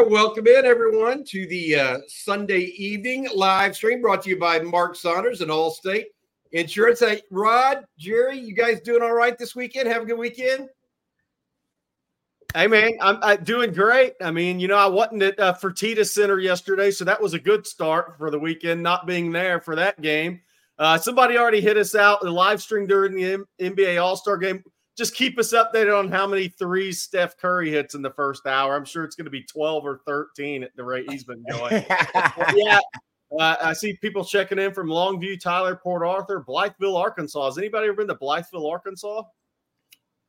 Right, 0.00 0.10
welcome 0.10 0.46
in 0.46 0.64
everyone 0.64 1.22
to 1.24 1.46
the 1.48 1.74
uh, 1.74 1.98
Sunday 2.06 2.72
evening 2.78 3.28
live 3.34 3.76
stream 3.76 4.00
brought 4.00 4.22
to 4.22 4.30
you 4.30 4.38
by 4.38 4.58
Mark 4.60 4.96
Saunders 4.96 5.42
and 5.42 5.50
Allstate 5.50 6.04
Insurance. 6.52 7.00
Hey, 7.00 7.20
Rod, 7.30 7.84
Jerry, 7.98 8.38
you 8.38 8.54
guys 8.54 8.80
doing 8.80 9.02
all 9.02 9.12
right 9.12 9.36
this 9.36 9.54
weekend? 9.54 9.88
Have 9.88 10.02
a 10.02 10.06
good 10.06 10.18
weekend. 10.18 10.68
Hey 12.54 12.66
man, 12.66 12.92
I'm, 13.02 13.18
I'm 13.22 13.44
doing 13.44 13.74
great. 13.74 14.14
I 14.22 14.30
mean, 14.30 14.58
you 14.58 14.68
know, 14.68 14.78
I 14.78 14.86
wasn't 14.86 15.22
at 15.22 15.38
uh, 15.38 15.52
Fertitta 15.52 16.08
Center 16.08 16.38
yesterday, 16.38 16.90
so 16.90 17.04
that 17.04 17.20
was 17.20 17.34
a 17.34 17.38
good 17.38 17.66
start 17.66 18.16
for 18.16 18.30
the 18.30 18.38
weekend. 18.38 18.82
Not 18.82 19.06
being 19.06 19.30
there 19.30 19.60
for 19.60 19.76
that 19.76 20.00
game. 20.00 20.40
Uh, 20.78 20.96
somebody 20.96 21.36
already 21.36 21.60
hit 21.60 21.76
us 21.76 21.94
out 21.94 22.22
the 22.22 22.30
live 22.30 22.62
stream 22.62 22.86
during 22.86 23.14
the 23.14 23.32
M- 23.32 23.46
NBA 23.60 24.02
All 24.02 24.16
Star 24.16 24.38
game. 24.38 24.64
Just 25.00 25.14
keep 25.14 25.38
us 25.38 25.54
updated 25.54 25.98
on 25.98 26.10
how 26.12 26.26
many 26.26 26.48
threes 26.48 27.00
Steph 27.00 27.38
Curry 27.38 27.70
hits 27.70 27.94
in 27.94 28.02
the 28.02 28.10
first 28.10 28.46
hour. 28.46 28.76
I'm 28.76 28.84
sure 28.84 29.02
it's 29.02 29.16
going 29.16 29.24
to 29.24 29.30
be 29.30 29.42
12 29.42 29.86
or 29.86 30.02
13 30.06 30.62
at 30.62 30.76
the 30.76 30.84
rate 30.84 31.10
he's 31.10 31.24
been 31.24 31.42
going. 31.50 31.86
yeah. 32.54 32.80
Uh, 33.38 33.56
I 33.62 33.72
see 33.72 33.96
people 34.02 34.22
checking 34.22 34.58
in 34.58 34.74
from 34.74 34.88
Longview, 34.88 35.40
Tyler, 35.40 35.74
Port 35.74 36.02
Arthur, 36.02 36.44
Blytheville, 36.46 36.98
Arkansas. 36.98 37.46
Has 37.46 37.56
anybody 37.56 37.86
ever 37.88 37.96
been 37.96 38.08
to 38.08 38.14
Blytheville, 38.14 38.70
Arkansas? 38.70 39.22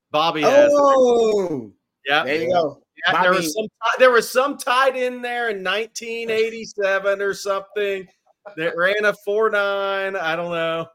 Bobby 0.09 0.43
has. 0.43 0.71
Oh, 0.73 1.73
Yeah, 2.07 2.23
there 2.23 2.41
you 2.41 2.53
go. 2.53 2.81
Yeah, 3.05 3.23
there 3.23 3.33
was 3.33 3.53
some 3.53 3.67
there 3.99 4.11
was 4.11 4.31
some 4.31 4.57
tied 4.57 4.95
in 4.95 5.21
there 5.21 5.49
in 5.49 5.65
1987 5.65 7.21
or 7.21 7.33
something 7.33 8.07
that 8.55 8.77
ran 8.77 9.03
a 9.03 9.13
four 9.25 9.49
nine. 9.49 10.15
I 10.15 10.37
don't 10.37 10.51
know. 10.51 10.87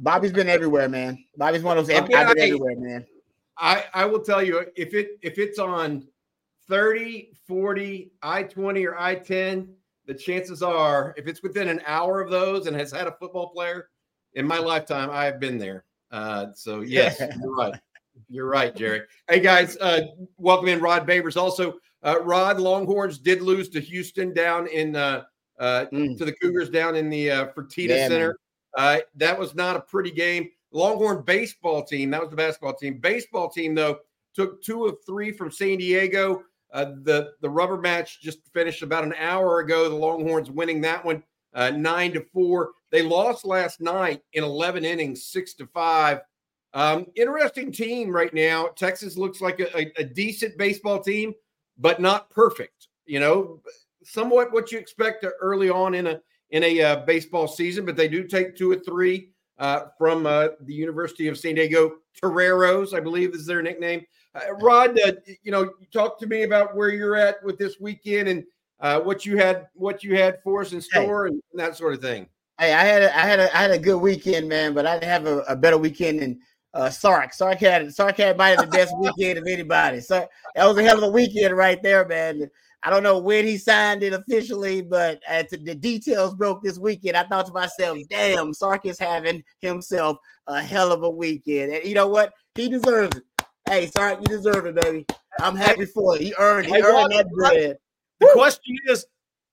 Bobby's 0.00 0.32
been 0.32 0.50
everywhere, 0.50 0.90
man. 0.90 1.24
Bobby's 1.38 1.62
one 1.62 1.78
of 1.78 1.86
those. 1.86 1.96
I've 1.96 2.06
been 2.06 2.16
I- 2.16 2.30
everywhere, 2.36 2.76
man. 2.76 3.06
I, 3.58 3.84
I 3.94 4.04
will 4.06 4.20
tell 4.20 4.42
you 4.42 4.64
if 4.76 4.94
it 4.94 5.18
if 5.22 5.38
it's 5.38 5.58
on 5.58 6.06
30, 6.68 7.32
40, 7.46 8.12
I-20 8.22 8.86
or 8.86 8.98
I-10, 8.98 9.68
the 10.06 10.14
chances 10.14 10.62
are 10.62 11.14
if 11.16 11.26
it's 11.26 11.42
within 11.42 11.68
an 11.68 11.80
hour 11.86 12.20
of 12.20 12.30
those 12.30 12.66
and 12.66 12.76
has 12.76 12.90
had 12.92 13.06
a 13.06 13.12
football 13.12 13.50
player 13.50 13.88
in 14.34 14.46
my 14.46 14.58
lifetime, 14.58 15.10
I 15.10 15.24
have 15.26 15.38
been 15.40 15.58
there. 15.58 15.84
Uh, 16.10 16.46
so 16.54 16.80
yes, 16.80 17.20
you're 17.42 17.54
right. 17.54 17.74
You're 18.28 18.46
right, 18.48 18.74
Jerry. 18.74 19.02
Hey 19.28 19.40
guys, 19.40 19.76
uh, 19.78 20.02
welcome 20.36 20.68
in 20.68 20.80
Rod 20.80 21.06
Babers. 21.06 21.36
Also, 21.36 21.78
uh, 22.02 22.20
Rod 22.22 22.58
Longhorns 22.60 23.18
did 23.18 23.42
lose 23.42 23.68
to 23.70 23.80
Houston 23.80 24.32
down 24.34 24.66
in 24.68 24.96
uh, 24.96 25.24
uh, 25.58 25.86
Mm. 25.92 26.18
to 26.18 26.24
the 26.24 26.32
Cougars 26.32 26.68
down 26.70 26.96
in 26.96 27.08
the 27.08 27.30
uh, 27.30 27.46
Fertitta 27.52 27.88
Yeah, 27.88 28.08
Center. 28.08 28.36
Uh, 28.76 28.98
that 29.16 29.38
was 29.38 29.54
not 29.54 29.76
a 29.76 29.80
pretty 29.80 30.10
game. 30.10 30.48
Longhorn 30.72 31.22
baseball 31.22 31.84
team, 31.84 32.10
that 32.10 32.20
was 32.20 32.30
the 32.30 32.36
basketball 32.36 32.74
team. 32.74 32.98
Baseball 32.98 33.50
team, 33.50 33.74
though, 33.74 33.98
took 34.34 34.62
two 34.62 34.86
of 34.86 34.96
three 35.06 35.32
from 35.32 35.50
San 35.50 35.78
Diego. 35.78 36.42
Uh, 36.72 36.92
the 37.02 37.32
the 37.42 37.50
rubber 37.50 37.76
match 37.76 38.20
just 38.22 38.38
finished 38.54 38.82
about 38.82 39.04
an 39.04 39.14
hour 39.18 39.60
ago. 39.60 39.88
The 39.88 39.94
Longhorns 39.94 40.50
winning 40.50 40.80
that 40.80 41.04
one 41.04 41.22
uh, 41.54 41.70
nine 41.70 42.12
to 42.14 42.24
four. 42.32 42.70
They 42.90 43.02
lost 43.02 43.44
last 43.44 43.80
night 43.80 44.22
in 44.32 44.42
eleven 44.42 44.84
innings, 44.84 45.26
six 45.26 45.54
to 45.54 45.66
five. 45.66 46.20
Um, 46.74 47.06
interesting 47.14 47.70
team 47.70 48.10
right 48.10 48.32
now. 48.32 48.68
Texas 48.68 49.18
looks 49.18 49.42
like 49.42 49.60
a, 49.60 49.76
a, 49.78 49.92
a 49.98 50.04
decent 50.04 50.56
baseball 50.56 51.02
team, 51.02 51.34
but 51.76 52.00
not 52.00 52.30
perfect. 52.30 52.88
You 53.04 53.20
know, 53.20 53.60
somewhat 54.02 54.52
what 54.52 54.72
you 54.72 54.78
expect 54.78 55.26
early 55.40 55.68
on 55.68 55.94
in 55.94 56.06
a 56.06 56.20
in 56.48 56.62
a 56.64 56.80
uh, 56.80 56.96
baseball 57.04 57.48
season, 57.48 57.84
but 57.84 57.96
they 57.96 58.08
do 58.08 58.24
take 58.24 58.56
two 58.56 58.70
or 58.70 58.76
three 58.76 59.30
uh, 59.58 59.86
from 59.98 60.26
uh, 60.26 60.48
the 60.62 60.74
University 60.74 61.28
of 61.28 61.38
San 61.38 61.54
Diego 61.54 61.96
Toreros, 62.20 62.94
I 62.94 63.00
believe 63.00 63.34
is 63.34 63.46
their 63.46 63.62
nickname. 63.62 64.04
Uh, 64.34 64.54
Rod, 64.60 64.98
uh, 65.00 65.12
you 65.42 65.52
know, 65.52 65.70
talk 65.92 66.18
to 66.20 66.26
me 66.26 66.42
about 66.42 66.74
where 66.74 66.90
you're 66.90 67.16
at 67.16 67.42
with 67.44 67.58
this 67.58 67.78
weekend 67.80 68.28
and 68.28 68.44
uh, 68.80 69.00
what 69.00 69.24
you 69.24 69.36
had 69.36 69.68
what 69.74 70.02
you 70.02 70.16
had 70.16 70.38
for 70.42 70.62
us 70.62 70.72
in 70.72 70.80
store 70.80 71.26
and 71.26 71.40
that 71.54 71.76
sort 71.76 71.94
of 71.94 72.00
thing. 72.00 72.26
Hey, 72.58 72.74
I 72.74 72.84
had 72.84 73.02
a, 73.02 73.16
I 73.16 73.20
had 73.20 73.40
a, 73.40 73.56
I 73.56 73.62
had 73.62 73.70
a 73.70 73.78
good 73.78 73.98
weekend, 73.98 74.48
man, 74.48 74.74
but 74.74 74.86
I 74.86 74.94
didn't 74.94 75.10
have 75.10 75.26
a, 75.26 75.38
a 75.40 75.56
better 75.56 75.78
weekend 75.78 76.20
than 76.20 76.40
uh, 76.74 76.90
Sark. 76.90 77.32
Sark 77.32 77.58
had 77.58 77.92
Sark 77.94 78.16
had 78.16 78.36
might 78.36 78.58
have 78.58 78.70
the 78.70 78.76
best 78.76 78.94
weekend 78.98 79.38
of 79.38 79.46
anybody. 79.46 80.00
So 80.00 80.26
that 80.54 80.66
was 80.66 80.76
a 80.78 80.82
hell 80.82 80.98
of 80.98 81.04
a 81.04 81.08
weekend 81.08 81.56
right 81.56 81.82
there, 81.82 82.06
man. 82.06 82.50
I 82.84 82.90
don't 82.90 83.02
know 83.04 83.18
when 83.18 83.46
he 83.46 83.58
signed 83.58 84.02
it 84.02 84.12
officially, 84.12 84.82
but 84.82 85.20
as 85.28 85.46
the 85.50 85.74
details 85.74 86.34
broke 86.34 86.62
this 86.62 86.78
weekend, 86.78 87.16
I 87.16 87.22
thought 87.24 87.46
to 87.46 87.52
myself, 87.52 87.98
"Damn, 88.10 88.52
Sark 88.52 88.86
is 88.86 88.98
having 88.98 89.44
himself 89.60 90.16
a 90.48 90.60
hell 90.60 90.90
of 90.92 91.02
a 91.04 91.10
weekend." 91.10 91.72
And 91.72 91.84
you 91.84 91.94
know 91.94 92.08
what? 92.08 92.32
He 92.56 92.68
deserves 92.68 93.16
it. 93.18 93.24
Hey, 93.68 93.86
Sark, 93.86 94.18
you 94.20 94.26
deserve 94.26 94.66
it, 94.66 94.74
baby. 94.82 95.06
I'm 95.40 95.54
happy 95.56 95.86
for 95.86 96.16
it. 96.16 96.22
He 96.22 96.34
earned, 96.38 96.66
he 96.66 96.82
earned 96.82 97.12
that 97.12 97.30
bread. 97.30 97.78
The 98.20 98.30
question 98.34 98.76
is, 98.88 99.06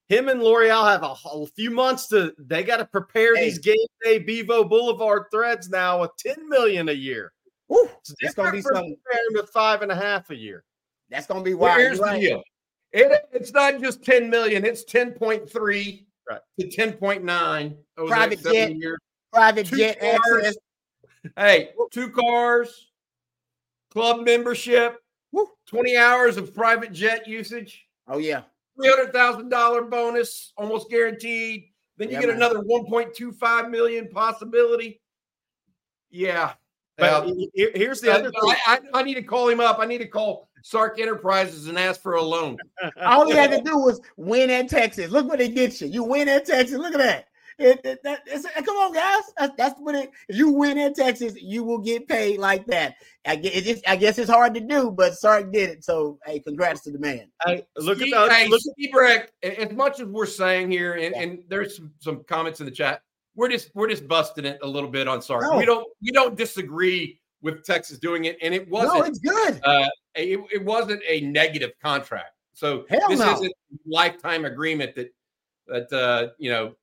him 0.07 0.27
and 0.27 0.41
Loreal 0.41 0.83
have 0.89 1.03
a, 1.03 1.13
a 1.29 1.45
few 1.55 1.69
months 1.69 2.07
to. 2.07 2.33
They 2.39 2.63
got 2.63 2.77
to 2.77 2.85
prepare 2.85 3.35
Hey. 3.35 3.45
these 3.45 3.59
game 3.59 3.75
day 4.03 4.17
Bevo 4.19 4.63
Boulevard 4.63 5.25
threads 5.31 5.69
now 5.69 6.01
with 6.01 6.11
10 6.17 6.49
million 6.49 6.89
a 6.89 6.93
year. 6.93 7.31
Woo, 7.67 7.87
It's 8.01 8.15
that's 8.19 8.33
gonna 8.33 8.51
be 8.51 8.63
something. 8.63 8.97
with 9.33 9.49
five 9.51 9.83
and 9.83 9.91
a 9.91 9.95
half 9.95 10.31
a 10.31 10.35
year. 10.35 10.63
That's 11.11 11.27
gonna 11.27 11.43
be 11.43 11.53
wild. 11.53 11.77
here's 11.79 11.99
You're 11.99 12.13
the 12.13 12.19
deal. 12.19 12.43
It, 12.91 13.11
it's 13.31 13.51
not 13.53 13.79
just 13.81 14.03
10 14.03 14.29
million, 14.29 14.65
it's 14.65 14.83
10.3 14.85 16.05
Right. 16.29 16.41
to 16.59 16.67
10.9 16.67 17.75
over 17.97 18.07
Private 18.07 18.29
the 18.29 18.35
next 18.35 18.43
seven 18.43 18.73
jet. 18.73 18.77
years. 18.77 18.97
Private 19.33 19.65
Two 19.67 19.77
jet 19.77 19.99
cars. 19.99 20.17
access. 20.45 20.57
Hey, 21.35 21.71
two 21.91 22.09
cars, 22.11 22.91
club 23.91 24.21
membership, 24.25 24.97
20 25.67 25.97
hours 25.97 26.37
of 26.37 26.53
private 26.53 26.91
jet 26.93 27.27
usage, 27.27 27.85
Oh 28.07 28.17
yeah. 28.19 28.43
$300,000 28.79 29.89
bonus, 29.89 30.53
almost 30.57 30.89
guaranteed. 30.89 31.65
Then 31.97 32.07
you 32.09 32.13
Yeah, 32.15 32.19
get 32.21 32.27
man. 32.29 32.37
another 32.37 32.59
1.25 32.61 33.69
million 33.69 34.07
possibility. 34.07 35.01
Yeah. 36.09 36.53
But 36.97 37.09
Uh, 37.13 37.21
he- 37.25 37.49
he- 37.53 37.71
here's 37.75 38.01
the 38.01 38.11
other 38.13 38.31
thing. 38.31 38.55
I, 38.65 38.79
I 38.93 39.03
need 39.03 39.15
to 39.15 39.23
call 39.23 39.47
him 39.49 39.59
up. 39.59 39.79
I 39.79 39.85
need 39.85 39.99
to 39.99 40.07
call 40.07 40.48
Sark 40.63 40.99
Enterprises 40.99 41.67
and 41.67 41.77
ask 41.77 42.01
for 42.01 42.15
a 42.15 42.21
loan. 42.21 42.57
All 43.01 43.25
he 43.27 43.33
had 43.35 43.51
to 43.51 43.61
do 43.65 43.77
was 43.77 44.01
win 44.17 44.49
at 44.49 44.69
Texas. 44.69 45.11
Look 45.11 45.27
what 45.27 45.41
it 45.41 45.55
gets 45.55 45.81
you. 45.81 45.87
You 45.87 46.03
win 46.03 46.27
at 46.29 46.45
Texas. 46.45 46.77
Look 46.77 46.93
at 46.93 46.99
that. 46.99 47.25
It, 47.57 47.81
it- 47.83 48.03
that- 48.03 48.25
it's- 48.25 48.45
come 48.65 48.77
on, 48.77 48.93
guys. 48.93 49.21
That's, 49.37 49.53
that's 49.57 49.79
what 49.81 49.93
it. 49.95 50.11
If 50.29 50.37
you 50.37 50.49
win 50.49 50.77
at 50.77 50.95
Texas, 50.95 51.33
you 51.41 51.63
will 51.63 51.77
get 51.79 52.07
paid 52.07 52.39
like 52.39 52.65
that. 52.67 52.95
I 53.25 53.35
guess, 53.35 53.53
it 53.53 53.63
just, 53.65 53.87
I 53.89 53.97
guess 53.97 54.17
it's 54.17 54.29
hard 54.29 54.53
to 54.53 54.61
do, 54.61 54.91
but 54.91 55.13
Sark 55.15 55.51
did 55.51 55.69
it. 55.69 55.83
So, 55.83 56.17
hey, 56.25 56.39
congrats 56.39 56.81
to 56.83 56.91
the 56.91 56.99
man. 56.99 57.29
Hey, 57.45 57.65
look 57.77 57.97
Steve, 57.97 58.13
at 58.13 58.29
the 58.29 58.33
hey, 58.33 58.47
look, 58.47 58.61
Steve 58.61 58.91
Breck, 58.93 59.31
as 59.43 59.71
much 59.73 59.99
as 59.99 60.07
we're 60.07 60.25
saying 60.25 60.71
here, 60.71 60.93
and, 60.93 61.13
and 61.15 61.39
there's 61.49 61.75
some, 61.75 61.91
some 61.99 62.23
comments 62.23 62.61
in 62.61 62.65
the 62.65 62.71
chat, 62.71 63.01
we're 63.35 63.49
just 63.49 63.71
we're 63.75 63.89
just 63.89 64.07
busting 64.07 64.45
it 64.45 64.59
a 64.63 64.67
little 64.67 64.89
bit 64.89 65.07
on 65.07 65.21
Sark. 65.21 65.43
No. 65.43 65.57
We 65.57 65.65
don't 65.65 65.85
we 66.01 66.11
don't 66.11 66.35
disagree 66.37 67.19
with 67.41 67.63
Texas 67.65 67.99
doing 67.99 68.25
it, 68.25 68.37
and 68.41 68.53
it 68.53 68.69
wasn't 68.69 69.07
it's 69.07 69.19
good. 69.19 69.59
uh, 69.63 69.87
it, 70.19 70.39
it 70.51 70.63
wasn't 70.63 71.01
a 71.07 71.21
negative 71.21 71.71
contract. 71.81 72.33
So 72.53 72.85
Hell 72.89 73.09
this 73.09 73.19
no. 73.19 73.33
isn't 73.33 73.53
lifetime 73.85 74.45
agreement 74.45 74.95
that 74.95 75.13
that 75.67 75.93
uh, 75.93 76.29
you 76.37 76.49
know 76.49 76.75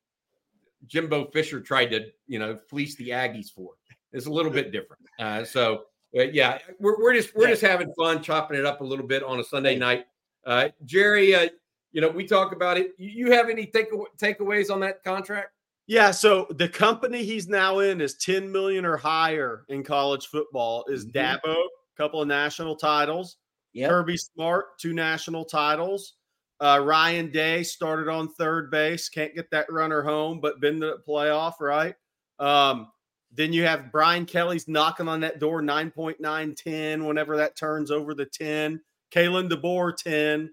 Jimbo 0.87 1.27
Fisher 1.27 1.61
tried 1.61 1.87
to, 1.87 2.07
you 2.27 2.39
know, 2.39 2.57
fleece 2.57 2.95
the 2.97 3.11
Aggies 3.11 3.53
for. 3.53 3.73
It's 4.13 4.27
a 4.27 4.31
little 4.31 4.53
bit 4.53 4.73
different. 4.73 5.03
Uh, 5.19 5.45
so 5.45 5.85
uh, 6.17 6.23
yeah, 6.23 6.59
we're, 6.79 7.01
we're 7.03 7.15
just 7.15 7.35
we're 7.35 7.49
just 7.49 7.63
having 7.63 7.93
fun 7.95 8.23
chopping 8.23 8.59
it 8.59 8.65
up 8.65 8.81
a 8.81 8.85
little 8.85 9.07
bit 9.07 9.23
on 9.23 9.41
a 9.41 9.45
Sunday 9.45 9.77
night. 9.77 10.07
Uh, 10.45 10.69
Jerry, 10.85 11.35
uh, 11.35 11.49
you 11.93 12.01
know, 12.01 12.09
we 12.09 12.25
talk 12.25 12.53
about 12.53 12.79
it. 12.79 12.93
You, 12.99 13.27
you 13.27 13.33
have 13.33 13.49
any 13.49 13.67
take 13.67 13.91
takeaways 14.19 14.71
on 14.71 14.81
that 14.81 15.03
contract? 15.05 15.51
Yeah, 15.89 16.11
so 16.11 16.49
the 16.51 16.69
company 16.69 17.25
he's 17.25 17.47
now 17.47 17.79
in 17.79 18.01
is 18.01 18.15
10 18.15 18.51
million 18.51 18.85
or 18.85 18.97
higher 18.97 19.65
in 19.69 19.85
college 19.85 20.27
football 20.27 20.85
is 20.89 21.07
Mm-hmm. 21.07 21.19
Dabo, 21.19 21.55
a 21.55 21.69
couple 21.97 22.21
of 22.21 22.29
national 22.29 22.77
titles. 22.77 23.37
Yep. 23.73 23.91
Kirby 23.91 24.17
Smart, 24.17 24.79
two 24.79 24.93
national 24.95 25.45
titles. 25.45 26.15
Uh, 26.61 26.81
Ryan 26.83 27.31
Day 27.31 27.63
started 27.63 28.09
on 28.09 28.33
third 28.33 28.71
base, 28.71 29.09
can't 29.09 29.35
get 29.35 29.51
that 29.51 29.71
runner 29.71 30.03
home, 30.03 30.41
but 30.41 30.61
been 30.61 30.81
to 30.81 30.87
the 30.87 31.03
playoff, 31.07 31.61
right? 31.61 31.95
Um, 32.39 32.89
then 33.33 33.53
you 33.53 33.65
have 33.65 33.93
Brian 33.93 34.25
Kelly's 34.25 34.67
knocking 34.67 35.09
on 35.09 35.21
that 35.21 35.39
door 35.39 35.61
9.910 35.61 37.07
whenever 37.07 37.37
that 37.37 37.57
turns 37.57 37.91
over 37.91 38.15
the 38.15 38.25
10. 38.25 38.81
Kalen 39.15 39.51
DeBoer 39.51 39.95
10. 39.97 40.51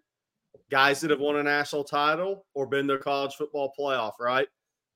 Guys 0.69 1.01
that 1.01 1.11
have 1.11 1.19
won 1.19 1.37
a 1.37 1.43
national 1.43 1.83
title 1.83 2.45
or 2.53 2.65
been 2.65 2.87
to 2.87 2.95
a 2.95 2.99
college 2.99 3.35
football 3.35 3.73
playoff, 3.77 4.13
right? 4.19 4.47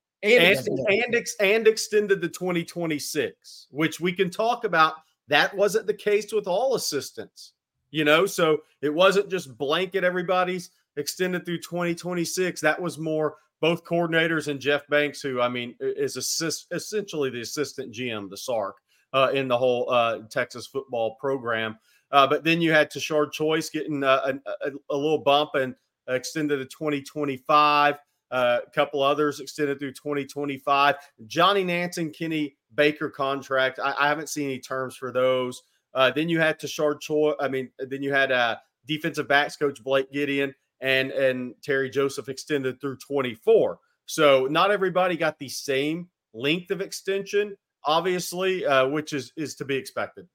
and 0.41 0.57
and, 0.87 1.15
ex- 1.15 1.35
and 1.39 1.67
extended 1.67 2.21
to 2.21 2.29
2026, 2.29 3.67
which 3.71 3.99
we 3.99 4.13
can 4.13 4.29
talk 4.29 4.63
about. 4.63 4.95
That 5.27 5.55
wasn't 5.55 5.87
the 5.87 5.93
case 5.93 6.31
with 6.31 6.47
all 6.47 6.75
assistants, 6.75 7.53
you 7.91 8.05
know. 8.05 8.25
So 8.25 8.59
it 8.81 8.93
wasn't 8.93 9.29
just 9.29 9.57
blanket 9.57 10.03
everybody's 10.03 10.71
extended 10.95 11.45
through 11.45 11.59
2026. 11.59 12.61
That 12.61 12.81
was 12.81 12.97
more 12.97 13.35
both 13.59 13.83
coordinators 13.83 14.47
and 14.47 14.59
Jeff 14.59 14.87
Banks, 14.87 15.21
who 15.21 15.41
I 15.41 15.49
mean 15.49 15.75
is 15.79 16.17
assist, 16.17 16.67
essentially 16.71 17.29
the 17.29 17.41
assistant 17.41 17.93
GM, 17.93 18.29
the 18.29 18.37
Sark, 18.37 18.77
uh, 19.13 19.31
in 19.33 19.47
the 19.47 19.57
whole 19.57 19.89
uh, 19.89 20.19
Texas 20.29 20.67
football 20.67 21.15
program. 21.15 21.77
Uh, 22.11 22.27
but 22.27 22.43
then 22.43 22.61
you 22.61 22.71
had 22.71 22.89
Tashard 22.89 23.31
Choice 23.31 23.69
getting 23.69 24.03
uh, 24.03 24.33
a, 24.45 24.67
a, 24.67 24.71
a 24.91 24.95
little 24.95 25.17
bump 25.17 25.51
and 25.55 25.75
extended 26.07 26.57
to 26.57 26.65
2025. 26.65 27.95
Uh, 28.29 28.59
a 28.65 28.69
couple 28.71 29.01
others 29.01 29.39
extended 29.39 29.79
through 29.79 29.93
2025. 29.93 30.95
Johnny 31.25 31.63
Nansen 31.63 32.05
and 32.05 32.15
Kenny 32.15 32.55
Baker 32.75 33.09
contract. 33.09 33.79
I, 33.79 33.93
I 33.97 34.07
haven't 34.07 34.29
seen 34.29 34.45
any 34.45 34.59
terms 34.59 34.95
for 34.95 35.11
those. 35.11 35.63
Uh, 35.93 36.11
then 36.11 36.29
you 36.29 36.39
had 36.39 36.59
Tashard 36.59 37.01
Choice. 37.01 37.35
I 37.39 37.47
mean, 37.47 37.71
then 37.79 38.03
you 38.03 38.13
had 38.13 38.57
defensive 38.85 39.27
backs 39.27 39.55
coach 39.57 39.83
Blake 39.83 40.11
Gideon 40.11 40.53
and 40.81 41.11
and 41.11 41.55
Terry 41.63 41.89
Joseph 41.89 42.29
extended 42.29 42.79
through 42.79 42.97
24. 42.97 43.79
So 44.05 44.47
not 44.49 44.71
everybody 44.71 45.17
got 45.17 45.37
the 45.39 45.49
same 45.49 46.07
length 46.33 46.71
of 46.71 46.81
extension, 46.81 47.55
obviously, 47.83 48.65
uh, 48.65 48.87
which 48.87 49.13
is 49.13 49.33
is 49.35 49.55
to 49.55 49.65
be 49.65 49.75
expected. 49.75 50.27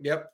Yep. 0.00 0.32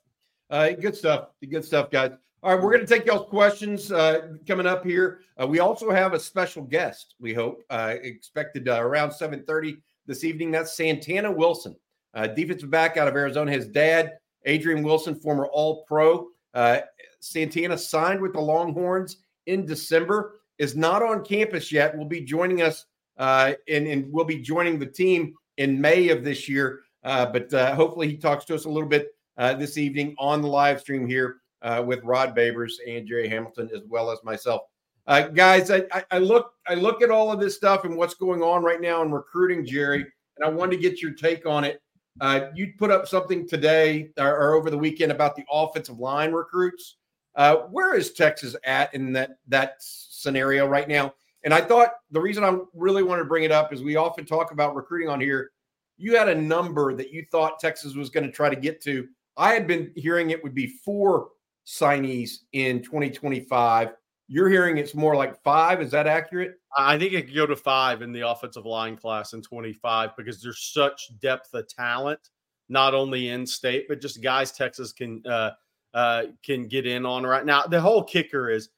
Uh, 0.49 0.69
good 0.71 0.95
stuff. 0.95 1.29
Good 1.49 1.65
stuff, 1.65 1.89
guys. 1.89 2.11
All 2.43 2.53
right, 2.53 2.61
we're 2.61 2.73
going 2.73 2.85
to 2.85 2.93
take 2.93 3.05
y'all's 3.05 3.29
questions 3.29 3.89
uh, 3.89 4.33
coming 4.45 4.67
up 4.67 4.85
here. 4.85 5.21
Uh, 5.41 5.47
we 5.47 5.59
also 5.59 5.89
have 5.89 6.13
a 6.13 6.19
special 6.19 6.61
guest. 6.61 7.15
We 7.17 7.33
hope 7.33 7.63
uh, 7.69 7.95
expected 8.01 8.67
uh, 8.67 8.83
around 8.83 9.11
7:30 9.11 9.77
this 10.05 10.25
evening. 10.25 10.51
That's 10.51 10.75
Santana 10.75 11.31
Wilson, 11.31 11.75
uh, 12.13 12.27
defensive 12.27 12.69
back 12.69 12.97
out 12.97 13.07
of 13.07 13.15
Arizona. 13.15 13.49
His 13.49 13.69
dad, 13.69 14.17
Adrian 14.45 14.83
Wilson, 14.83 15.15
former 15.15 15.47
All-Pro. 15.47 16.27
Uh, 16.53 16.81
Santana 17.21 17.77
signed 17.77 18.19
with 18.19 18.33
the 18.33 18.41
Longhorns 18.41 19.22
in 19.47 19.65
December. 19.65 20.39
Is 20.59 20.75
not 20.75 21.01
on 21.01 21.25
campus 21.25 21.71
yet. 21.71 21.97
Will 21.97 22.05
be 22.05 22.21
joining 22.21 22.61
us 22.61 22.85
uh, 23.17 23.53
and, 23.67 23.87
and 23.87 24.11
will 24.11 24.23
be 24.23 24.37
joining 24.37 24.77
the 24.77 24.85
team 24.85 25.33
in 25.57 25.79
May 25.81 26.09
of 26.09 26.23
this 26.23 26.47
year. 26.47 26.81
Uh, 27.03 27.25
but 27.25 27.53
uh, 27.53 27.75
hopefully, 27.75 28.07
he 28.07 28.17
talks 28.17 28.45
to 28.45 28.55
us 28.55 28.65
a 28.65 28.69
little 28.69 28.87
bit 28.87 29.09
uh, 29.37 29.53
this 29.53 29.77
evening 29.77 30.15
on 30.19 30.41
the 30.41 30.47
live 30.47 30.79
stream 30.79 31.07
here 31.07 31.37
uh, 31.63 31.83
with 31.85 32.03
Rod 32.03 32.35
Babers 32.35 32.73
and 32.87 33.07
Jerry 33.07 33.27
Hamilton, 33.27 33.69
as 33.73 33.81
well 33.87 34.11
as 34.11 34.23
myself. 34.23 34.61
Uh, 35.05 35.27
guys, 35.27 35.69
I, 35.69 35.83
I, 36.11 36.17
look 36.17 36.53
I 36.67 36.75
look 36.75 37.01
at 37.01 37.11
all 37.11 37.29
of 37.29 37.39
this 37.39 37.55
stuff 37.55 37.83
and 37.83 37.97
what's 37.97 38.13
going 38.13 38.41
on 38.41 38.63
right 38.63 38.79
now 38.79 39.01
in 39.01 39.11
recruiting, 39.11 39.65
Jerry, 39.65 40.05
and 40.37 40.45
I 40.45 40.49
wanted 40.49 40.77
to 40.77 40.81
get 40.81 41.01
your 41.01 41.11
take 41.11 41.45
on 41.45 41.65
it. 41.65 41.81
Uh, 42.21 42.47
you 42.53 42.73
put 42.77 42.91
up 42.91 43.07
something 43.07 43.47
today 43.47 44.09
or, 44.17 44.37
or 44.37 44.53
over 44.53 44.69
the 44.69 44.77
weekend 44.77 45.11
about 45.11 45.35
the 45.35 45.43
offensive 45.51 45.99
line 45.99 46.31
recruits. 46.31 46.97
Uh, 47.35 47.55
where 47.71 47.95
is 47.95 48.13
Texas 48.13 48.55
at 48.63 48.93
in 48.93 49.13
that 49.13 49.37
that 49.47 49.75
scenario 49.79 50.67
right 50.67 50.87
now? 50.87 51.13
And 51.43 51.53
I 51.53 51.61
thought 51.61 51.93
the 52.11 52.21
reason 52.21 52.43
I 52.43 52.57
really 52.73 53.03
wanted 53.03 53.23
to 53.23 53.27
bring 53.27 53.43
it 53.43 53.51
up 53.51 53.73
is 53.73 53.81
we 53.81 53.95
often 53.95 54.25
talk 54.25 54.51
about 54.51 54.75
recruiting 54.75 55.09
on 55.09 55.19
here. 55.19 55.51
You 55.97 56.15
had 56.17 56.29
a 56.29 56.35
number 56.35 56.95
that 56.95 57.11
you 57.11 57.25
thought 57.31 57.59
Texas 57.59 57.95
was 57.95 58.09
going 58.09 58.25
to 58.25 58.31
try 58.31 58.49
to 58.49 58.55
get 58.55 58.81
to. 58.83 59.07
I 59.35 59.53
had 59.53 59.67
been 59.67 59.91
hearing 59.95 60.29
it 60.29 60.41
would 60.43 60.53
be 60.53 60.67
four 60.67 61.29
signees 61.65 62.39
in 62.53 62.81
2025. 62.81 63.93
You're 64.27 64.49
hearing 64.49 64.77
it's 64.77 64.95
more 64.95 65.15
like 65.15 65.41
five. 65.43 65.81
Is 65.81 65.91
that 65.91 66.07
accurate? 66.07 66.59
I 66.77 66.97
think 66.97 67.13
it 67.13 67.25
could 67.25 67.35
go 67.35 67.45
to 67.45 67.55
five 67.55 68.01
in 68.01 68.11
the 68.11 68.27
offensive 68.27 68.65
line 68.65 68.95
class 68.95 69.33
in 69.33 69.41
25 69.41 70.15
because 70.17 70.41
there's 70.41 70.71
such 70.73 71.11
depth 71.19 71.53
of 71.53 71.67
talent, 71.67 72.29
not 72.69 72.95
only 72.95 73.29
in 73.29 73.45
state, 73.45 73.85
but 73.87 74.01
just 74.01 74.23
guys 74.23 74.51
Texas 74.51 74.93
can 74.93 75.21
uh, 75.27 75.51
uh, 75.93 76.23
can 76.43 76.67
get 76.67 76.85
in 76.85 77.05
on 77.05 77.23
right 77.23 77.45
now. 77.45 77.63
The 77.63 77.81
whole 77.81 78.03
kicker 78.03 78.49
is 78.49 78.69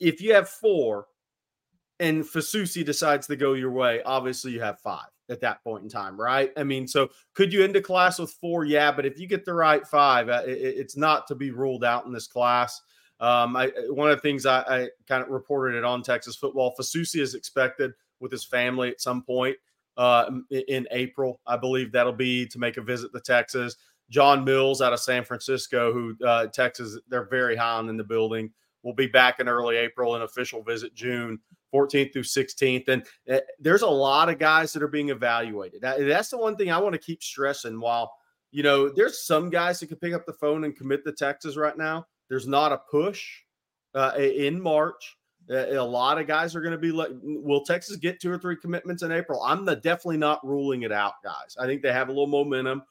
if 0.00 0.20
you 0.20 0.34
have 0.34 0.48
four 0.48 1.06
and 2.00 2.24
Fasusi 2.24 2.84
decides 2.84 3.26
to 3.26 3.36
go 3.36 3.54
your 3.54 3.70
way, 3.70 4.02
obviously 4.04 4.52
you 4.52 4.60
have 4.60 4.80
five 4.80 5.06
at 5.28 5.40
that 5.40 5.62
point 5.62 5.82
in 5.82 5.88
time, 5.88 6.20
right? 6.20 6.52
I 6.56 6.64
mean, 6.64 6.86
so 6.86 7.08
could 7.34 7.52
you 7.52 7.64
end 7.64 7.76
a 7.76 7.80
class 7.80 8.18
with 8.18 8.30
four? 8.32 8.64
Yeah, 8.64 8.92
but 8.92 9.06
if 9.06 9.18
you 9.18 9.26
get 9.26 9.44
the 9.44 9.54
right 9.54 9.86
five, 9.86 10.28
uh, 10.28 10.42
it, 10.46 10.58
it's 10.58 10.96
not 10.96 11.26
to 11.28 11.34
be 11.34 11.50
ruled 11.50 11.84
out 11.84 12.06
in 12.06 12.12
this 12.12 12.26
class. 12.26 12.80
Um, 13.20 13.56
I, 13.56 13.70
one 13.88 14.10
of 14.10 14.16
the 14.16 14.22
things 14.22 14.46
I, 14.46 14.60
I 14.62 14.88
kind 15.06 15.22
of 15.22 15.28
reported 15.28 15.76
it 15.76 15.84
on 15.84 16.02
Texas 16.02 16.34
football. 16.34 16.74
Fasusi 16.78 17.20
is 17.20 17.34
expected 17.34 17.92
with 18.20 18.32
his 18.32 18.44
family 18.44 18.88
at 18.88 19.00
some 19.00 19.22
point 19.22 19.56
uh, 19.96 20.28
in 20.50 20.88
April. 20.90 21.40
I 21.46 21.56
believe 21.56 21.92
that'll 21.92 22.12
be 22.12 22.46
to 22.46 22.58
make 22.58 22.76
a 22.76 22.82
visit 22.82 23.12
to 23.12 23.20
Texas. 23.20 23.76
John 24.12 24.44
Mills 24.44 24.82
out 24.82 24.92
of 24.92 25.00
San 25.00 25.24
Francisco, 25.24 25.90
who 25.90 26.14
uh, 26.24 26.46
Texas, 26.48 26.98
they're 27.08 27.28
very 27.28 27.56
high 27.56 27.78
on 27.78 27.88
in 27.88 27.96
the 27.96 28.04
building. 28.04 28.50
We'll 28.82 28.94
be 28.94 29.06
back 29.06 29.40
in 29.40 29.48
early 29.48 29.76
April, 29.76 30.14
an 30.14 30.22
official 30.22 30.62
visit 30.62 30.94
June 30.94 31.38
14th 31.72 32.12
through 32.12 32.22
16th. 32.22 32.88
And 32.88 33.06
uh, 33.32 33.38
there's 33.58 33.80
a 33.80 33.88
lot 33.88 34.28
of 34.28 34.38
guys 34.38 34.74
that 34.74 34.82
are 34.82 34.88
being 34.88 35.08
evaluated. 35.08 35.80
That, 35.80 36.06
that's 36.06 36.28
the 36.28 36.36
one 36.36 36.56
thing 36.56 36.70
I 36.70 36.78
want 36.78 36.92
to 36.92 36.98
keep 36.98 37.22
stressing. 37.22 37.80
While, 37.80 38.12
you 38.50 38.62
know, 38.62 38.90
there's 38.90 39.24
some 39.24 39.48
guys 39.48 39.80
that 39.80 39.86
can 39.86 39.96
pick 39.96 40.12
up 40.12 40.26
the 40.26 40.34
phone 40.34 40.64
and 40.64 40.76
commit 40.76 41.04
to 41.06 41.12
Texas 41.12 41.56
right 41.56 41.78
now, 41.78 42.06
there's 42.28 42.46
not 42.46 42.70
a 42.70 42.82
push 42.90 43.26
uh, 43.94 44.12
in 44.18 44.60
March. 44.60 45.16
A 45.48 45.80
lot 45.80 46.20
of 46.20 46.26
guys 46.26 46.54
are 46.54 46.60
going 46.60 46.72
to 46.72 46.78
be 46.78 46.92
like, 46.92 47.10
will 47.22 47.64
Texas 47.64 47.96
get 47.96 48.20
two 48.20 48.30
or 48.30 48.38
three 48.38 48.56
commitments 48.56 49.02
in 49.02 49.10
April? 49.10 49.42
I'm 49.42 49.64
the, 49.64 49.76
definitely 49.76 50.18
not 50.18 50.46
ruling 50.46 50.82
it 50.82 50.92
out, 50.92 51.14
guys. 51.24 51.56
I 51.58 51.64
think 51.64 51.80
they 51.80 51.92
have 51.92 52.08
a 52.08 52.12
little 52.12 52.26
momentum, 52.26 52.82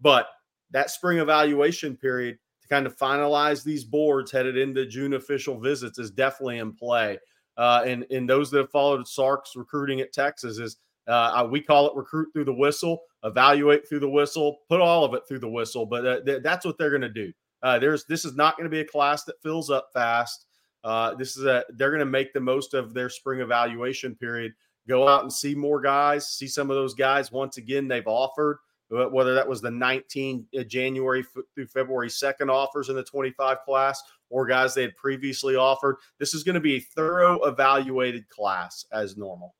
but 0.00 0.26
that 0.72 0.90
spring 0.90 1.18
evaluation 1.18 1.96
period 1.96 2.38
to 2.62 2.68
kind 2.68 2.86
of 2.86 2.96
finalize 2.96 3.64
these 3.64 3.84
boards 3.84 4.30
headed 4.30 4.56
into 4.56 4.86
June 4.86 5.14
official 5.14 5.58
visits 5.58 5.98
is 5.98 6.10
definitely 6.10 6.58
in 6.58 6.72
play. 6.72 7.18
Uh, 7.56 7.82
and, 7.86 8.06
and 8.10 8.28
those 8.28 8.50
that 8.50 8.58
have 8.58 8.70
followed 8.70 9.06
Sark's 9.06 9.56
recruiting 9.56 10.00
at 10.00 10.12
Texas 10.12 10.58
is 10.58 10.76
uh, 11.08 11.46
we 11.50 11.60
call 11.60 11.88
it 11.88 11.96
recruit 11.96 12.28
through 12.32 12.44
the 12.44 12.54
whistle, 12.54 13.02
evaluate 13.24 13.88
through 13.88 14.00
the 14.00 14.08
whistle, 14.08 14.58
put 14.68 14.80
all 14.80 15.04
of 15.04 15.14
it 15.14 15.22
through 15.26 15.40
the 15.40 15.48
whistle. 15.48 15.84
But 15.84 16.06
uh, 16.06 16.20
th- 16.24 16.42
that's 16.42 16.64
what 16.64 16.78
they're 16.78 16.90
going 16.90 17.00
to 17.02 17.08
do. 17.08 17.32
Uh, 17.62 17.78
there's 17.78 18.04
this 18.06 18.24
is 18.24 18.36
not 18.36 18.56
going 18.56 18.64
to 18.64 18.74
be 18.74 18.80
a 18.80 18.84
class 18.84 19.24
that 19.24 19.42
fills 19.42 19.70
up 19.70 19.88
fast. 19.92 20.46
Uh, 20.84 21.14
this 21.14 21.36
is 21.36 21.44
a 21.44 21.64
they're 21.70 21.90
going 21.90 21.98
to 21.98 22.06
make 22.06 22.32
the 22.32 22.40
most 22.40 22.74
of 22.74 22.94
their 22.94 23.10
spring 23.10 23.40
evaluation 23.40 24.14
period. 24.14 24.52
Go 24.88 25.06
out 25.06 25.22
and 25.22 25.32
see 25.32 25.54
more 25.54 25.80
guys. 25.80 26.28
See 26.28 26.48
some 26.48 26.70
of 26.70 26.76
those 26.76 26.94
guys 26.94 27.30
once 27.30 27.58
again. 27.58 27.86
They've 27.88 28.06
offered 28.06 28.58
whether 28.90 29.34
that 29.34 29.48
was 29.48 29.60
the 29.60 29.70
19 29.70 30.46
uh, 30.58 30.62
January 30.64 31.24
through 31.54 31.66
February 31.66 32.08
2nd 32.08 32.50
offers 32.50 32.88
in 32.88 32.96
the 32.96 33.04
25 33.04 33.58
class 33.64 34.02
or 34.30 34.46
guys 34.46 34.74
they 34.74 34.82
had 34.82 34.96
previously 34.96 35.56
offered. 35.56 35.96
This 36.18 36.34
is 36.34 36.42
going 36.42 36.54
to 36.54 36.60
be 36.60 36.76
a 36.76 36.80
thorough 36.80 37.40
evaluated 37.44 38.28
class 38.28 38.86
as 38.92 39.16
normal. 39.16 39.54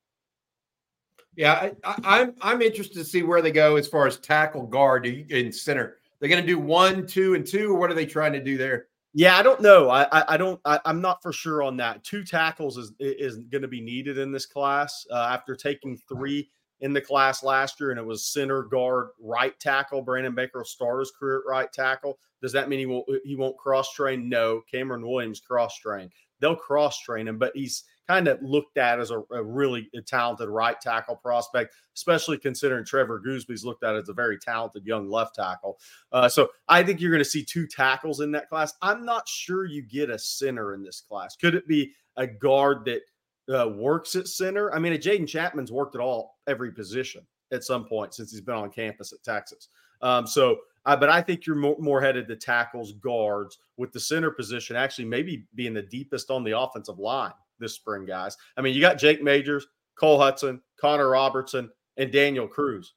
Yeah, 1.35 1.71
I, 1.83 1.93
am 1.93 2.01
I'm, 2.03 2.35
I'm 2.41 2.61
interested 2.61 2.97
to 2.97 3.05
see 3.05 3.23
where 3.23 3.41
they 3.41 3.51
go 3.51 3.77
as 3.77 3.87
far 3.87 4.05
as 4.05 4.17
tackle, 4.17 4.67
guard, 4.67 5.05
and 5.05 5.53
center. 5.55 5.97
They're 6.19 6.29
going 6.29 6.41
to 6.41 6.47
do 6.47 6.59
one, 6.59 7.07
two, 7.07 7.35
and 7.35 7.45
two. 7.45 7.71
Or 7.71 7.79
what 7.79 7.89
are 7.89 7.93
they 7.93 8.05
trying 8.05 8.33
to 8.33 8.43
do 8.43 8.57
there? 8.57 8.87
Yeah, 9.13 9.37
I 9.37 9.41
don't 9.41 9.61
know. 9.61 9.89
I 9.89 10.03
I, 10.11 10.33
I 10.33 10.37
don't. 10.37 10.59
I, 10.65 10.79
am 10.85 11.01
not 11.01 11.21
for 11.21 11.33
sure 11.33 11.63
on 11.63 11.77
that. 11.77 12.03
Two 12.03 12.23
tackles 12.23 12.77
is 12.77 12.91
is 12.99 13.37
going 13.37 13.61
to 13.61 13.67
be 13.67 13.81
needed 13.81 14.17
in 14.17 14.31
this 14.31 14.45
class 14.45 15.05
uh, 15.09 15.29
after 15.31 15.55
taking 15.55 15.97
three 15.97 16.49
in 16.81 16.93
the 16.93 17.01
class 17.01 17.43
last 17.43 17.79
year, 17.79 17.91
and 17.91 17.99
it 17.99 18.05
was 18.05 18.25
center 18.25 18.63
guard, 18.63 19.09
right 19.19 19.57
tackle. 19.59 20.01
Brandon 20.01 20.35
Baker 20.35 20.59
will 20.59 20.65
start 20.65 20.99
his 20.99 21.11
career 21.11 21.37
at 21.37 21.49
right 21.49 21.71
tackle. 21.71 22.19
Does 22.41 22.51
that 22.53 22.69
mean 22.69 22.79
he 22.79 22.85
won't 22.85 23.05
he 23.23 23.35
won't 23.35 23.57
cross 23.57 23.93
train? 23.93 24.27
No. 24.27 24.61
Cameron 24.69 25.07
Williams 25.07 25.39
cross 25.39 25.77
train. 25.77 26.09
They'll 26.39 26.55
cross 26.55 26.99
train 26.99 27.27
him, 27.27 27.37
but 27.37 27.51
he's 27.55 27.83
kind 28.07 28.27
of 28.27 28.41
looked 28.41 28.77
at 28.77 28.99
as 28.99 29.11
a, 29.11 29.21
a, 29.31 29.43
really 29.43 29.89
talented 30.07 30.49
right 30.49 30.81
tackle 30.81 31.15
prospect, 31.15 31.75
especially 31.95 32.37
considering 32.37 32.83
Trevor 32.83 33.21
Goosby's 33.25 33.63
looked 33.63 33.83
at 33.83 33.95
as 33.95 34.09
a 34.09 34.13
very 34.13 34.39
talented 34.39 34.85
young 34.85 35.07
left 35.07 35.35
tackle. 35.35 35.79
Uh, 36.11 36.27
so 36.27 36.49
I 36.67 36.83
think 36.83 36.99
you're 36.99 37.11
going 37.11 37.23
to 37.23 37.29
see 37.29 37.45
two 37.45 37.67
tackles 37.67 38.19
in 38.19 38.31
that 38.31 38.49
class. 38.49 38.73
I'm 38.81 39.05
not 39.05 39.29
sure 39.29 39.65
you 39.65 39.83
get 39.83 40.09
a 40.09 40.17
center 40.17 40.73
in 40.73 40.83
this 40.83 40.99
class. 40.99 41.35
Could 41.35 41.55
it 41.55 41.67
be 41.67 41.93
a 42.17 42.27
guard 42.27 42.85
that 42.85 43.01
uh, 43.49 43.69
works 43.69 44.15
at 44.15 44.27
center. 44.27 44.73
I 44.73 44.79
mean, 44.79 44.93
Jaydon 44.93 45.27
Chatman's 45.27 45.71
worked 45.71 45.95
at 45.95 46.01
all 46.01 46.37
every 46.47 46.71
position 46.71 47.25
at 47.51 47.63
some 47.63 47.85
point 47.85 48.13
since 48.13 48.31
he's 48.31 48.41
been 48.41 48.55
on 48.55 48.71
campus 48.71 49.13
at 49.13 49.23
Texas. 49.23 49.69
Um, 50.01 50.25
so, 50.25 50.59
uh, 50.85 50.95
but 50.95 51.09
I 51.09 51.21
think 51.21 51.45
you're 51.45 51.55
more, 51.55 51.75
more, 51.79 52.01
headed 52.01 52.27
to 52.27 52.35
tackles, 52.35 52.93
guards, 52.93 53.59
with 53.77 53.91
the 53.91 53.99
center 53.99 54.31
position 54.31 54.75
actually 54.75 55.05
maybe 55.05 55.45
being 55.53 55.73
the 55.73 55.83
deepest 55.83 56.31
on 56.31 56.43
the 56.43 56.57
offensive 56.57 56.97
line 56.97 57.33
this 57.59 57.75
spring, 57.75 58.05
guys. 58.05 58.35
I 58.57 58.61
mean, 58.61 58.73
you 58.73 58.81
got 58.81 58.97
Jake 58.97 59.23
Majors, 59.23 59.67
Cole 59.95 60.19
Hutson, 60.19 60.59
Connor 60.79 61.09
Robertson, 61.09 61.69
and 61.97 62.11
Daniel 62.11 62.47
Cruz. 62.47 62.93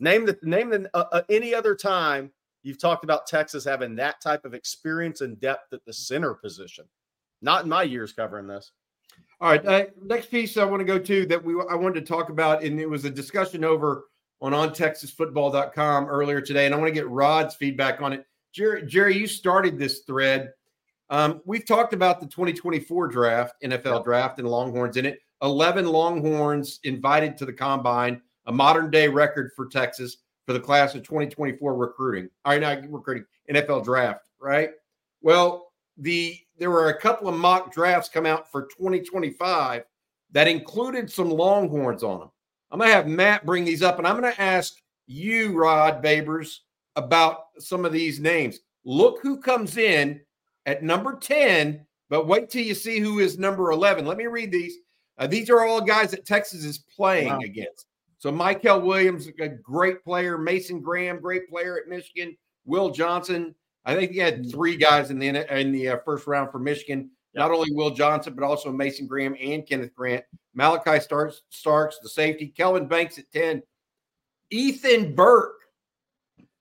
Name 0.00 0.26
the 0.26 0.38
name 0.42 0.70
the 0.70 0.90
uh, 0.94 1.04
uh, 1.12 1.22
any 1.30 1.54
other 1.54 1.74
time 1.74 2.30
you've 2.62 2.80
talked 2.80 3.04
about 3.04 3.26
Texas 3.26 3.64
having 3.64 3.94
that 3.96 4.20
type 4.20 4.44
of 4.44 4.54
experience 4.54 5.20
and 5.20 5.40
depth 5.40 5.72
at 5.72 5.84
the 5.84 5.92
center 5.92 6.34
position. 6.34 6.84
Not 7.40 7.62
in 7.62 7.68
my 7.68 7.82
years 7.82 8.12
covering 8.12 8.46
this. 8.46 8.72
All 9.40 9.50
right. 9.50 9.66
Uh, 9.66 9.84
next 10.02 10.30
piece 10.30 10.56
I 10.56 10.64
want 10.64 10.80
to 10.80 10.84
go 10.84 10.98
to 10.98 11.26
that 11.26 11.42
we 11.42 11.54
I 11.68 11.74
wanted 11.74 12.00
to 12.00 12.06
talk 12.06 12.30
about, 12.30 12.62
and 12.62 12.80
it 12.80 12.88
was 12.88 13.04
a 13.04 13.10
discussion 13.10 13.64
over 13.64 14.06
on 14.40 14.52
ontexasfootball.com 14.52 16.06
earlier 16.06 16.40
today, 16.40 16.66
and 16.66 16.74
I 16.74 16.78
want 16.78 16.88
to 16.88 16.94
get 16.94 17.08
Rod's 17.08 17.54
feedback 17.54 18.00
on 18.00 18.12
it. 18.12 18.26
Jerry, 18.52 18.86
Jerry, 18.86 19.16
you 19.16 19.26
started 19.26 19.78
this 19.78 20.00
thread. 20.00 20.52
Um, 21.10 21.40
we've 21.44 21.66
talked 21.66 21.92
about 21.92 22.20
the 22.20 22.26
2024 22.26 23.08
draft, 23.08 23.54
NFL 23.62 24.04
draft, 24.04 24.38
and 24.38 24.48
Longhorns 24.48 24.96
in 24.96 25.06
it. 25.06 25.20
11 25.42 25.86
Longhorns 25.86 26.80
invited 26.84 27.36
to 27.36 27.44
the 27.44 27.52
combine, 27.52 28.22
a 28.46 28.52
modern 28.52 28.90
day 28.90 29.06
record 29.06 29.52
for 29.54 29.66
Texas 29.66 30.16
for 30.46 30.54
the 30.54 30.60
class 30.60 30.94
of 30.94 31.02
2024 31.02 31.74
recruiting. 31.74 32.30
All 32.44 32.52
right, 32.52 32.60
not 32.60 32.90
recruiting, 32.90 33.26
NFL 33.50 33.84
draft, 33.84 34.28
right? 34.40 34.70
Well, 35.20 35.65
the 35.96 36.38
there 36.58 36.70
were 36.70 36.88
a 36.88 37.00
couple 37.00 37.28
of 37.28 37.34
mock 37.34 37.72
drafts 37.72 38.08
come 38.08 38.26
out 38.26 38.50
for 38.50 38.62
2025 38.62 39.84
that 40.32 40.48
included 40.48 41.10
some 41.10 41.30
Longhorns 41.30 42.02
on 42.02 42.20
them. 42.20 42.30
I'm 42.70 42.78
going 42.78 42.90
to 42.90 42.94
have 42.94 43.06
Matt 43.06 43.46
bring 43.46 43.64
these 43.64 43.82
up, 43.82 43.98
and 43.98 44.06
I'm 44.06 44.20
going 44.20 44.32
to 44.32 44.40
ask 44.40 44.74
you, 45.06 45.56
Rod 45.56 46.02
Babers, 46.02 46.58
about 46.96 47.44
some 47.58 47.84
of 47.84 47.92
these 47.92 48.18
names. 48.18 48.58
Look 48.84 49.20
who 49.22 49.40
comes 49.40 49.76
in 49.76 50.20
at 50.64 50.82
number 50.82 51.18
10, 51.18 51.84
but 52.08 52.26
wait 52.26 52.50
till 52.50 52.64
you 52.64 52.74
see 52.74 52.98
who 52.98 53.18
is 53.20 53.38
number 53.38 53.70
11. 53.70 54.06
Let 54.06 54.16
me 54.16 54.26
read 54.26 54.50
these. 54.50 54.76
Uh, 55.18 55.26
these 55.26 55.48
are 55.48 55.64
all 55.64 55.80
guys 55.80 56.10
that 56.10 56.26
Texas 56.26 56.64
is 56.64 56.78
playing 56.94 57.28
wow. 57.28 57.40
against. 57.44 57.86
So 58.18 58.30
Mykel 58.30 58.82
Williams, 58.82 59.28
a 59.40 59.48
great 59.48 60.02
player. 60.02 60.38
Mason 60.38 60.80
Graham, 60.80 61.20
great 61.20 61.48
player 61.48 61.78
at 61.78 61.88
Michigan. 61.88 62.36
Will 62.64 62.90
Johnson, 62.90 63.54
I 63.86 63.94
think 63.94 64.10
he 64.10 64.18
had 64.18 64.42
mm. 64.42 64.50
three 64.50 64.76
guys 64.76 65.10
in 65.10 65.18
the 65.18 65.58
in 65.58 65.72
the 65.72 65.88
uh, 65.90 65.96
first 66.04 66.26
round 66.26 66.50
for 66.50 66.58
Michigan. 66.58 67.10
Not 67.34 67.50
only 67.50 67.70
Will 67.72 67.90
Johnson, 67.90 68.34
but 68.34 68.44
also 68.44 68.72
Mason 68.72 69.06
Graham 69.06 69.36
and 69.40 69.66
Kenneth 69.66 69.94
Grant. 69.94 70.24
Malachi 70.54 71.00
Starks, 71.00 71.42
Starks, 71.50 71.98
the 72.02 72.08
safety. 72.08 72.48
Kelvin 72.48 72.88
Banks 72.88 73.18
at 73.18 73.30
10. 73.30 73.62
Ethan 74.50 75.14
Burke 75.14 75.60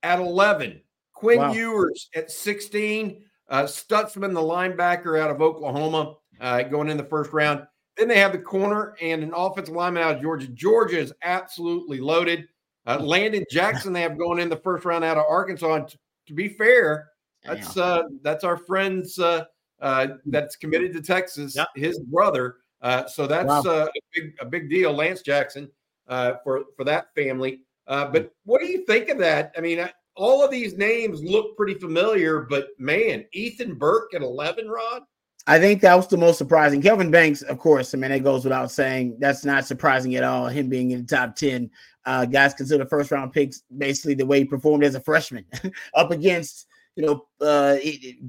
at 0.03 0.19
11. 0.19 0.81
Quinn 1.13 1.39
wow. 1.39 1.53
Ewers 1.53 2.09
at 2.13 2.29
16. 2.29 3.23
Uh, 3.47 3.63
Stutsman, 3.63 4.33
the 4.33 4.41
linebacker 4.41 5.19
out 5.19 5.31
of 5.31 5.41
Oklahoma, 5.41 6.15
uh, 6.41 6.63
going 6.63 6.89
in 6.89 6.97
the 6.97 7.03
first 7.03 7.31
round. 7.31 7.65
Then 7.95 8.09
they 8.09 8.19
have 8.19 8.33
the 8.33 8.39
corner 8.39 8.95
and 9.01 9.23
an 9.23 9.31
offensive 9.33 9.73
lineman 9.73 10.03
out 10.03 10.17
of 10.17 10.21
Georgia. 10.21 10.47
Georgia 10.49 10.99
is 10.99 11.13
absolutely 11.23 12.01
loaded. 12.01 12.49
Uh, 12.85 12.99
Landon 12.99 13.45
Jackson, 13.49 13.93
they 13.93 14.01
have 14.01 14.17
going 14.17 14.39
in 14.39 14.49
the 14.49 14.57
first 14.57 14.83
round 14.83 15.05
out 15.05 15.17
of 15.17 15.23
Arkansas. 15.29 15.73
And 15.73 15.87
t- 15.87 15.97
to 16.27 16.33
be 16.33 16.49
fair, 16.49 17.11
that's 17.45 17.77
uh, 17.77 18.03
that's 18.21 18.43
our 18.43 18.57
friends 18.57 19.19
uh, 19.19 19.45
uh, 19.81 20.07
that's 20.25 20.55
committed 20.55 20.93
to 20.93 21.01
Texas. 21.01 21.55
Yep. 21.55 21.67
His 21.75 21.99
brother. 21.99 22.57
Uh, 22.81 23.07
so 23.07 23.25
that's 23.27 23.47
wow. 23.47 23.61
uh, 23.65 23.87
a 23.87 23.99
big 24.13 24.33
a 24.39 24.45
big 24.45 24.69
deal. 24.69 24.93
Lance 24.93 25.21
Jackson 25.21 25.69
uh, 26.07 26.33
for 26.43 26.65
for 26.75 26.83
that 26.83 27.13
family. 27.15 27.61
Uh, 27.87 28.07
but 28.07 28.31
what 28.45 28.61
do 28.61 28.67
you 28.67 28.85
think 28.85 29.09
of 29.09 29.17
that? 29.19 29.51
I 29.57 29.61
mean, 29.61 29.87
all 30.15 30.43
of 30.43 30.51
these 30.51 30.75
names 30.77 31.23
look 31.23 31.55
pretty 31.55 31.75
familiar, 31.75 32.41
but 32.41 32.69
man, 32.79 33.25
Ethan 33.33 33.75
Burke 33.75 34.13
at 34.13 34.21
eleven, 34.21 34.67
Rod. 34.67 35.03
I 35.47 35.59
think 35.59 35.81
that 35.81 35.93
was 35.93 36.07
the 36.07 36.17
most 36.17 36.39
surprising. 36.39 36.81
Kelvin 36.81 37.11
Banks, 37.11 37.43
of 37.43 37.59
course, 37.59 37.93
I 37.93 37.99
mean, 37.99 38.11
it 38.11 38.21
goes 38.21 38.43
without 38.43 38.71
saying. 38.71 39.17
That's 39.19 39.45
not 39.45 39.65
surprising 39.65 40.15
at 40.15 40.23
all. 40.23 40.47
Him 40.47 40.69
being 40.69 40.89
in 40.89 41.01
the 41.01 41.15
top 41.15 41.35
10. 41.35 41.69
Uh, 42.03 42.25
guys 42.25 42.55
consider 42.55 42.85
first 42.85 43.11
round 43.11 43.31
picks 43.31 43.61
basically 43.77 44.15
the 44.15 44.25
way 44.25 44.39
he 44.39 44.45
performed 44.45 44.83
as 44.83 44.95
a 44.95 44.99
freshman 44.99 45.45
up 45.93 46.09
against 46.09 46.65
you 46.95 47.05
know, 47.05 47.25
uh, 47.45 47.77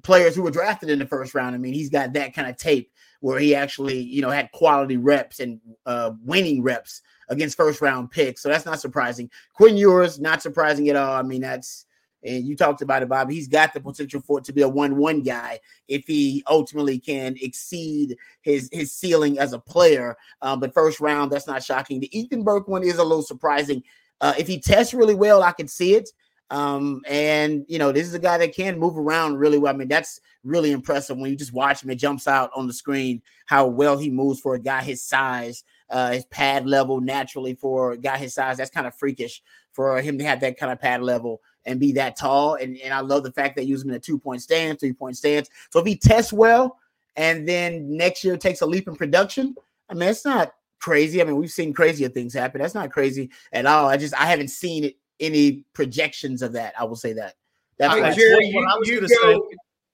players 0.02 0.34
who 0.34 0.42
were 0.42 0.50
drafted 0.50 0.90
in 0.90 0.98
the 0.98 1.06
first 1.06 1.34
round. 1.34 1.54
I 1.54 1.58
mean, 1.58 1.74
he's 1.74 1.90
got 1.90 2.12
that 2.14 2.34
kind 2.34 2.48
of 2.48 2.56
tape 2.56 2.90
where 3.20 3.38
he 3.38 3.54
actually, 3.54 3.98
you 4.00 4.22
know, 4.22 4.30
had 4.30 4.50
quality 4.52 4.96
reps 4.96 5.40
and 5.40 5.60
uh, 5.86 6.12
winning 6.22 6.62
reps 6.62 7.02
against 7.28 7.56
first 7.56 7.80
round 7.80 8.10
picks. 8.10 8.42
So 8.42 8.48
that's 8.48 8.66
not 8.66 8.80
surprising. 8.80 9.30
Quinn 9.54 9.76
Ewers, 9.76 10.20
not 10.20 10.42
surprising 10.42 10.88
at 10.88 10.96
all. 10.96 11.14
I 11.14 11.22
mean, 11.22 11.40
that's 11.40 11.86
and 12.24 12.46
you 12.46 12.56
talked 12.56 12.82
about 12.82 13.02
it, 13.02 13.08
Bob. 13.08 13.30
He's 13.30 13.46
got 13.46 13.72
the 13.72 13.80
potential 13.80 14.20
for 14.20 14.38
it 14.38 14.44
to 14.44 14.52
be 14.52 14.62
a 14.62 14.68
one-one 14.68 15.22
guy 15.22 15.60
if 15.86 16.06
he 16.06 16.42
ultimately 16.48 16.98
can 16.98 17.36
exceed 17.40 18.16
his 18.42 18.68
his 18.72 18.92
ceiling 18.92 19.38
as 19.38 19.52
a 19.52 19.58
player. 19.58 20.16
Um, 20.42 20.60
but 20.60 20.74
first 20.74 21.00
round, 21.00 21.30
that's 21.30 21.46
not 21.46 21.62
shocking. 21.62 22.00
The 22.00 22.18
Ethan 22.18 22.42
Burke 22.42 22.68
one 22.68 22.82
is 22.82 22.98
a 22.98 23.04
little 23.04 23.22
surprising. 23.22 23.82
Uh, 24.20 24.34
if 24.38 24.46
he 24.46 24.58
tests 24.58 24.94
really 24.94 25.14
well, 25.14 25.42
I 25.42 25.52
can 25.52 25.68
see 25.68 25.94
it. 25.94 26.10
Um, 26.50 27.02
and 27.08 27.64
you 27.68 27.78
know, 27.78 27.90
this 27.92 28.06
is 28.06 28.14
a 28.14 28.18
guy 28.20 28.38
that 28.38 28.54
can 28.54 28.78
move 28.78 28.96
around 28.96 29.38
really 29.38 29.58
well. 29.58 29.74
I 29.74 29.76
mean, 29.76 29.88
that's 29.88 30.20
really 30.44 30.70
impressive 30.70 31.16
when 31.18 31.30
you 31.30 31.36
just 31.36 31.52
watch 31.52 31.82
him. 31.82 31.90
It 31.90 31.96
jumps 31.96 32.28
out 32.28 32.50
on 32.54 32.66
the 32.66 32.72
screen 32.72 33.20
how 33.46 33.66
well 33.66 33.98
he 33.98 34.10
moves 34.10 34.40
for 34.40 34.54
a 34.54 34.60
guy 34.60 34.82
his 34.82 35.02
size. 35.02 35.64
uh, 35.90 36.12
his 36.12 36.24
pad 36.26 36.66
level 36.66 37.00
naturally 37.00 37.54
for 37.54 37.92
a 37.92 37.96
guy 37.96 38.18
his 38.18 38.34
size. 38.34 38.56
That's 38.56 38.70
kind 38.70 38.86
of 38.86 38.94
freakish 38.94 39.42
for 39.72 40.00
him 40.00 40.18
to 40.18 40.24
have 40.24 40.40
that 40.40 40.58
kind 40.58 40.72
of 40.72 40.80
pad 40.80 41.02
level 41.02 41.40
and 41.64 41.80
be 41.80 41.92
that 41.92 42.16
tall. 42.16 42.54
And, 42.54 42.76
and 42.78 42.92
I 42.92 43.00
love 43.00 43.22
the 43.22 43.32
fact 43.32 43.56
that 43.56 43.66
use 43.66 43.82
him 43.82 43.90
in 43.90 43.96
a 43.96 44.00
two 44.00 44.18
point 44.18 44.42
stance, 44.42 44.80
three 44.80 44.92
point 44.92 45.16
stance. 45.16 45.48
So 45.70 45.80
if 45.80 45.86
he 45.86 45.96
tests 45.96 46.32
well 46.32 46.78
and 47.16 47.48
then 47.48 47.96
next 47.96 48.24
year 48.24 48.36
takes 48.36 48.62
a 48.62 48.66
leap 48.66 48.88
in 48.88 48.96
production, 48.96 49.54
I 49.88 49.94
mean, 49.94 50.08
it's 50.08 50.24
not 50.24 50.52
crazy. 50.80 51.20
I 51.20 51.24
mean, 51.24 51.36
we've 51.36 51.50
seen 51.50 51.72
crazier 51.72 52.08
things 52.08 52.34
happen. 52.34 52.60
That's 52.60 52.74
not 52.74 52.90
crazy 52.90 53.30
at 53.52 53.66
all. 53.66 53.88
I 53.88 53.96
just 53.96 54.14
I 54.14 54.26
haven't 54.26 54.48
seen 54.48 54.84
it 54.84 54.96
any 55.20 55.64
projections 55.72 56.42
of 56.42 56.52
that. 56.52 56.74
I 56.78 56.84
will 56.84 56.96
say 56.96 57.12
that. 57.14 57.34
That's 57.78 57.94
Hey, 57.94 58.00
why- 58.00 58.14
Jerry, 58.14 58.34
what 58.52 58.60
you, 58.62 58.66
I 58.68 58.78
was 58.78 58.88
you 58.88 58.94
gonna 58.96 59.08
say- 59.08 59.40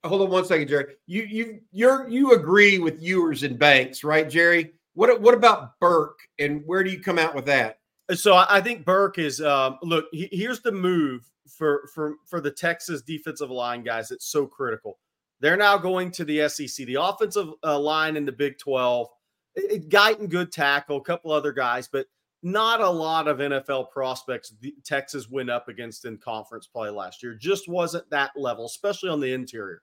Hold 0.04 0.22
on 0.22 0.30
one 0.30 0.44
second, 0.44 0.66
Jerry. 0.66 0.96
You 1.06 1.22
you 1.22 1.60
you're 1.70 2.08
you 2.08 2.32
agree 2.32 2.78
with 2.80 3.00
Ewers 3.00 3.44
and 3.44 3.56
Banks, 3.56 4.02
right, 4.02 4.28
Jerry? 4.28 4.72
What 4.94 5.20
what 5.20 5.32
about 5.34 5.78
Burke 5.78 6.18
and 6.40 6.62
where 6.66 6.82
do 6.82 6.90
you 6.90 7.00
come 7.00 7.20
out 7.20 7.36
with 7.36 7.46
that? 7.46 7.78
So 8.14 8.34
I 8.34 8.46
I 8.56 8.60
think 8.60 8.84
Burke 8.84 9.18
is 9.18 9.40
um, 9.40 9.78
look. 9.82 10.06
he- 10.10 10.28
Here's 10.32 10.60
the 10.60 10.72
move 10.72 11.30
for 11.48 11.88
for 11.94 12.16
for 12.26 12.40
the 12.40 12.50
Texas 12.50 13.02
defensive 13.02 13.50
line 13.50 13.84
guys. 13.84 14.10
It's 14.10 14.26
so 14.26 14.44
critical. 14.44 14.98
They're 15.38 15.56
now 15.56 15.78
going 15.78 16.10
to 16.12 16.24
the 16.24 16.48
SEC. 16.48 16.84
The 16.86 16.96
offensive 17.00 17.50
uh, 17.64 17.78
line 17.78 18.16
in 18.16 18.24
the 18.24 18.32
Big 18.32 18.58
Twelve. 18.58 19.06
It, 19.54 19.70
it 19.84 19.88
Guyton, 19.88 20.28
good 20.28 20.50
tackle, 20.50 20.96
a 20.96 21.00
couple 21.02 21.30
other 21.30 21.52
guys, 21.52 21.86
but 21.86 22.06
not 22.42 22.80
a 22.80 22.88
lot 22.88 23.28
of 23.28 23.38
NFL 23.38 23.90
prospects. 23.90 24.54
Texas 24.84 25.30
went 25.30 25.50
up 25.50 25.68
against 25.68 26.04
in 26.04 26.18
conference 26.18 26.66
play 26.66 26.90
last 26.90 27.22
year. 27.22 27.34
Just 27.34 27.68
wasn't 27.68 28.08
that 28.10 28.32
level, 28.36 28.66
especially 28.66 29.10
on 29.10 29.20
the 29.20 29.32
interior. 29.32 29.82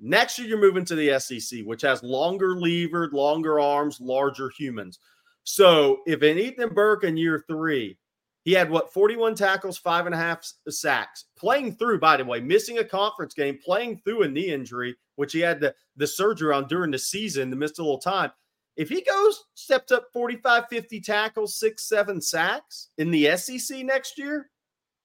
Next 0.00 0.38
year, 0.38 0.48
you're 0.48 0.60
moving 0.60 0.84
to 0.86 0.96
the 0.96 1.18
SEC, 1.20 1.60
which 1.64 1.82
has 1.82 2.02
longer 2.02 2.56
levered, 2.56 3.12
longer 3.12 3.60
arms, 3.60 4.00
larger 4.00 4.50
humans. 4.50 4.98
So 5.44 6.00
if 6.06 6.22
in 6.22 6.38
Ethan 6.38 6.70
Burke 6.70 7.04
in 7.04 7.16
year 7.16 7.44
three, 7.46 7.96
he 8.44 8.52
had 8.52 8.70
what 8.70 8.92
41 8.92 9.36
tackles, 9.36 9.78
five 9.78 10.06
and 10.06 10.14
a 10.14 10.18
half 10.18 10.44
sacks, 10.68 11.26
playing 11.36 11.76
through, 11.76 12.00
by 12.00 12.16
the 12.16 12.24
way, 12.24 12.40
missing 12.40 12.78
a 12.78 12.84
conference 12.84 13.34
game, 13.34 13.58
playing 13.64 14.02
through 14.04 14.22
a 14.22 14.28
knee 14.28 14.50
injury, 14.50 14.96
which 15.16 15.32
he 15.32 15.40
had 15.40 15.60
the, 15.60 15.74
the 15.96 16.06
surgery 16.06 16.52
on 16.52 16.66
during 16.66 16.90
the 16.90 16.98
season, 16.98 17.50
to 17.50 17.56
missed 17.56 17.78
a 17.78 17.82
little 17.82 17.98
time. 17.98 18.30
If 18.76 18.88
he 18.88 19.02
goes, 19.02 19.44
steps 19.54 19.92
up 19.92 20.06
45, 20.12 20.64
50 20.68 21.00
tackles, 21.00 21.58
six, 21.58 21.88
seven 21.88 22.20
sacks 22.20 22.88
in 22.98 23.10
the 23.10 23.36
SEC 23.36 23.84
next 23.84 24.18
year, 24.18 24.50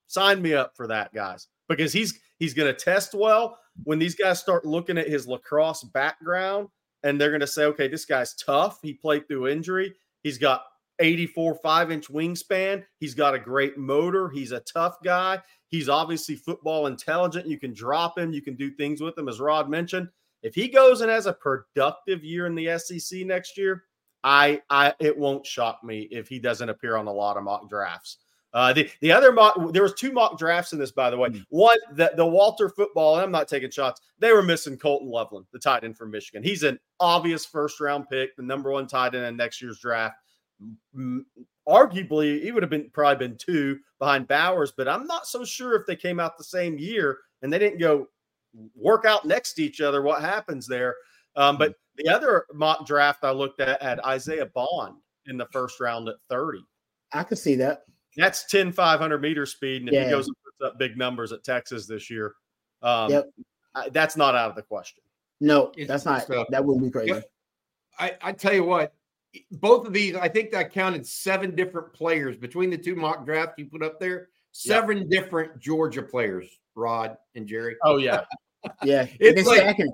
sign 0.08 0.42
me 0.42 0.54
up 0.54 0.72
for 0.76 0.86
that, 0.88 1.14
guys, 1.14 1.48
because 1.68 1.92
he's 1.92 2.18
he's 2.38 2.54
going 2.54 2.72
to 2.72 2.78
test 2.78 3.14
well. 3.14 3.58
When 3.84 3.98
these 3.98 4.14
guys 4.16 4.40
start 4.40 4.64
looking 4.64 4.98
at 4.98 5.08
his 5.08 5.28
lacrosse 5.28 5.84
background, 5.84 6.68
and 7.02 7.20
they're 7.20 7.30
going 7.30 7.40
to 7.40 7.46
say, 7.46 7.64
okay, 7.64 7.88
this 7.88 8.04
guy's 8.04 8.34
tough. 8.34 8.78
He 8.82 8.92
played 8.92 9.26
through 9.26 9.48
injury. 9.48 9.94
He's 10.22 10.38
got 10.38 10.64
84 10.98 11.54
five 11.56 11.90
inch 11.90 12.08
wingspan. 12.08 12.84
He's 12.98 13.14
got 13.14 13.34
a 13.34 13.38
great 13.38 13.78
motor. 13.78 14.28
He's 14.28 14.52
a 14.52 14.60
tough 14.60 14.96
guy. 15.02 15.40
He's 15.68 15.88
obviously 15.88 16.36
football 16.36 16.86
intelligent. 16.86 17.46
You 17.46 17.58
can 17.58 17.72
drop 17.72 18.18
him, 18.18 18.32
you 18.32 18.42
can 18.42 18.56
do 18.56 18.70
things 18.70 19.00
with 19.00 19.16
him, 19.16 19.28
as 19.28 19.40
Rod 19.40 19.70
mentioned. 19.70 20.08
If 20.42 20.54
he 20.54 20.68
goes 20.68 21.00
and 21.00 21.10
has 21.10 21.26
a 21.26 21.32
productive 21.32 22.24
year 22.24 22.46
in 22.46 22.54
the 22.54 22.78
SEC 22.78 23.26
next 23.26 23.56
year, 23.58 23.84
I, 24.24 24.60
I, 24.70 24.94
it 25.00 25.16
won't 25.16 25.46
shock 25.46 25.82
me 25.82 26.08
if 26.10 26.28
he 26.28 26.38
doesn't 26.38 26.68
appear 26.68 26.96
on 26.96 27.06
a 27.06 27.12
lot 27.12 27.36
of 27.36 27.44
mock 27.44 27.68
drafts. 27.68 28.18
Uh, 28.52 28.72
the 28.72 28.90
the 29.00 29.12
other 29.12 29.30
mock, 29.30 29.72
there 29.72 29.82
was 29.82 29.94
two 29.94 30.12
mock 30.12 30.36
drafts 30.36 30.72
in 30.72 30.78
this, 30.78 30.90
by 30.90 31.08
the 31.08 31.16
way. 31.16 31.28
One, 31.50 31.78
the, 31.92 32.10
the 32.16 32.26
Walter 32.26 32.68
football, 32.68 33.14
and 33.14 33.22
I'm 33.22 33.30
not 33.30 33.46
taking 33.46 33.70
shots. 33.70 34.00
They 34.18 34.32
were 34.32 34.42
missing 34.42 34.76
Colston 34.76 35.08
Loveland, 35.08 35.46
the 35.52 35.58
tight 35.58 35.84
end 35.84 35.96
from 35.96 36.10
Michigan. 36.10 36.42
He's 36.42 36.64
an 36.64 36.78
obvious 36.98 37.46
first 37.46 37.80
round 37.80 38.08
pick, 38.10 38.34
the 38.36 38.42
number 38.42 38.72
one 38.72 38.88
tight 38.88 39.14
end 39.14 39.24
in 39.24 39.36
next 39.36 39.62
year's 39.62 39.78
draft. 39.78 40.16
Arguably, 41.68 42.42
he 42.42 42.50
would 42.50 42.64
have 42.64 42.70
been 42.70 42.90
probably 42.92 43.28
been 43.28 43.38
two 43.38 43.78
behind 44.00 44.26
Bowers, 44.26 44.72
but 44.76 44.88
I'm 44.88 45.06
not 45.06 45.28
so 45.28 45.44
sure 45.44 45.76
if 45.76 45.86
they 45.86 45.94
came 45.94 46.18
out 46.18 46.36
the 46.36 46.42
same 46.42 46.76
year 46.76 47.18
and 47.42 47.52
they 47.52 47.58
didn't 47.58 47.78
go 47.78 48.08
work 48.74 49.04
out 49.04 49.24
next 49.24 49.54
to 49.54 49.62
each 49.62 49.80
other. 49.80 50.02
What 50.02 50.20
happens 50.22 50.66
there? 50.66 50.94
Um, 51.36 51.56
but 51.58 51.74
the 51.96 52.08
other 52.08 52.46
mock 52.52 52.86
draft 52.86 53.24
I 53.24 53.30
looked 53.30 53.60
at 53.60 53.82
had 53.82 54.00
Isaiah 54.00 54.46
Bond 54.46 54.96
in 55.26 55.36
the 55.36 55.46
first 55.52 55.80
round 55.80 56.08
at 56.08 56.16
30. 56.28 56.58
I 57.12 57.22
could 57.22 57.38
see 57.38 57.54
that. 57.56 57.82
That's 58.16 58.44
10, 58.46 58.72
500 58.72 59.20
meter 59.22 59.46
speed. 59.46 59.82
And 59.82 59.88
if 59.88 59.94
Yeah. 59.94 60.04
he 60.04 60.10
goes 60.10 60.26
and 60.26 60.36
puts 60.44 60.72
up 60.72 60.78
big 60.78 60.96
numbers 60.96 61.32
at 61.32 61.44
Texas 61.44 61.86
this 61.86 62.10
year, 62.10 62.34
um, 62.82 63.10
Yep. 63.10 63.30
I- 63.74 63.88
that's 63.90 64.16
not 64.16 64.34
out 64.34 64.50
of 64.50 64.56
the 64.56 64.62
question. 64.62 65.02
No, 65.40 65.72
that's 65.86 66.04
not. 66.04 66.22
stuff. 66.22 66.48
That 66.50 66.64
wouldn't 66.64 66.84
be 66.84 66.90
crazy. 66.90 67.12
Yeah. 67.12 67.20
I, 67.98 68.16
I 68.20 68.32
tell 68.32 68.52
you 68.52 68.64
what, 68.64 68.92
both 69.52 69.86
of 69.86 69.92
these, 69.92 70.16
I 70.16 70.28
think 70.28 70.54
I 70.54 70.64
counted 70.64 71.06
seven 71.06 71.54
different 71.54 71.92
players 71.92 72.36
between 72.36 72.68
the 72.70 72.76
two 72.78 72.96
mock 72.96 73.24
drafts 73.24 73.54
you 73.58 73.66
put 73.66 73.82
up 73.82 74.00
there. 74.00 74.28
Seven 74.52 75.08
different 75.08 75.58
Georgia 75.60 76.02
players, 76.02 76.46
Rod 76.74 77.16
and 77.36 77.46
Jerry. 77.46 77.76
Oh, 77.84 77.98
yeah. 77.98 78.24
Yeah, 78.82 79.06
It's 79.20 79.46
like- 79.46 79.60
stacking. 79.60 79.92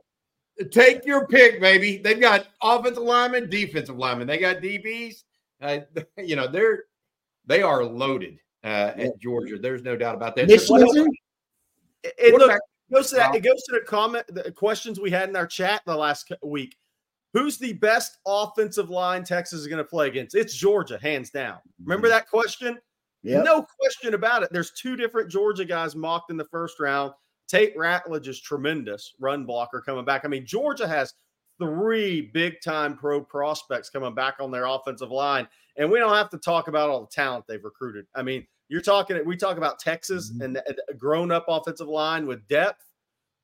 Take 0.70 1.04
your 1.04 1.26
pick, 1.26 1.60
baby. 1.60 1.98
They've 1.98 2.18
got 2.18 2.46
offensive 2.62 3.02
linemen, 3.02 3.50
defensive 3.50 3.98
linemen. 3.98 4.26
They 4.26 4.38
got 4.38 4.62
DBs. 4.62 5.24
Uh, 5.60 5.80
you 6.16 6.34
know, 6.34 6.46
they're 6.46 6.84
they 7.44 7.62
are 7.62 7.84
loaded 7.84 8.38
uh, 8.64 8.92
at 8.96 9.18
Georgia. 9.20 9.58
There's 9.58 9.82
no 9.82 9.96
doubt 9.96 10.14
about 10.14 10.34
that. 10.36 10.48
Too? 10.48 11.06
It, 12.02 12.14
it 12.18 12.34
look, 12.34 12.50
it 12.52 12.94
goes 12.94 13.10
to 13.10 13.16
that. 13.16 13.34
It 13.34 13.40
goes 13.40 13.62
to 13.64 13.72
the 13.72 13.80
comment, 13.80 14.24
the 14.28 14.50
questions 14.50 14.98
we 14.98 15.10
had 15.10 15.28
in 15.28 15.36
our 15.36 15.46
chat 15.46 15.82
the 15.86 15.96
last 15.96 16.32
week. 16.42 16.76
Who's 17.32 17.58
the 17.58 17.74
best 17.74 18.18
offensive 18.26 18.88
line 18.88 19.22
Texas 19.22 19.60
is 19.60 19.66
going 19.66 19.78
to 19.78 19.84
play 19.84 20.08
against? 20.08 20.34
It's 20.34 20.54
Georgia, 20.54 20.98
hands 20.98 21.28
down. 21.30 21.58
Remember 21.84 22.08
that 22.08 22.30
question? 22.30 22.78
Yep. 23.24 23.44
No 23.44 23.66
question 23.78 24.14
about 24.14 24.42
it. 24.42 24.48
There's 24.52 24.70
two 24.70 24.96
different 24.96 25.30
Georgia 25.30 25.64
guys 25.64 25.94
mocked 25.94 26.30
in 26.30 26.36
the 26.36 26.46
first 26.46 26.80
round. 26.80 27.12
Tate 27.48 27.76
Ratledge 27.76 28.28
is 28.28 28.40
tremendous 28.40 29.14
run 29.18 29.44
blocker 29.44 29.80
coming 29.80 30.04
back. 30.04 30.24
I 30.24 30.28
mean, 30.28 30.46
Georgia 30.46 30.86
has 30.86 31.14
three 31.58 32.20
big 32.20 32.60
time 32.60 32.96
pro 32.96 33.20
prospects 33.20 33.88
coming 33.90 34.14
back 34.14 34.36
on 34.40 34.50
their 34.50 34.66
offensive 34.66 35.10
line, 35.10 35.46
and 35.76 35.90
we 35.90 35.98
don't 35.98 36.14
have 36.14 36.30
to 36.30 36.38
talk 36.38 36.68
about 36.68 36.90
all 36.90 37.00
the 37.00 37.06
talent 37.06 37.44
they've 37.46 37.62
recruited. 37.64 38.06
I 38.14 38.22
mean, 38.22 38.46
you're 38.68 38.80
talking. 38.80 39.24
We 39.24 39.36
talk 39.36 39.56
about 39.56 39.78
Texas 39.78 40.32
and 40.40 40.56
a 40.56 40.94
grown 40.94 41.30
up 41.30 41.44
offensive 41.48 41.88
line 41.88 42.26
with 42.26 42.46
depth. 42.48 42.84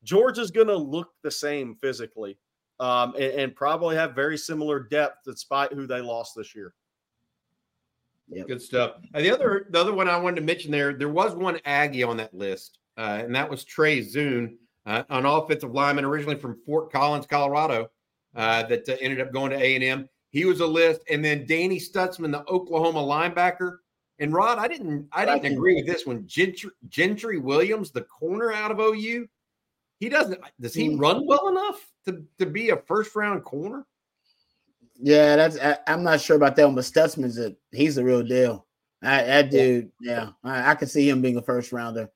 Georgia's 0.03 0.51
going 0.51 0.67
to 0.67 0.75
look 0.75 1.11
the 1.23 1.31
same 1.31 1.75
physically, 1.81 2.37
um, 2.79 3.13
and, 3.15 3.33
and 3.33 3.55
probably 3.55 3.95
have 3.95 4.13
very 4.13 4.37
similar 4.37 4.81
depth, 4.81 5.19
despite 5.25 5.71
who 5.71 5.87
they 5.87 6.01
lost 6.01 6.35
this 6.35 6.53
year. 6.53 6.73
Good 8.47 8.61
stuff. 8.61 8.95
Uh, 9.13 9.21
the 9.21 9.31
other 9.31 9.67
the 9.69 9.79
other 9.79 9.93
one 9.93 10.09
I 10.09 10.17
wanted 10.17 10.37
to 10.37 10.41
mention 10.41 10.71
there, 10.71 10.93
there 10.93 11.09
was 11.09 11.35
one 11.35 11.59
Aggie 11.65 12.03
on 12.03 12.17
that 12.17 12.33
list, 12.33 12.79
uh, 12.97 13.21
and 13.23 13.35
that 13.35 13.49
was 13.49 13.63
Trey 13.63 14.01
Zuhn, 14.01 14.55
uh, 14.85 15.03
an 15.09 15.25
offensive 15.25 15.73
lineman 15.73 16.05
originally 16.05 16.37
from 16.37 16.59
Fort 16.65 16.91
Collins, 16.91 17.25
Colorado, 17.25 17.89
uh, 18.35 18.63
that 18.63 18.87
uh, 18.87 18.95
ended 19.01 19.21
up 19.21 19.31
going 19.31 19.51
to 19.51 19.57
A 19.57 19.75
and 19.75 19.83
M. 19.83 20.09
He 20.31 20.45
was 20.45 20.59
a 20.59 20.67
list, 20.67 21.01
and 21.09 21.23
then 21.23 21.45
Danny 21.45 21.79
Stutsman, 21.79 22.31
the 22.31 22.43
Oklahoma 22.49 22.99
linebacker. 22.99 23.77
And 24.19 24.33
Rod, 24.33 24.57
I 24.57 24.67
didn't 24.67 25.07
I 25.11 25.25
didn't 25.25 25.53
agree 25.53 25.75
with 25.75 25.87
this 25.87 26.05
one. 26.05 26.25
Gentry, 26.27 26.71
Gentry 26.87 27.39
Williams, 27.39 27.91
the 27.91 28.01
corner 28.01 28.51
out 28.51 28.71
of 28.71 28.79
OU, 28.79 29.27
he 29.99 30.09
doesn't. 30.09 30.39
Does 30.59 30.73
he 30.73 30.95
run 30.95 31.25
well 31.25 31.47
enough 31.49 31.87
to 32.05 32.23
to 32.39 32.45
be 32.45 32.69
a 32.69 32.77
first 32.77 33.15
round 33.15 33.43
corner? 33.43 33.85
Yeah, 34.95 35.35
that's. 35.35 35.59
I, 35.59 35.77
I'm 35.87 36.03
not 36.03 36.21
sure 36.21 36.35
about 36.35 36.55
that 36.55 36.65
one, 36.65 36.75
but 36.75 36.83
Stutsman's 36.83 37.39
a 37.39 37.55
he's 37.71 37.95
the 37.95 38.03
real 38.03 38.23
deal. 38.23 38.65
I, 39.01 39.23
that 39.23 39.51
dude, 39.51 39.91
yeah, 39.99 40.29
I, 40.43 40.71
I 40.71 40.75
can 40.75 40.87
see 40.87 41.09
him 41.09 41.21
being 41.21 41.37
a 41.37 41.41
first 41.41 41.71
rounder. 41.71 42.09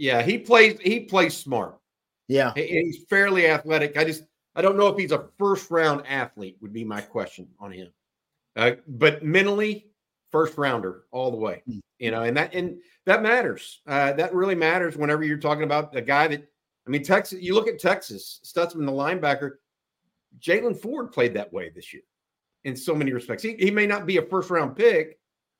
Yeah, 0.00 0.22
he 0.22 0.38
plays. 0.38 0.80
He 0.80 1.00
plays 1.00 1.36
smart. 1.36 1.78
Yeah, 2.26 2.54
He- 2.54 2.66
He's 2.66 3.04
fairly 3.10 3.46
athletic. 3.46 3.98
I 3.98 4.04
just 4.04 4.24
I 4.54 4.62
don't 4.62 4.78
know 4.78 4.86
if 4.86 4.96
he's 4.96 5.12
a 5.12 5.28
first 5.38 5.70
round 5.70 6.06
athlete. 6.06 6.56
Would 6.62 6.72
be 6.72 6.84
my 6.84 7.02
question 7.02 7.46
on 7.60 7.70
him. 7.70 7.92
Uh, 8.56 8.72
but 8.88 9.22
mentally, 9.22 9.90
first 10.32 10.56
rounder 10.56 11.02
all 11.10 11.30
the 11.30 11.36
way. 11.36 11.62
You 11.98 12.10
know, 12.12 12.22
and 12.22 12.34
that 12.34 12.54
and 12.54 12.78
that 13.04 13.22
matters. 13.22 13.82
Uh, 13.86 14.14
that 14.14 14.34
really 14.34 14.54
matters 14.54 14.96
whenever 14.96 15.22
you're 15.22 15.36
talking 15.36 15.64
about 15.64 15.94
a 15.94 16.00
guy 16.00 16.28
that. 16.28 16.48
I 16.86 16.90
mean, 16.90 17.04
Texas. 17.04 17.42
You 17.42 17.54
look 17.54 17.68
at 17.68 17.78
Texas 17.78 18.40
Stutsman, 18.42 18.86
the 18.86 18.92
linebacker. 18.92 19.56
Jaylan 20.40 20.80
Ford 20.80 21.12
played 21.12 21.34
that 21.34 21.52
way 21.52 21.70
this 21.74 21.92
year, 21.92 22.02
in 22.64 22.74
so 22.74 22.94
many 22.94 23.12
respects. 23.12 23.42
He, 23.42 23.54
he 23.58 23.70
may 23.70 23.86
not 23.86 24.06
be 24.06 24.16
a 24.16 24.22
first 24.22 24.48
round 24.48 24.76
pick, 24.76 25.18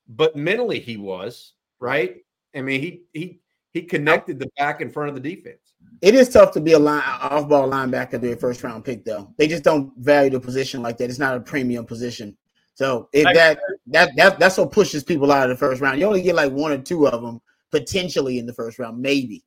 but 0.08 0.34
mentally 0.34 0.80
he 0.80 0.96
was 0.96 1.52
right. 1.78 2.16
I 2.54 2.62
mean, 2.62 2.80
he 2.80 3.02
he 3.12 3.40
he 3.72 3.82
connected 3.82 4.38
the 4.38 4.50
back 4.58 4.80
in 4.80 4.90
front 4.90 5.08
of 5.08 5.14
the 5.14 5.20
defense. 5.20 5.74
it 6.02 6.14
is 6.14 6.28
tough 6.28 6.52
to 6.52 6.60
be 6.60 6.72
a 6.72 6.78
line 6.78 7.02
off 7.06 7.48
ball 7.48 7.68
linebacker 7.68 8.20
to 8.20 8.32
a 8.32 8.36
first 8.36 8.62
round 8.62 8.84
pick, 8.84 9.04
though. 9.04 9.32
They 9.36 9.46
just 9.46 9.62
don't 9.64 9.92
value 9.98 10.30
the 10.30 10.40
position 10.40 10.82
like 10.82 10.96
that. 10.98 11.10
It's 11.10 11.18
not 11.18 11.36
a 11.36 11.40
premium 11.40 11.84
position. 11.84 12.36
So 12.74 13.08
if 13.12 13.24
that 13.34 13.58
that 13.88 14.16
that 14.16 14.38
that's 14.38 14.56
what 14.56 14.72
pushes 14.72 15.04
people 15.04 15.30
out 15.30 15.50
of 15.50 15.50
the 15.50 15.56
first 15.56 15.82
round. 15.82 15.98
You 16.00 16.06
only 16.06 16.22
get 16.22 16.34
like 16.34 16.52
one 16.52 16.72
or 16.72 16.78
two 16.78 17.06
of 17.06 17.20
them 17.20 17.40
potentially 17.70 18.38
in 18.38 18.46
the 18.46 18.54
first 18.54 18.78
round, 18.78 19.00
maybe. 19.00 19.44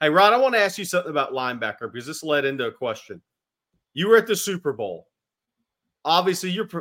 Hey, 0.00 0.08
Rod, 0.08 0.32
I 0.32 0.38
want 0.38 0.54
to 0.54 0.60
ask 0.60 0.78
you 0.78 0.84
something 0.84 1.10
about 1.10 1.32
linebacker 1.32 1.92
because 1.92 2.06
this 2.06 2.22
led 2.22 2.44
into 2.44 2.66
a 2.66 2.72
question. 2.72 3.20
You 3.94 4.08
were 4.08 4.16
at 4.16 4.26
the 4.26 4.36
Super 4.36 4.72
Bowl. 4.72 5.08
Obviously, 6.04 6.50
you're 6.50 6.68
pr- 6.68 6.80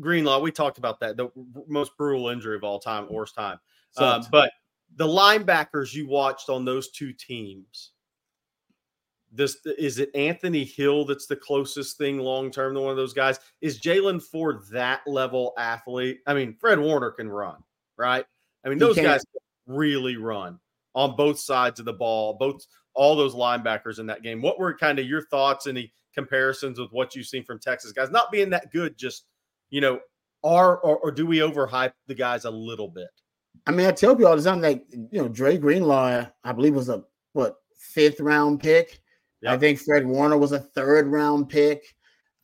Greenlaw, 0.00 0.40
we 0.40 0.50
talked 0.50 0.78
about 0.78 1.00
that. 1.00 1.16
The 1.16 1.28
most 1.68 1.96
brutal 1.96 2.28
injury 2.28 2.56
of 2.56 2.64
all 2.64 2.78
time, 2.78 3.06
worst 3.10 3.34
time. 3.34 3.58
Um, 3.98 4.24
but 4.30 4.50
the 4.94 5.06
linebackers 5.06 5.92
you 5.92 6.08
watched 6.08 6.48
on 6.48 6.64
those 6.64 6.90
two 6.90 7.12
teams, 7.12 7.92
this 9.32 9.58
is 9.78 9.98
it 9.98 10.10
Anthony 10.14 10.64
Hill 10.64 11.04
that's 11.04 11.26
the 11.26 11.36
closest 11.36 11.98
thing 11.98 12.18
long 12.18 12.50
term 12.50 12.74
to 12.74 12.80
one 12.80 12.90
of 12.90 12.96
those 12.96 13.12
guys? 13.12 13.38
Is 13.60 13.80
Jaylan 13.80 14.22
Ford 14.22 14.62
that 14.72 15.00
level 15.06 15.52
athlete? 15.58 16.20
I 16.26 16.34
mean, 16.34 16.56
Fred 16.58 16.78
Warner 16.78 17.10
can 17.10 17.28
run, 17.28 17.56
right? 17.96 18.24
I 18.64 18.68
mean, 18.68 18.78
those 18.78 18.96
guys 18.96 19.24
really 19.66 20.16
run 20.16 20.58
on 20.94 21.16
both 21.16 21.38
sides 21.38 21.78
of 21.78 21.86
the 21.86 21.92
ball, 21.92 22.34
both 22.34 22.64
all 22.94 23.14
those 23.14 23.34
linebackers 23.34 23.98
in 23.98 24.06
that 24.06 24.22
game. 24.22 24.40
What 24.40 24.58
were 24.58 24.76
kind 24.76 24.98
of 24.98 25.06
your 25.06 25.22
thoughts 25.26 25.66
and 25.66 25.76
the 25.76 25.90
comparisons 26.14 26.80
with 26.80 26.90
what 26.90 27.14
you've 27.14 27.26
seen 27.26 27.44
from 27.44 27.58
Texas 27.58 27.92
guys? 27.92 28.10
Not 28.10 28.32
being 28.32 28.50
that 28.50 28.72
good, 28.72 28.96
just 28.96 29.24
you 29.70 29.80
know, 29.80 30.00
are 30.42 30.78
or, 30.78 30.98
or 30.98 31.10
do 31.10 31.26
we 31.26 31.38
overhype 31.38 31.92
the 32.06 32.14
guys 32.14 32.44
a 32.44 32.50
little 32.50 32.88
bit? 32.88 33.10
I 33.66 33.70
mean, 33.70 33.86
I 33.86 33.92
tell 33.92 34.14
people 34.14 34.30
all 34.30 34.36
the 34.36 34.42
time, 34.42 34.60
like 34.60 34.84
you 34.90 35.20
know, 35.20 35.28
Dre 35.28 35.58
Greenlaw, 35.58 36.26
I 36.44 36.52
believe 36.52 36.74
was 36.74 36.88
a 36.88 37.04
what 37.32 37.56
fifth 37.78 38.20
round 38.20 38.60
pick. 38.60 39.00
Yep. 39.42 39.52
I 39.52 39.58
think 39.58 39.78
Fred 39.78 40.06
Warner 40.06 40.36
was 40.36 40.52
a 40.52 40.60
third 40.60 41.06
round 41.06 41.48
pick. 41.48 41.94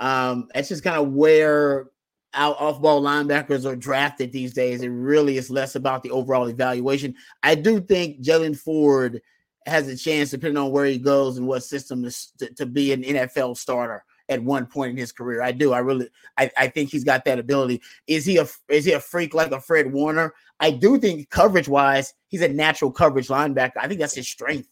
Um, 0.01 0.49
that's 0.55 0.69
just 0.69 0.85
kind 0.85 0.97
of 0.97 1.13
where 1.13 1.91
our 2.35 2.55
off 2.55 2.81
ball 2.81 3.03
linebackers 3.03 3.65
are 3.65 3.77
drafted 3.77 4.33
these 4.33 4.55
days. 4.55 4.83
It 4.83 4.89
really 4.89 5.37
is 5.37 5.51
less 5.51 5.75
about 5.75 6.03
the 6.03 6.11
overall 6.11 6.49
evaluation. 6.49 7.15
I 7.43 7.55
do 7.55 7.81
think 7.81 8.21
Jaylan 8.23 8.57
Ford 8.57 9.21
has 9.67 9.89
a 9.89 9.97
chance, 9.97 10.31
depending 10.31 10.57
on 10.57 10.71
where 10.71 10.87
he 10.87 10.99
goes 10.99 11.39
and 11.39 11.47
what 11.47 11.63
system, 11.63 12.05
to, 12.39 12.55
to 12.55 12.67
be 12.67 12.93
an 12.93 13.03
NFL 13.03 13.57
starter 13.57 14.05
at 14.29 14.43
one 14.43 14.67
point 14.67 14.91
in 14.91 14.97
his 14.97 15.13
career. 15.13 15.43
I 15.43 15.53
do. 15.53 15.73
I 15.73 15.79
really 15.79 16.09
I, 16.39 16.51
I 16.57 16.69
think 16.69 16.91
he's 16.91 17.05
got 17.05 17.25
that 17.25 17.39
ability. 17.39 17.81
Is 18.07 18.25
he 18.25 18.39
a 18.39 18.47
is 18.69 18.85
he 18.85 18.93
a 18.93 19.01
freak 19.01 19.35
like 19.35 19.53
a 19.53 19.61
Fred 19.61 19.93
Warner? 19.93 20.35
I 20.61 20.71
do 20.71 20.99
think 20.99 21.29
coverage 21.31 21.69
wise, 21.69 22.15
he's 22.29 22.43
a 22.43 22.49
natural 22.49 22.91
coverage 22.91 23.29
linebacker. 23.29 23.79
I 23.81 23.89
think 23.89 24.01
that's 24.01 24.15
his 24.15 24.29
strength. 24.29 24.69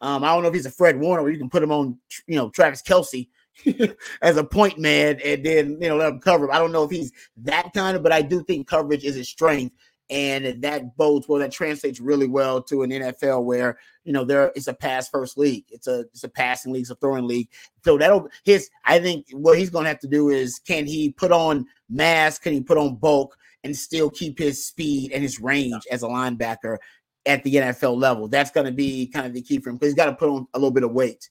Um, 0.00 0.22
I 0.22 0.28
don't 0.28 0.42
know 0.42 0.48
if 0.48 0.54
he's 0.54 0.66
a 0.66 0.70
Fred 0.70 0.98
Warner 0.98 1.22
where 1.22 1.32
you 1.32 1.38
can 1.38 1.50
put 1.50 1.62
him 1.62 1.72
on, 1.72 1.98
you 2.26 2.36
know, 2.36 2.50
Travis 2.50 2.82
Kelce 2.82 3.28
as 4.22 4.36
a 4.36 4.44
point 4.44 4.78
man 4.78 5.18
and 5.24 5.44
then 5.44 5.78
you 5.80 5.88
know 5.88 5.96
let 5.96 6.12
him 6.12 6.20
cover. 6.20 6.52
I 6.52 6.58
don't 6.58 6.72
know 6.72 6.84
if 6.84 6.90
he's 6.90 7.12
that 7.38 7.72
kind 7.74 7.96
of, 7.96 8.02
but 8.02 8.12
I 8.12 8.22
do 8.22 8.42
think 8.44 8.68
coverage 8.68 9.04
is 9.04 9.16
his 9.16 9.28
strength 9.28 9.74
and 10.10 10.62
that 10.62 10.96
bodes 10.96 11.28
well. 11.28 11.38
That 11.38 11.52
translates 11.52 12.00
really 12.00 12.28
well 12.28 12.62
to 12.62 12.82
an 12.82 12.90
NFL 12.90 13.44
where 13.44 13.78
you 14.04 14.12
know 14.12 14.24
there 14.24 14.52
it's 14.54 14.66
a 14.66 14.74
pass 14.74 15.08
first 15.08 15.36
league. 15.36 15.66
It's 15.70 15.86
a 15.86 16.00
it's 16.00 16.24
a 16.24 16.28
passing 16.28 16.72
league, 16.72 16.82
it's 16.82 16.90
a 16.90 16.94
throwing 16.96 17.26
league. 17.26 17.48
So 17.84 17.98
that'll 17.98 18.28
his. 18.44 18.70
I 18.84 18.98
think 18.98 19.26
what 19.32 19.58
he's 19.58 19.70
going 19.70 19.84
to 19.84 19.90
have 19.90 20.00
to 20.00 20.08
do 20.08 20.30
is 20.30 20.58
can 20.58 20.86
he 20.86 21.12
put 21.12 21.32
on 21.32 21.66
mass? 21.90 22.38
Can 22.38 22.52
he 22.52 22.60
put 22.60 22.78
on 22.78 22.96
bulk 22.96 23.36
and 23.64 23.76
still 23.76 24.08
keep 24.10 24.38
his 24.38 24.64
speed 24.64 25.12
and 25.12 25.22
his 25.22 25.40
range 25.40 25.82
as 25.90 26.02
a 26.02 26.06
linebacker 26.06 26.78
at 27.26 27.44
the 27.44 27.54
NFL 27.56 27.98
level? 27.98 28.28
That's 28.28 28.50
going 28.50 28.66
to 28.66 28.72
be 28.72 29.08
kind 29.08 29.26
of 29.26 29.34
the 29.34 29.42
key 29.42 29.58
for 29.58 29.70
him 29.70 29.76
because 29.76 29.88
he's 29.88 29.94
got 29.94 30.06
to 30.06 30.14
put 30.14 30.30
on 30.30 30.46
a 30.54 30.58
little 30.58 30.70
bit 30.70 30.84
of 30.84 30.92
weight. 30.92 31.28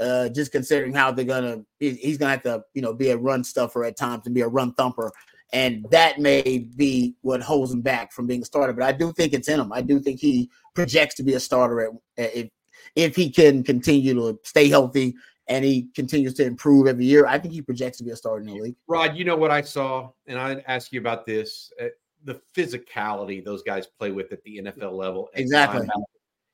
Uh, 0.00 0.28
just 0.28 0.50
considering 0.50 0.92
how 0.92 1.12
they're 1.12 1.24
gonna, 1.24 1.62
he's 1.78 2.18
gonna 2.18 2.32
have 2.32 2.42
to, 2.42 2.60
you 2.74 2.82
know, 2.82 2.92
be 2.92 3.10
a 3.10 3.16
run 3.16 3.44
stuffer 3.44 3.84
at 3.84 3.96
times 3.96 4.26
and 4.26 4.34
be 4.34 4.40
a 4.40 4.48
run 4.48 4.74
thumper 4.74 5.12
and 5.54 5.86
that 5.90 6.18
may 6.18 6.68
be 6.76 7.14
what 7.22 7.40
holds 7.40 7.72
him 7.72 7.80
back 7.80 8.12
from 8.12 8.26
being 8.26 8.42
a 8.42 8.44
starter. 8.44 8.72
But 8.72 8.82
I 8.82 8.92
do 8.92 9.12
think 9.12 9.32
it's 9.32 9.48
in 9.48 9.60
him. 9.60 9.72
I 9.72 9.82
do 9.82 10.00
think 10.00 10.18
he 10.20 10.50
projects 10.74 11.14
to 11.14 11.22
be 11.22 11.34
a 11.34 11.40
starter 11.40 11.80
at, 11.80 11.90
if 12.16 12.48
if 12.96 13.16
he 13.16 13.30
can 13.30 13.62
continue 13.62 14.14
to 14.14 14.38
stay 14.42 14.68
healthy 14.68 15.14
and 15.46 15.64
he 15.64 15.88
continues 15.94 16.34
to 16.34 16.44
improve 16.44 16.86
every 16.86 17.04
year. 17.04 17.26
I 17.26 17.38
think 17.38 17.54
he 17.54 17.62
projects 17.62 17.98
to 17.98 18.04
be 18.04 18.10
a 18.10 18.16
starter 18.16 18.40
in 18.40 18.46
the 18.48 18.60
league. 18.60 18.76
Rod, 18.88 19.16
you 19.16 19.24
know 19.24 19.36
what 19.36 19.50
I 19.50 19.60
saw, 19.60 20.10
and 20.26 20.38
I 20.38 20.62
ask 20.66 20.92
you 20.92 21.00
about 21.00 21.24
this: 21.24 21.72
uh, 21.80 21.86
the 22.24 22.40
physicality 22.56 23.44
those 23.44 23.62
guys 23.62 23.86
play 23.86 24.10
with 24.10 24.32
at 24.32 24.42
the 24.42 24.58
NFL 24.58 24.92
level. 24.92 25.30
Exactly, 25.34 25.86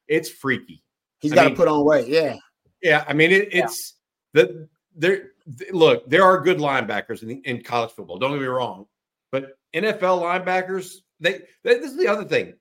it's 0.09 0.29
freaky. 0.29 0.85
He's 1.21 1.33
got 1.33 1.49
to 1.49 1.55
put 1.55 1.69
on 1.69 1.85
weight. 1.87 2.07
Yeah, 2.07 2.37
yeah. 2.83 3.05
I 3.09 3.15
mean, 3.15 3.31
it, 3.31 3.49
it's 3.51 3.95
yeah. 4.35 4.43
the 4.43 4.69
there. 4.95 5.31
Look, 5.73 6.09
there 6.09 6.23
are 6.23 6.39
good 6.41 6.59
linebackers 6.59 7.23
in, 7.23 7.43
in 7.43 7.63
college 7.63 7.91
football. 7.91 8.19
Don't 8.19 8.33
get 8.33 8.41
me 8.41 8.47
wrong, 8.47 8.87
but 9.33 9.53
NFL 9.75 10.23
linebackers, 10.23 10.97
they, 11.21 11.41
they, 11.65 11.79
this 11.79 11.93
is 11.93 11.97
the 11.97 12.09
other 12.09 12.25
thing. 12.25 12.55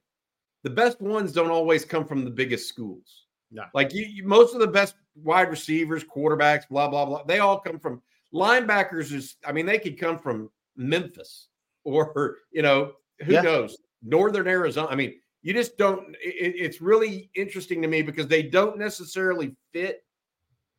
The 0.63 0.69
best 0.69 1.01
ones 1.01 1.31
don't 1.31 1.51
always 1.51 1.85
come 1.85 2.05
from 2.05 2.25
the 2.25 2.31
biggest 2.31 2.67
schools. 2.67 3.25
No. 3.51 3.63
Like 3.73 3.93
you, 3.93 4.05
you, 4.05 4.27
most 4.27 4.53
of 4.53 4.59
the 4.59 4.67
best 4.67 4.95
wide 5.15 5.49
receivers, 5.49 6.03
quarterbacks, 6.03 6.67
blah 6.69 6.87
blah 6.87 7.05
blah. 7.05 7.23
They 7.23 7.39
all 7.39 7.59
come 7.59 7.79
from 7.79 8.01
linebackers. 8.33 9.11
Is 9.11 9.37
I 9.45 9.51
mean, 9.51 9.65
they 9.65 9.79
could 9.79 9.99
come 9.99 10.19
from 10.19 10.49
Memphis 10.75 11.47
or 11.83 12.37
you 12.51 12.61
know 12.61 12.93
who 13.21 13.33
yeah. 13.33 13.41
knows 13.41 13.77
Northern 14.03 14.47
Arizona. 14.47 14.87
I 14.89 14.95
mean, 14.95 15.15
you 15.41 15.53
just 15.53 15.77
don't. 15.77 16.15
It, 16.21 16.55
it's 16.57 16.81
really 16.81 17.31
interesting 17.35 17.81
to 17.81 17.87
me 17.87 18.01
because 18.01 18.27
they 18.27 18.43
don't 18.43 18.77
necessarily 18.77 19.55
fit 19.73 20.03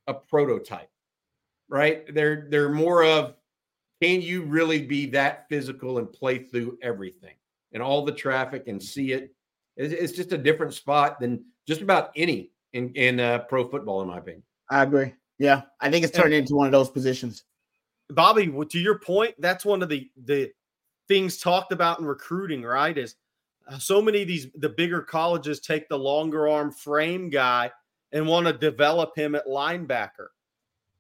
a 0.07 0.14
prototype, 0.14 0.90
right? 1.68 2.12
They're 2.14 2.46
they're 2.50 2.70
more 2.70 3.05
of 3.05 3.35
can 4.01 4.23
you 4.23 4.43
really 4.43 4.83
be 4.83 5.07
that 5.07 5.47
physical 5.49 5.99
and 5.99 6.13
play 6.13 6.39
through 6.39 6.79
everything 6.83 7.35
and 7.73 7.83
all 7.83 8.05
the 8.05 8.13
traffic 8.13 8.67
and 8.67 8.83
see 8.83 9.13
it? 9.13 9.35
It's, 9.77 10.13
just 10.13 10.33
a 10.33 10.39
different 10.39 10.75
spot 10.75 11.21
than 11.21 11.45
just 11.67 11.81
about 11.81 12.11
any 12.17 12.51
in 12.73 12.93
in 12.95 13.21
uh, 13.21 13.41
pro 13.41 13.69
football, 13.69 14.03
in 14.03 14.09
my 14.09 14.19
opinion. 14.19 14.43
I 14.69 14.83
agree. 14.83 15.15
Yeah, 15.39 15.63
I 15.81 15.91
think 15.91 16.05
it's 16.05 16.17
turned 16.17 16.35
into 16.35 16.55
one 16.55 16.67
of 16.67 16.73
those 16.73 16.91
positions. 16.91 17.45
Bobby, 18.11 18.47
to 18.47 18.79
your 18.79 18.99
point, 18.99 19.35
that's 19.39 19.65
one 19.65 19.83
of 19.83 19.89
the 19.89 20.11
the 20.25 20.51
things 21.09 21.39
talked 21.39 21.73
about 21.73 21.99
in 21.99 22.05
recruiting, 22.05 22.63
right? 22.63 22.97
Is 22.97 23.17
uh, 23.69 23.79
so 23.79 24.03
many 24.03 24.23
of 24.23 24.29
these 24.29 24.49
the 24.57 24.69
bigger 24.69 25.01
colleges 25.01 25.61
take 25.61 25.89
the 25.89 25.99
longer 25.99 26.49
arm 26.49 26.73
frame 26.73 27.31
guy 27.31 27.71
and 28.13 28.27
want 28.27 28.47
to 28.47 28.53
develop 28.53 29.17
him 29.17 29.35
at 29.35 29.47
linebacker. 29.47 30.29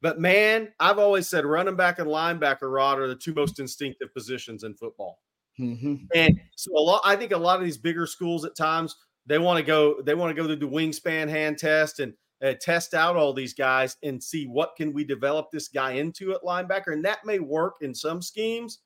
But 0.02 0.18
man, 0.18 0.72
I've 0.80 0.98
always 0.98 1.28
said 1.28 1.44
running 1.44 1.76
back 1.76 1.98
and 1.98 2.08
linebacker, 2.08 2.72
Rod, 2.72 2.98
are 2.98 3.08
the 3.08 3.14
two 3.14 3.34
most 3.34 3.60
instinctive 3.60 4.12
positions 4.14 4.64
in 4.64 4.74
football. 4.74 5.18
Mm-hmm. 5.58 5.96
And 6.14 6.40
so 6.56 6.72
a 6.76 6.80
lot, 6.80 7.02
I 7.04 7.16
think 7.16 7.32
a 7.32 7.38
lot 7.38 7.58
of 7.58 7.64
these 7.64 7.76
bigger 7.76 8.06
schools 8.06 8.44
at 8.44 8.56
times 8.56 8.96
they 9.26 9.38
want 9.38 9.58
to 9.58 9.62
go, 9.62 10.00
they 10.00 10.14
want 10.14 10.34
to 10.34 10.42
go 10.42 10.46
through 10.46 10.56
the 10.56 10.66
wingspan 10.66 11.28
hand 11.28 11.58
test 11.58 12.00
and 12.00 12.14
uh, 12.42 12.54
test 12.60 12.94
out 12.94 13.16
all 13.16 13.34
these 13.34 13.52
guys 13.52 13.96
and 14.02 14.22
see 14.22 14.46
what 14.46 14.74
can 14.76 14.92
we 14.92 15.04
develop 15.04 15.50
this 15.50 15.68
guy 15.68 15.92
into 15.92 16.32
at 16.32 16.42
linebacker, 16.42 16.92
and 16.92 17.04
that 17.04 17.24
may 17.24 17.38
work 17.38 17.74
in 17.82 17.94
some 17.94 18.22
schemes. 18.22 18.78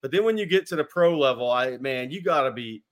But 0.00 0.10
then 0.10 0.24
when 0.24 0.38
you 0.38 0.46
get 0.46 0.66
to 0.68 0.76
the 0.76 0.84
pro 0.84 1.18
level, 1.18 1.50
I 1.50 1.76
man, 1.78 2.10
you 2.10 2.22
got 2.22 2.42
to 2.44 2.52
be, 2.52 2.82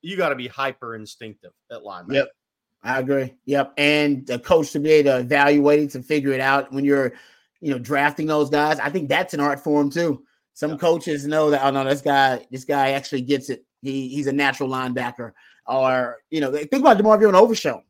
you 0.00 0.16
got 0.16 0.28
to 0.28 0.36
be 0.36 0.46
hyper 0.46 0.94
instinctive 0.94 1.52
at 1.72 1.82
linebacker. 1.82 2.14
Yep. 2.14 2.28
I 2.82 3.00
agree. 3.00 3.34
Yep. 3.46 3.74
And 3.76 4.26
the 4.26 4.38
coach 4.38 4.72
to 4.72 4.80
be 4.80 4.90
able 4.92 5.12
to 5.12 5.18
evaluate 5.18 5.80
it 5.80 5.90
to 5.90 6.02
figure 6.02 6.32
it 6.32 6.40
out 6.40 6.72
when 6.72 6.84
you're, 6.84 7.12
you 7.60 7.72
know, 7.72 7.78
drafting 7.78 8.26
those 8.26 8.50
guys. 8.50 8.78
I 8.78 8.88
think 8.88 9.08
that's 9.08 9.34
an 9.34 9.40
art 9.40 9.60
form 9.60 9.90
too. 9.90 10.22
Some 10.54 10.78
coaches 10.78 11.26
know 11.26 11.50
that, 11.50 11.64
oh 11.64 11.70
no, 11.70 11.84
this 11.84 12.00
guy, 12.00 12.46
this 12.50 12.64
guy 12.64 12.90
actually 12.92 13.22
gets 13.22 13.50
it. 13.50 13.64
He 13.82 14.08
he's 14.08 14.26
a 14.26 14.32
natural 14.32 14.68
linebacker. 14.68 15.32
Or, 15.66 16.18
you 16.30 16.40
know, 16.40 16.50
think 16.50 16.72
about 16.72 16.98
DeMarvion 16.98 17.28
and 17.28 17.36
Overshown, 17.36 17.82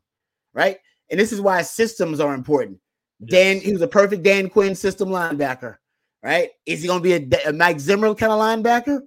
right? 0.53 0.77
And 1.09 1.19
this 1.19 1.31
is 1.31 1.39
why 1.39 1.61
systems 1.61 2.19
are 2.19 2.33
important. 2.33 2.79
Dan, 3.25 3.59
he 3.59 3.71
was 3.71 3.81
a 3.81 3.87
perfect 3.87 4.23
Dan 4.23 4.49
Quinn 4.49 4.75
system 4.75 5.09
linebacker, 5.09 5.77
right? 6.23 6.49
Is 6.65 6.81
he 6.81 6.87
going 6.87 7.01
to 7.01 7.03
be 7.03 7.37
a, 7.37 7.49
a 7.49 7.53
Mike 7.53 7.79
Zimmer 7.79 8.13
kind 8.15 8.31
of 8.31 8.39
linebacker? 8.39 9.01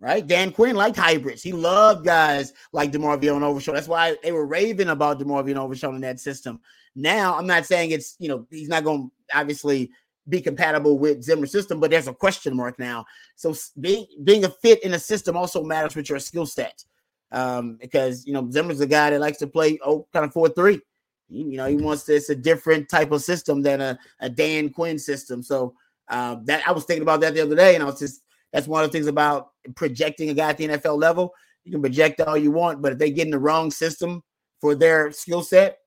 Right? 0.00 0.26
Dan 0.26 0.52
Quinn 0.52 0.76
liked 0.76 0.96
hybrids. 0.96 1.42
He 1.42 1.52
loved 1.52 2.04
guys 2.04 2.52
like 2.72 2.92
DeMarvion 2.92 3.36
and 3.36 3.44
Overshown. 3.44 3.74
That's 3.74 3.88
why 3.88 4.16
they 4.22 4.32
were 4.32 4.46
raving 4.46 4.88
about 4.88 5.18
DeMarvion 5.18 5.50
and 5.50 5.58
Overshown 5.58 5.94
in 5.94 6.00
that 6.02 6.20
system. 6.20 6.60
Now, 6.94 7.36
I'm 7.36 7.46
not 7.46 7.66
saying 7.66 7.90
it's, 7.90 8.16
you 8.18 8.28
know, 8.28 8.46
he's 8.50 8.68
not 8.68 8.84
going 8.84 9.10
to 9.10 9.38
obviously 9.38 9.90
be 10.28 10.40
compatible 10.40 10.98
with 10.98 11.22
Zimmer's 11.22 11.52
system, 11.52 11.78
but 11.80 11.90
there's 11.90 12.08
a 12.08 12.14
question 12.14 12.56
mark 12.56 12.78
now. 12.78 13.04
So 13.36 13.54
being 13.80 14.06
being 14.24 14.44
a 14.44 14.48
fit 14.48 14.82
in 14.82 14.94
a 14.94 14.98
system 14.98 15.36
also 15.36 15.62
matters 15.62 15.94
with 15.94 16.08
your 16.08 16.18
skill 16.18 16.46
set. 16.46 16.84
Um, 17.32 17.76
because 17.80 18.26
you 18.26 18.32
know, 18.32 18.50
Zimmer's 18.50 18.80
a 18.80 18.86
guy 18.86 19.10
that 19.10 19.20
likes 19.20 19.38
to 19.38 19.46
play 19.46 19.78
oh 19.84 20.06
kind 20.12 20.24
of 20.24 20.32
four 20.32 20.48
three. 20.48 20.80
You 21.28 21.56
know, 21.56 21.66
he 21.66 21.76
wants 21.76 22.04
this 22.04 22.30
a 22.30 22.36
different 22.36 22.88
type 22.88 23.10
of 23.10 23.22
system 23.22 23.60
than 23.62 23.80
a, 23.80 23.98
a 24.20 24.28
Dan 24.28 24.70
Quinn 24.70 24.98
system. 24.98 25.42
So 25.42 25.74
um, 26.08 26.44
that 26.44 26.66
I 26.66 26.72
was 26.72 26.84
thinking 26.84 27.02
about 27.02 27.20
that 27.20 27.34
the 27.34 27.40
other 27.42 27.56
day, 27.56 27.74
and 27.74 27.82
I 27.82 27.86
was 27.86 27.98
just 27.98 28.22
that's 28.52 28.68
one 28.68 28.84
of 28.84 28.90
the 28.90 28.92
things 28.92 29.06
about 29.06 29.48
projecting 29.74 30.30
a 30.30 30.34
guy 30.34 30.50
at 30.50 30.58
the 30.58 30.68
NFL 30.68 31.00
level. 31.00 31.32
You 31.64 31.72
can 31.72 31.82
project 31.82 32.20
all 32.20 32.36
you 32.36 32.50
want, 32.50 32.80
but 32.80 32.92
if 32.92 32.98
they 32.98 33.10
get 33.10 33.26
in 33.26 33.30
the 33.30 33.38
wrong 33.38 33.70
system 33.70 34.22
for 34.60 34.74
their 34.74 35.10
skill 35.12 35.42
set, 35.42 35.78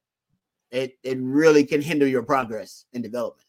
it, 0.71 0.93
it 1.03 1.17
really 1.19 1.63
can 1.63 1.81
hinder 1.81 2.07
your 2.07 2.23
progress 2.23 2.85
and 2.93 3.01
development. 3.01 3.45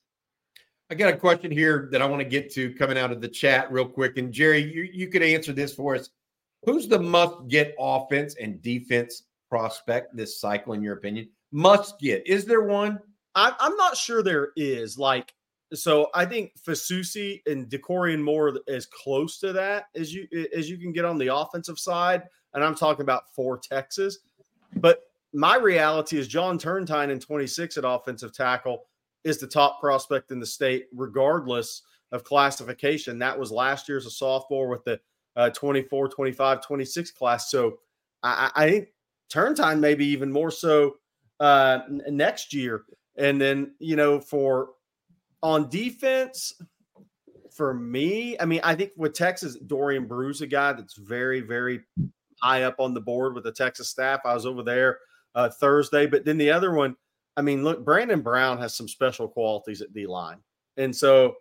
I 0.91 0.95
got 0.95 1.13
a 1.13 1.17
question 1.17 1.51
here 1.51 1.89
that 1.93 2.03
I 2.03 2.07
want 2.07 2.21
to 2.21 2.29
get 2.29 2.53
to 2.55 2.75
coming 2.75 2.99
out 2.99 3.13
of 3.13 3.21
the 3.21 3.29
chat 3.29 3.71
real 3.71 3.87
quick. 3.87 4.17
And 4.17 4.33
Jerry, 4.33 4.59
you, 4.59 4.89
you 4.93 5.09
could 5.09 5.23
answer 5.23 5.53
this 5.53 5.73
for 5.73 5.95
us. 5.95 6.11
Who's 6.65 6.89
the 6.89 6.99
must 6.99 7.47
get 7.49 7.77
offense 7.79 8.35
and 8.41 8.61
defense 8.61 9.23
prospect 9.49 10.17
this 10.17 10.41
cycle, 10.41 10.73
in 10.73 10.83
your 10.83 10.95
opinion? 10.95 11.29
Must 11.53 11.99
get. 12.01 12.27
Is 12.27 12.45
there 12.45 12.63
one? 12.63 12.99
I, 13.35 13.55
I'm 13.61 13.77
not 13.77 13.97
sure 13.97 14.23
there 14.23 14.51
is. 14.57 14.99
Like, 14.99 15.33
so 15.73 16.09
I 16.15 16.25
think 16.25 16.53
Fasusi 16.67 17.43
and 17.47 17.69
Dakorien 17.69 18.21
Moore 18.21 18.59
as 18.69 18.87
close 18.87 19.39
to 19.39 19.53
that 19.53 19.85
as 19.95 20.13
you 20.13 20.27
as 20.57 20.69
you 20.69 20.79
can 20.79 20.93
get 20.93 21.05
on 21.05 21.19
the 21.19 21.35
offensive 21.35 21.79
side, 21.79 22.25
and 22.55 22.65
I'm 22.65 22.75
talking 22.75 23.03
about 23.03 23.33
for 23.35 23.59
Texas. 23.59 24.19
But 24.77 25.01
my 25.33 25.57
reality 25.57 26.19
is 26.19 26.29
John 26.29 26.59
Turntine 26.59 27.11
in 27.11 27.21
26 27.21 27.77
at 27.77 27.85
offensive 27.87 28.33
tackle 28.33 28.87
is 29.25 29.39
the 29.39 29.47
top 29.47 29.81
prospect 29.81 30.31
in 30.31 30.41
the 30.41 30.47
state, 30.47 30.87
regardless 30.93 31.83
of 32.13 32.25
classification. 32.25 33.19
That 33.19 33.39
was 33.39 33.53
last 33.53 33.89
year 33.89 33.99
as 33.99 34.07
a 34.07 34.11
sophomore 34.11 34.69
with 34.69 34.85
the 34.85 34.99
uh, 35.37 35.51
24, 35.51 36.09
25, 36.09 36.67
26 36.67 37.11
class. 37.13 37.51
So 37.51 37.79
I, 38.23 38.51
I 38.55 38.71
think 38.71 38.89
Turntine 39.29 39.81
maybe 39.81 40.07
even 40.07 40.33
more 40.33 40.51
so 40.51 40.97
uh, 41.39 41.81
next 42.09 42.53
year. 42.53 42.83
And 43.17 43.41
then, 43.41 43.75
you 43.79 43.97
know, 43.97 44.19
for 44.19 44.71
on 45.43 45.69
defense, 45.69 46.55
for 47.53 47.75
me, 47.75 48.39
I 48.39 48.45
mean, 48.45 48.61
I 48.63 48.75
think 48.75 48.93
with 48.97 49.15
Texas, 49.15 49.57
Dorian 49.57 50.07
Brew's 50.07 50.41
a 50.41 50.47
guy 50.47 50.73
that's 50.73 50.95
very, 50.95 51.41
very 51.41 51.81
high 52.41 52.63
up 52.63 52.77
on 52.79 52.95
the 52.95 53.01
board 53.01 53.35
with 53.35 53.45
the 53.45 53.53
Texas 53.53 53.89
staff. 53.89 54.21
I 54.25 54.35
was 54.35 54.47
over 54.47 54.63
there 54.63 54.99
uh, 55.35 55.49
Thursday, 55.49 56.07
but 56.07 56.25
then 56.25 56.39
the 56.39 56.51
other 56.51 56.73
one, 56.73 56.97
I 57.37 57.43
mean, 57.43 57.65
look, 57.65 57.85
Brandon 57.85 58.21
Brown 58.21 58.59
has 58.59 58.75
some 58.75 58.89
special 58.89 59.29
qualities 59.29 59.83
at 59.83 59.93
D 59.93 60.07
line, 60.07 60.39
and 60.77 60.95
so 60.95 61.37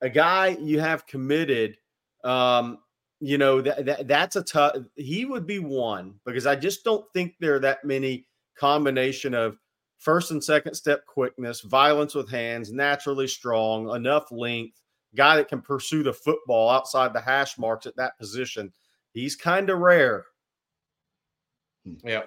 a 0.00 0.08
guy 0.08 0.56
you 0.60 0.80
have 0.80 1.06
committed, 1.06 1.76
um, 2.24 2.78
you 3.20 3.38
know 3.38 3.60
that, 3.60 3.84
that 3.86 4.08
that's 4.08 4.36
a 4.36 4.42
tough. 4.42 4.76
He 4.96 5.24
would 5.24 5.46
be 5.46 5.58
one 5.58 6.14
because 6.24 6.46
I 6.46 6.56
just 6.56 6.84
don't 6.84 7.04
think 7.12 7.34
there 7.38 7.54
are 7.54 7.60
that 7.60 7.84
many 7.84 8.26
combination 8.56 9.34
of 9.34 9.58
first 10.02 10.32
and 10.32 10.42
second 10.42 10.74
step 10.74 11.06
quickness, 11.06 11.60
violence 11.60 12.14
with 12.14 12.28
hands, 12.28 12.72
naturally 12.72 13.28
strong, 13.28 13.94
enough 13.94 14.30
length, 14.32 14.80
guy 15.14 15.36
that 15.36 15.48
can 15.48 15.62
pursue 15.62 16.02
the 16.02 16.12
football 16.12 16.68
outside 16.68 17.12
the 17.12 17.20
hash 17.20 17.56
marks 17.56 17.86
at 17.86 17.96
that 17.96 18.18
position. 18.18 18.72
He's 19.12 19.36
kind 19.36 19.70
of 19.70 19.78
rare. 19.78 20.24
Yeah. 22.04 22.22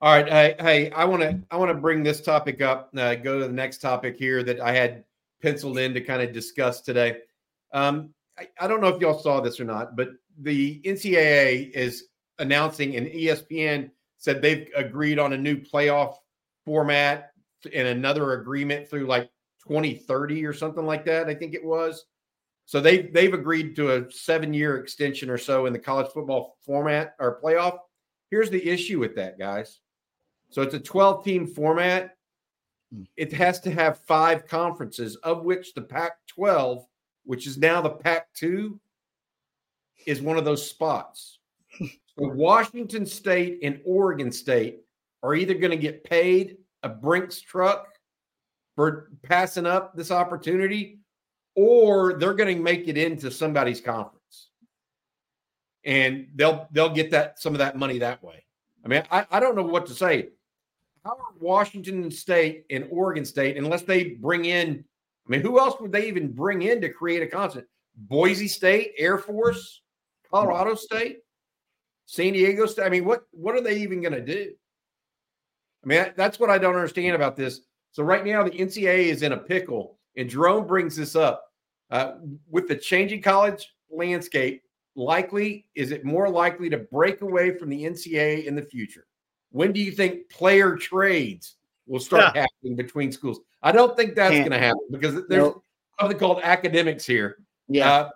All 0.00 0.14
right. 0.14 0.28
Hey, 0.28 0.54
hey 0.58 0.90
I 0.92 1.04
want 1.04 1.22
to 1.22 1.40
I 1.50 1.56
want 1.56 1.70
to 1.70 1.74
bring 1.74 2.02
this 2.02 2.20
topic 2.20 2.62
up. 2.62 2.90
Uh, 2.96 3.14
go 3.14 3.38
to 3.38 3.46
the 3.46 3.52
next 3.52 3.78
topic 3.78 4.16
here 4.16 4.42
that 4.42 4.60
I 4.60 4.72
had 4.72 5.04
penciled 5.42 5.78
in 5.78 5.94
to 5.94 6.00
kind 6.00 6.22
of 6.22 6.32
discuss 6.32 6.80
today. 6.80 7.18
Um, 7.72 8.14
I, 8.38 8.48
I 8.60 8.66
don't 8.68 8.80
know 8.80 8.88
if 8.88 9.00
y'all 9.00 9.18
saw 9.18 9.40
this 9.40 9.60
or 9.60 9.64
not, 9.64 9.96
but 9.96 10.10
the 10.40 10.80
NCAA 10.84 11.72
is 11.72 12.04
announcing, 12.38 12.96
and 12.96 13.08
ESPN 13.08 13.90
said 14.16 14.40
they've 14.40 14.68
agreed 14.76 15.18
on 15.18 15.32
a 15.32 15.38
new 15.38 15.56
playoff 15.56 16.14
format 16.68 17.32
and 17.72 17.88
another 17.88 18.34
agreement 18.34 18.90
through 18.90 19.06
like 19.06 19.30
2030 19.66 20.44
or 20.44 20.52
something 20.52 20.84
like 20.84 21.06
that. 21.06 21.26
I 21.26 21.34
think 21.34 21.54
it 21.54 21.64
was. 21.64 22.04
So 22.66 22.78
they 22.78 22.98
they've 22.98 23.32
agreed 23.32 23.74
to 23.76 23.96
a 23.96 24.12
seven 24.12 24.52
year 24.52 24.76
extension 24.76 25.30
or 25.30 25.38
so 25.38 25.64
in 25.64 25.72
the 25.72 25.78
college 25.78 26.12
football 26.12 26.58
format 26.60 27.14
or 27.18 27.40
playoff. 27.42 27.78
Here's 28.30 28.50
the 28.50 28.68
issue 28.68 28.98
with 28.98 29.16
that, 29.16 29.38
guys. 29.38 29.80
So 30.50 30.60
it's 30.60 30.74
a 30.74 30.78
12 30.78 31.24
team 31.24 31.46
format. 31.46 32.16
Hmm. 32.92 33.04
It 33.16 33.32
has 33.32 33.60
to 33.60 33.70
have 33.70 34.00
five 34.00 34.46
conferences, 34.46 35.16
of 35.16 35.44
which 35.44 35.72
the 35.72 35.80
Pac 35.80 36.18
12, 36.26 36.84
which 37.24 37.46
is 37.46 37.56
now 37.56 37.80
the 37.80 37.88
Pac 37.88 38.26
2, 38.34 38.78
is 40.06 40.20
one 40.20 40.36
of 40.36 40.44
those 40.44 40.68
spots. 40.68 41.38
so 41.80 41.88
Washington 42.18 43.06
State 43.06 43.60
and 43.62 43.80
Oregon 43.86 44.30
State 44.30 44.80
are 45.22 45.34
either 45.34 45.54
going 45.54 45.70
to 45.70 45.76
get 45.76 46.04
paid 46.04 46.58
a 46.82 46.88
Brinks 46.88 47.40
truck 47.40 47.88
for 48.76 49.10
passing 49.22 49.66
up 49.66 49.96
this 49.96 50.10
opportunity, 50.10 51.00
or 51.56 52.14
they're 52.18 52.34
going 52.34 52.56
to 52.56 52.62
make 52.62 52.86
it 52.86 52.96
into 52.96 53.30
somebody's 53.30 53.80
conference. 53.80 54.50
And 55.84 56.28
they'll 56.34 56.68
they'll 56.70 56.94
get 56.94 57.10
that 57.12 57.40
some 57.40 57.54
of 57.54 57.58
that 57.58 57.76
money 57.76 57.98
that 57.98 58.22
way. 58.22 58.44
I 58.84 58.88
mean, 58.88 59.02
I, 59.10 59.26
I 59.30 59.40
don't 59.40 59.56
know 59.56 59.62
what 59.62 59.86
to 59.86 59.94
say 59.94 60.28
how 61.04 61.12
are 61.12 61.34
Washington 61.40 62.10
State 62.10 62.64
and 62.70 62.86
Oregon 62.90 63.24
State, 63.24 63.56
unless 63.56 63.82
they 63.82 64.10
bring 64.10 64.44
in, 64.44 64.84
I 65.26 65.30
mean, 65.30 65.40
who 65.40 65.58
else 65.58 65.80
would 65.80 65.92
they 65.92 66.06
even 66.06 66.32
bring 66.32 66.62
in 66.62 66.80
to 66.82 66.90
create 66.90 67.22
a 67.22 67.26
constant? 67.26 67.66
Boise 67.96 68.48
State, 68.48 68.92
Air 68.98 69.18
Force, 69.18 69.82
Colorado 70.30 70.74
State, 70.74 71.18
San 72.06 72.34
Diego 72.34 72.66
State. 72.66 72.84
I 72.84 72.90
mean, 72.90 73.04
what 73.04 73.22
what 73.32 73.54
are 73.54 73.62
they 73.62 73.78
even 73.78 74.00
going 74.00 74.12
to 74.12 74.24
do? 74.24 74.52
I 75.84 75.86
mean, 75.86 76.12
that's 76.16 76.40
what 76.40 76.50
I 76.50 76.58
don't 76.58 76.74
understand 76.74 77.14
about 77.14 77.36
this. 77.36 77.60
So 77.92 78.02
right 78.02 78.24
now, 78.24 78.42
the 78.42 78.50
NCAA 78.50 79.06
is 79.06 79.22
in 79.22 79.32
a 79.32 79.36
pickle, 79.36 79.98
and 80.16 80.28
Jerome 80.28 80.66
brings 80.66 80.96
this 80.96 81.16
up 81.16 81.44
uh, 81.90 82.14
with 82.50 82.68
the 82.68 82.76
changing 82.76 83.22
college 83.22 83.74
landscape. 83.90 84.62
Likely, 84.94 85.66
is 85.74 85.92
it 85.92 86.04
more 86.04 86.28
likely 86.28 86.68
to 86.70 86.78
break 86.78 87.22
away 87.22 87.56
from 87.56 87.70
the 87.70 87.84
NCAA 87.84 88.44
in 88.44 88.56
the 88.56 88.62
future? 88.62 89.06
When 89.50 89.72
do 89.72 89.80
you 89.80 89.92
think 89.92 90.28
player 90.28 90.76
trades 90.76 91.56
will 91.86 92.00
start 92.00 92.34
yeah. 92.34 92.40
happening 92.62 92.76
between 92.76 93.12
schools? 93.12 93.40
I 93.62 93.72
don't 93.72 93.96
think 93.96 94.14
that's 94.14 94.36
going 94.36 94.50
to 94.50 94.58
happen 94.58 94.86
because 94.90 95.14
there's 95.28 95.44
nope. 95.44 95.64
something 96.00 96.18
called 96.18 96.40
academics 96.42 97.06
here. 97.06 97.38
Yeah. 97.68 97.90
Uh, 97.90 98.10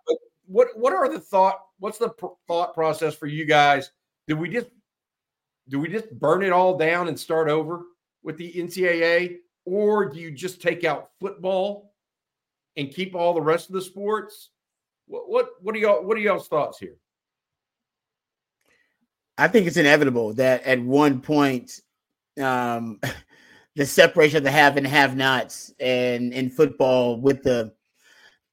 what 0.46 0.68
what 0.76 0.92
are 0.92 1.08
the 1.08 1.20
thought? 1.20 1.60
What's 1.78 1.98
the 1.98 2.10
pr- 2.10 2.26
thought 2.46 2.74
process 2.74 3.14
for 3.14 3.26
you 3.26 3.44
guys? 3.44 3.90
Did 4.26 4.38
we 4.38 4.48
just 4.48 4.68
do 5.68 5.78
we 5.78 5.88
just 5.88 6.10
burn 6.18 6.42
it 6.42 6.52
all 6.52 6.76
down 6.76 7.08
and 7.08 7.18
start 7.18 7.48
over 7.48 7.82
with 8.22 8.36
the 8.36 8.52
NCAA, 8.52 9.36
or 9.64 10.08
do 10.08 10.18
you 10.18 10.30
just 10.30 10.60
take 10.60 10.84
out 10.84 11.10
football 11.20 11.92
and 12.76 12.90
keep 12.92 13.14
all 13.14 13.34
the 13.34 13.40
rest 13.40 13.68
of 13.68 13.74
the 13.74 13.82
sports? 13.82 14.50
What 15.06 15.28
what 15.28 15.48
what 15.60 15.74
are 15.74 15.78
y'all 15.78 16.04
what 16.04 16.16
are 16.16 16.20
y'all's 16.20 16.48
thoughts 16.48 16.78
here? 16.78 16.96
I 19.38 19.48
think 19.48 19.66
it's 19.66 19.76
inevitable 19.76 20.34
that 20.34 20.62
at 20.64 20.80
one 20.80 21.20
point, 21.20 21.80
um, 22.40 23.00
the 23.76 23.86
separation 23.86 24.38
of 24.38 24.44
the 24.44 24.50
have 24.50 24.76
and 24.76 24.86
have 24.86 25.16
nots 25.16 25.72
and 25.80 26.32
in 26.32 26.50
football 26.50 27.20
with 27.20 27.42
the 27.42 27.72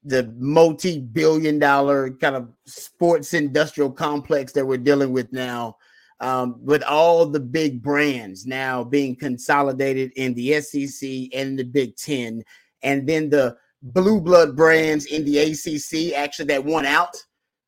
the 0.03 0.33
multi-billion 0.37 1.59
dollar 1.59 2.09
kind 2.11 2.35
of 2.35 2.49
sports 2.65 3.33
industrial 3.33 3.91
complex 3.91 4.53
that 4.53 4.65
we're 4.65 4.77
dealing 4.77 5.11
with 5.11 5.31
now 5.33 5.75
um, 6.19 6.58
with 6.63 6.84
all 6.84 7.25
the 7.25 7.39
big 7.39 7.82
brands 7.82 8.45
now 8.45 8.84
being 8.84 9.15
consolidated 9.15 10.12
in 10.15 10.34
the 10.34 10.60
SEC 10.62 11.10
and 11.34 11.58
the 11.58 11.63
Big 11.63 11.95
Ten, 11.95 12.43
and 12.84 13.08
then 13.08 13.29
the 13.29 13.55
blue 13.82 14.19
blood 14.19 14.55
brands 14.55 15.05
in 15.05 15.23
the 15.23 15.38
ACC 15.39 16.17
actually 16.17 16.45
that 16.45 16.63
won 16.63 16.86
out 16.86 17.15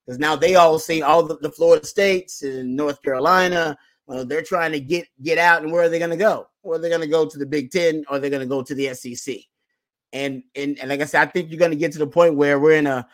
because 0.06 0.20
now 0.20 0.36
they 0.36 0.56
all 0.56 0.78
see 0.78 1.02
all 1.02 1.24
the, 1.24 1.38
the, 1.38 1.50
Florida 1.50 1.86
states 1.86 2.42
and 2.42 2.76
North 2.76 3.02
Carolina. 3.02 3.78
Well, 4.08 4.26
they're 4.26 4.42
trying 4.42 4.74
to 4.74 4.80
get 4.80 5.08
get 5.22 5.38
out, 5.38 5.64
and 5.64 5.72
where 5.72 5.84
are 5.84 5.90
they 5.90 6.00
going 6.00 6.12
to 6.12 6.18
go? 6.18 6.48
Well, 6.64 6.80
they're 6.80 6.90
going 6.90 7.02
to 7.02 7.08
go 7.08 7.26
to 7.26 7.38
the 7.38 7.46
Big 7.46 7.72
Ten, 7.72 8.04
or 8.10 8.20
they're 8.20 8.30
going 8.30 8.42
to 8.42 8.46
go 8.48 8.62
to 8.62 8.76
the 8.76 8.94
SEC. 8.94 9.38
And, 10.12 10.44
and 10.56 10.78
and 10.80 10.90
like 10.90 11.00
I 11.00 11.06
said, 11.06 11.22
I 11.22 11.32
think 11.32 11.50
you're 11.50 11.60
going 11.60 11.72
to 11.72 11.78
get 11.78 11.94
to 11.94 12.00
the 12.00 12.08
point 12.08 12.36
where 12.36 12.60
we're 12.60 12.74
in 12.74 12.88
a 12.88 13.08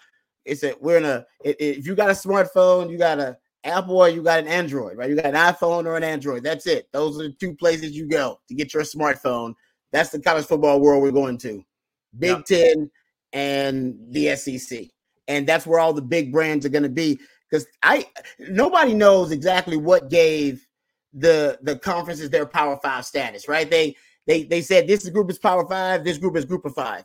it's 0.45 0.63
a 0.63 0.73
we're 0.79 0.97
in 0.97 1.05
a 1.05 1.25
if 1.43 1.85
you 1.85 1.93
got 1.93 2.09
a 2.09 2.13
smartphone, 2.13 2.89
you 2.89 2.97
got 2.97 3.19
a 3.19 3.37
Apple 3.67 3.97
or 3.97 4.09
you 4.09 4.23
got 4.23 4.39
an 4.39 4.47
Android, 4.47 4.97
right? 4.97 5.09
You 5.09 5.15
got 5.15 5.25
an 5.25 5.33
iPhone 5.33 5.85
or 5.85 5.97
an 5.97 6.03
Android. 6.03 6.43
That's 6.43 6.67
it. 6.67 6.87
Those 6.91 7.19
are 7.19 7.23
the 7.23 7.35
two 7.39 7.55
places 7.55 7.95
you 7.95 8.07
go 8.07 8.39
to 8.47 8.55
get 8.55 8.73
your 8.73 8.83
smartphone. 8.83 9.53
That's 9.91 10.09
the 10.09 10.21
college 10.21 10.45
football 10.45 10.79
world 10.79 11.01
we're 11.01 11.11
going 11.11 11.37
to. 11.39 11.63
Big 12.17 12.45
Ten 12.45 12.89
and 13.33 13.97
the 14.09 14.35
SEC 14.35 14.87
and 15.27 15.47
that's 15.47 15.67
where 15.67 15.79
all 15.79 15.93
the 15.93 16.01
big 16.01 16.31
brands 16.31 16.65
are 16.65 16.69
going 16.69 16.83
to 16.83 16.89
be 16.89 17.19
because 17.49 17.65
i 17.83 18.05
nobody 18.39 18.93
knows 18.93 19.31
exactly 19.31 19.77
what 19.77 20.09
gave 20.09 20.65
the 21.13 21.57
the 21.61 21.77
conferences 21.79 22.29
their 22.29 22.45
power 22.45 22.77
five 22.81 23.05
status 23.05 23.47
right 23.47 23.69
they 23.69 23.95
they 24.25 24.43
they 24.43 24.61
said 24.61 24.87
this 24.87 25.07
group 25.09 25.29
is 25.29 25.37
power 25.37 25.67
five 25.67 26.03
this 26.03 26.17
group 26.17 26.35
is 26.35 26.45
group 26.45 26.65
of 26.65 26.73
five 26.73 27.03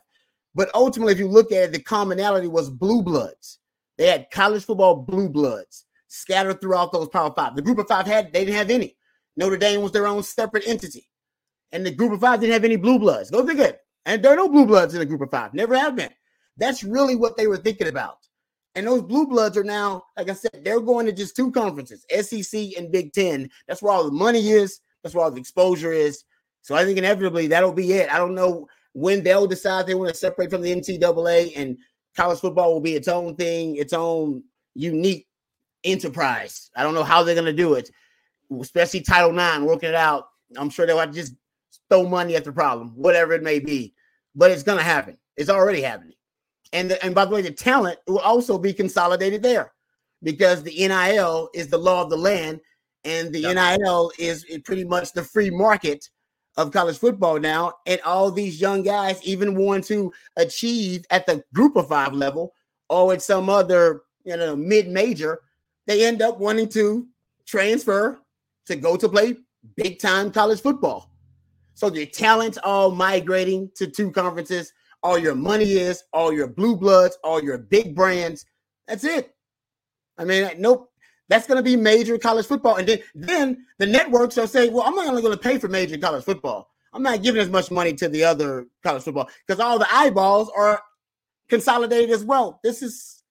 but 0.55 0.69
ultimately 0.73 1.13
if 1.13 1.19
you 1.19 1.27
look 1.27 1.51
at 1.51 1.63
it 1.63 1.71
the 1.71 1.81
commonality 1.81 2.47
was 2.47 2.69
blue 2.69 3.01
bloods 3.01 3.59
they 3.97 4.07
had 4.07 4.29
college 4.31 4.65
football 4.65 4.95
blue 4.95 5.29
bloods 5.29 5.85
scattered 6.13 6.61
throughout 6.61 6.91
those 6.91 7.09
power 7.09 7.33
five 7.35 7.55
the 7.55 7.61
group 7.61 7.79
of 7.79 7.87
five 7.87 8.05
had 8.05 8.31
they 8.31 8.45
didn't 8.45 8.57
have 8.57 8.69
any 8.69 8.95
notre 9.35 9.57
dame 9.57 9.81
was 9.81 9.91
their 9.91 10.07
own 10.07 10.23
separate 10.23 10.67
entity 10.67 11.09
and 11.71 11.85
the 11.85 11.91
group 11.91 12.11
of 12.11 12.21
five 12.21 12.39
didn't 12.39 12.53
have 12.53 12.63
any 12.63 12.75
blue 12.75 12.99
bloods 12.99 13.31
go 13.31 13.45
figure 13.45 13.65
it 13.65 13.79
and 14.05 14.23
there 14.23 14.33
are 14.33 14.37
no 14.37 14.47
blue 14.47 14.65
bloods 14.65 14.93
in 14.93 14.99
the 14.99 15.05
group 15.05 15.21
of 15.21 15.31
five 15.31 15.53
never 15.53 15.77
have 15.77 15.95
been 15.95 16.11
that's 16.57 16.83
really 16.83 17.15
what 17.15 17.37
they 17.37 17.47
were 17.47 17.57
thinking 17.57 17.87
about. 17.87 18.17
And 18.75 18.87
those 18.87 19.03
blue 19.03 19.27
bloods 19.27 19.57
are 19.57 19.63
now, 19.63 20.03
like 20.17 20.29
I 20.29 20.33
said, 20.33 20.61
they're 20.63 20.79
going 20.79 21.05
to 21.05 21.11
just 21.11 21.35
two 21.35 21.51
conferences, 21.51 22.05
SEC 22.09 22.71
and 22.77 22.91
Big 22.91 23.13
Ten. 23.13 23.49
That's 23.67 23.81
where 23.81 23.93
all 23.93 24.03
the 24.03 24.11
money 24.11 24.49
is. 24.49 24.79
That's 25.03 25.13
where 25.13 25.23
all 25.23 25.31
the 25.31 25.39
exposure 25.39 25.91
is. 25.91 26.23
So 26.61 26.75
I 26.75 26.85
think 26.85 26.97
inevitably 26.97 27.47
that'll 27.47 27.73
be 27.73 27.93
it. 27.93 28.11
I 28.11 28.17
don't 28.17 28.33
know 28.33 28.67
when 28.93 29.23
they'll 29.23 29.47
decide 29.47 29.85
they 29.85 29.95
want 29.95 30.09
to 30.09 30.15
separate 30.15 30.49
from 30.49 30.61
the 30.61 30.73
NCAA 30.73 31.53
and 31.55 31.77
college 32.15 32.39
football 32.39 32.73
will 32.73 32.81
be 32.81 32.95
its 32.95 33.07
own 33.07 33.35
thing, 33.35 33.75
its 33.75 33.93
own 33.93 34.43
unique 34.73 35.27
enterprise. 35.83 36.69
I 36.75 36.83
don't 36.83 36.93
know 36.93 37.03
how 37.03 37.23
they're 37.23 37.35
going 37.35 37.45
to 37.45 37.53
do 37.53 37.73
it, 37.75 37.89
especially 38.59 39.01
Title 39.01 39.37
IX, 39.37 39.63
working 39.63 39.89
it 39.89 39.95
out. 39.95 40.27
I'm 40.57 40.69
sure 40.69 40.85
they'll 40.85 40.99
have 40.99 41.11
to 41.11 41.15
just 41.15 41.35
throw 41.89 42.07
money 42.07 42.35
at 42.35 42.43
the 42.43 42.51
problem, 42.51 42.93
whatever 42.95 43.33
it 43.33 43.43
may 43.43 43.59
be. 43.59 43.93
But 44.35 44.51
it's 44.51 44.63
going 44.63 44.77
to 44.77 44.83
happen. 44.83 45.17
It's 45.37 45.49
already 45.49 45.81
happening. 45.81 46.15
And 46.71 46.89
the, 46.89 47.03
and 47.05 47.13
by 47.13 47.25
the 47.25 47.31
way, 47.31 47.41
the 47.41 47.51
talent 47.51 47.99
will 48.07 48.19
also 48.19 48.57
be 48.57 48.73
consolidated 48.73 49.43
there 49.43 49.73
because 50.23 50.63
the 50.63 50.87
NIL 50.87 51.49
is 51.53 51.67
the 51.67 51.77
law 51.77 52.01
of 52.01 52.09
the 52.09 52.17
land, 52.17 52.59
and 53.03 53.31
the 53.31 53.41
yep. 53.41 53.79
NIL 53.79 54.11
is 54.17 54.45
pretty 54.63 54.85
much 54.85 55.11
the 55.13 55.23
free 55.23 55.49
market 55.49 56.09
of 56.57 56.71
college 56.71 56.97
football 56.97 57.39
now. 57.39 57.73
And 57.85 57.99
all 58.01 58.31
these 58.31 58.59
young 58.59 58.83
guys, 58.83 59.21
even 59.23 59.55
want 59.55 59.83
to 59.85 60.11
achieve 60.37 61.05
at 61.09 61.25
the 61.25 61.43
group 61.53 61.75
of 61.75 61.89
five 61.89 62.13
level 62.13 62.53
or 62.89 63.13
at 63.13 63.21
some 63.21 63.49
other 63.49 64.01
you 64.23 64.37
know 64.37 64.55
mid 64.55 64.87
major, 64.87 65.41
they 65.87 66.05
end 66.05 66.21
up 66.21 66.39
wanting 66.39 66.69
to 66.69 67.07
transfer 67.45 68.21
to 68.65 68.75
go 68.75 68.95
to 68.95 69.09
play 69.09 69.37
big 69.75 69.99
time 69.99 70.31
college 70.31 70.61
football. 70.61 71.11
So 71.73 71.89
the 71.89 72.05
talent's 72.05 72.57
all 72.63 72.91
migrating 72.91 73.71
to 73.75 73.87
two 73.87 74.11
conferences. 74.11 74.71
All 75.01 75.17
your 75.17 75.35
money 75.35 75.73
is, 75.73 76.03
all 76.13 76.31
your 76.31 76.47
blue 76.47 76.77
bloods, 76.77 77.17
all 77.23 77.43
your 77.43 77.57
big 77.57 77.95
brands. 77.95 78.45
That's 78.87 79.03
it. 79.03 79.35
I 80.17 80.25
mean, 80.25 80.49
nope. 80.59 80.89
That's 81.29 81.47
going 81.47 81.57
to 81.57 81.63
be 81.63 81.75
major 81.75 82.17
college 82.17 82.45
football. 82.45 82.75
And 82.75 82.87
then, 82.87 82.99
then 83.15 83.65
the 83.79 83.87
networks 83.87 84.37
are 84.37 84.47
saying, 84.47 84.73
well, 84.73 84.83
I'm 84.83 84.95
not 84.95 85.07
only 85.07 85.21
going 85.21 85.35
to 85.35 85.41
pay 85.41 85.57
for 85.57 85.67
major 85.67 85.97
college 85.97 86.23
football. 86.23 86.69
I'm 86.93 87.01
not 87.01 87.23
giving 87.23 87.41
as 87.41 87.49
much 87.49 87.71
money 87.71 87.93
to 87.93 88.07
the 88.07 88.23
other 88.23 88.67
college 88.83 89.03
football 89.03 89.29
because 89.47 89.59
all 89.59 89.79
the 89.79 89.91
eyeballs 89.91 90.51
are 90.55 90.81
consolidated 91.49 92.11
as 92.11 92.23
well. 92.23 92.59
This 92.63 92.83
is, 92.83 93.23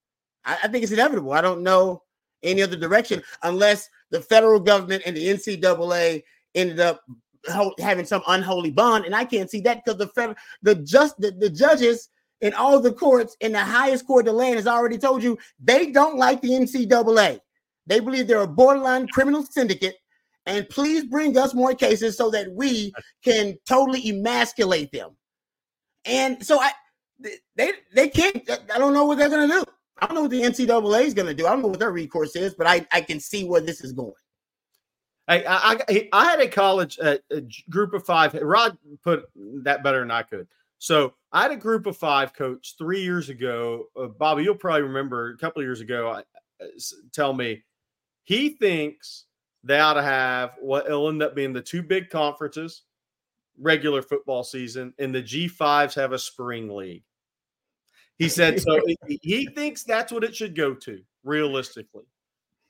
I, 0.45 0.59
I 0.65 0.69
think 0.69 0.83
it's 0.83 0.93
inevitable. 0.93 1.33
I 1.33 1.41
don't 1.41 1.63
know 1.63 2.03
any 2.43 2.63
other 2.63 2.77
direction 2.77 3.23
unless 3.43 3.89
the 4.11 4.21
federal 4.21 4.61
government 4.61 5.03
and 5.07 5.17
the 5.17 5.27
NCAA 5.27 6.23
ended 6.55 6.81
up 6.81 7.03
having 7.79 8.05
some 8.05 8.23
unholy 8.29 8.71
bond, 8.71 9.05
and 9.05 9.15
I 9.15 9.25
can't 9.25 9.51
see 9.51 9.61
that 9.63 9.85
because 9.85 9.99
the 9.99 10.09
federal, 10.09 10.37
the 10.63 10.77
just 10.77 11.19
the, 11.19 11.33
the 11.33 11.51
judges 11.51 12.09
in 12.41 12.53
all 12.55 12.81
the 12.81 12.93
courts 12.93 13.37
in 13.41 13.53
the 13.53 13.61
highest 13.61 14.07
court 14.07 14.27
of 14.27 14.35
the 14.35 14.39
land 14.39 14.57
has 14.57 14.67
already 14.67 14.99
told 14.99 15.23
you 15.23 15.39
they 15.63 15.91
don't 15.91 16.19
like 16.19 16.41
the 16.41 16.51
NCAA. 16.51 17.41
They 17.87 18.01
believe 18.01 18.27
they're 18.27 18.43
a 18.43 18.47
borderline 18.47 19.09
criminal 19.09 19.45
syndicate, 19.45 19.97
and 20.47 20.69
please 20.69 21.05
bring 21.05 21.37
us 21.37 21.55
more 21.55 21.75
cases 21.75 22.17
so 22.17 22.31
that 22.31 22.53
we 22.53 22.93
can 23.25 23.57
totally 23.69 24.09
emasculate 24.09 24.93
them. 24.93 25.17
And 26.05 26.45
so 26.45 26.61
I, 26.61 26.73
they 27.57 27.73
they 27.95 28.09
can't. 28.09 28.49
I 28.73 28.79
don't 28.79 28.95
know 28.95 29.05
what 29.05 29.19
they're 29.19 29.29
gonna 29.29 29.49
do. 29.49 29.65
I 30.03 30.07
don't 30.07 30.17
know 30.17 30.23
what 30.23 30.33
the 30.33 30.43
NCAA 30.43 31.05
is 31.05 31.15
gonna 31.15 31.33
do. 31.33 31.47
I 31.47 31.51
don't 31.51 31.63
know 31.63 31.69
what 31.69 31.79
their 31.79 31.93
recourse 31.93 32.35
is, 32.35 32.55
but 32.55 32.67
I 32.67 32.85
I 32.91 33.01
can 33.01 33.21
see 33.21 33.45
where 33.45 33.61
this 33.61 33.83
is 33.83 33.93
going. 33.93 34.13
I, 35.29 35.45
I, 35.89 36.09
I 36.13 36.25
had 36.25 36.41
a 36.41 36.49
college 36.49 36.99
a 36.99 37.21
group 37.71 37.95
of 37.95 38.05
five. 38.05 38.35
Rod 38.35 38.77
put 39.05 39.25
that 39.63 39.85
better 39.85 40.01
than 40.01 40.11
I 40.11 40.23
could. 40.23 40.49
So 40.79 41.15
I 41.31 41.43
had 41.43 41.53
a 41.53 41.57
group 41.57 41.87
of 41.87 41.97
five 41.97 42.35
coach 42.35 42.75
three 42.77 43.03
years 43.03 43.29
ago. 43.29 43.85
Uh, 43.97 44.09
Bobby, 44.09 44.43
you'll 44.43 44.57
probably 44.57 44.83
remember 44.83 45.31
a 45.31 45.39
couple 45.39 45.63
of 45.63 45.67
years 45.67 45.81
ago. 45.81 46.11
I, 46.11 46.21
uh, 46.63 46.67
tell 47.13 47.33
me 47.33 47.63
he 48.25 48.51
thinks 48.51 49.27
they 49.63 49.79
ought 49.79 49.95
to 49.95 50.03
have 50.03 50.55
what 50.61 50.89
will 50.89 51.09
end 51.09 51.23
up 51.23 51.37
being 51.37 51.53
the 51.53 51.63
two 51.63 51.83
big 51.83 52.11
conferences, 52.11 52.83
regular 53.61 54.03
football 54.03 54.43
season, 54.43 54.93
and 54.99 55.15
the 55.15 55.23
G5s 55.23 55.95
have 55.95 56.11
a 56.11 56.19
spring 56.19 56.69
league. 56.69 57.05
He 58.23 58.29
said 58.29 58.61
so. 58.61 58.81
he 59.07 59.47
thinks 59.47 59.83
that's 59.83 60.13
what 60.13 60.25
it 60.25 60.35
should 60.35 60.55
go 60.55 60.75
to, 60.75 61.03
realistically 61.25 62.05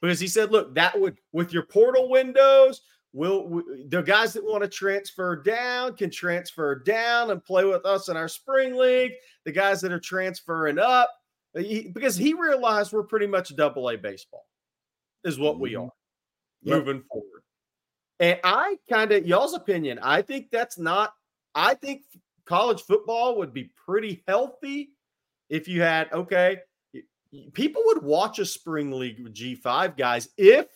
because 0.03 0.19
he 0.19 0.27
said, 0.27 0.51
look, 0.51 0.75
that 0.75 1.01
would 1.01 1.17
with 1.33 1.53
your 1.53 1.62
portal 1.62 2.11
windows, 2.11 2.83
will 3.12 3.62
the 3.88 4.03
guys 4.03 4.33
that 4.33 4.45
want 4.45 4.62
to 4.62 4.69
transfer 4.69 5.37
down 5.37 5.95
can 5.95 6.11
transfer 6.11 6.75
down 6.75 7.31
and 7.31 7.43
play 7.43 7.65
with 7.65 7.87
us 7.87 8.09
in 8.09 8.17
our 8.17 8.29
spring 8.29 8.77
league. 8.77 9.12
The 9.45 9.53
guys 9.53 9.81
that 9.81 9.93
are 9.93 10.01
transferring 10.01 10.79
up, 10.79 11.09
he, 11.55 11.88
because 11.88 12.17
he 12.17 12.35
realized 12.35 12.93
we're 12.93 13.05
pretty 13.05 13.29
much 13.29 13.55
double 13.57 13.88
A 13.91 13.97
baseball, 13.97 14.47
is 15.25 15.38
what 15.38 15.61
we 15.61 15.73
mm-hmm. 15.73 15.85
are 15.85 15.91
yep. 16.62 16.79
moving 16.79 17.03
forward. 17.11 17.43
And 18.19 18.41
I 18.45 18.77
kind 18.91 19.12
of 19.12 19.25
y'all's 19.25 19.55
opinion. 19.55 20.01
I 20.03 20.23
think 20.23 20.49
that's 20.51 20.79
not. 20.79 21.15
I 21.55 21.75
think 21.75 22.03
college 22.45 22.83
football 22.83 23.38
would 23.38 23.55
be 23.55 23.71
pretty 23.87 24.25
healthy 24.27 24.91
if 25.53 25.69
you 25.69 25.83
had 25.83 26.12
okay 26.12 26.57
people 27.53 27.83
would 27.87 28.03
watch 28.03 28.38
a 28.38 28.45
spring 28.45 28.91
league 28.91 29.23
with 29.23 29.35
G5 29.35 29.97
guys 29.97 30.29
if 30.37 30.67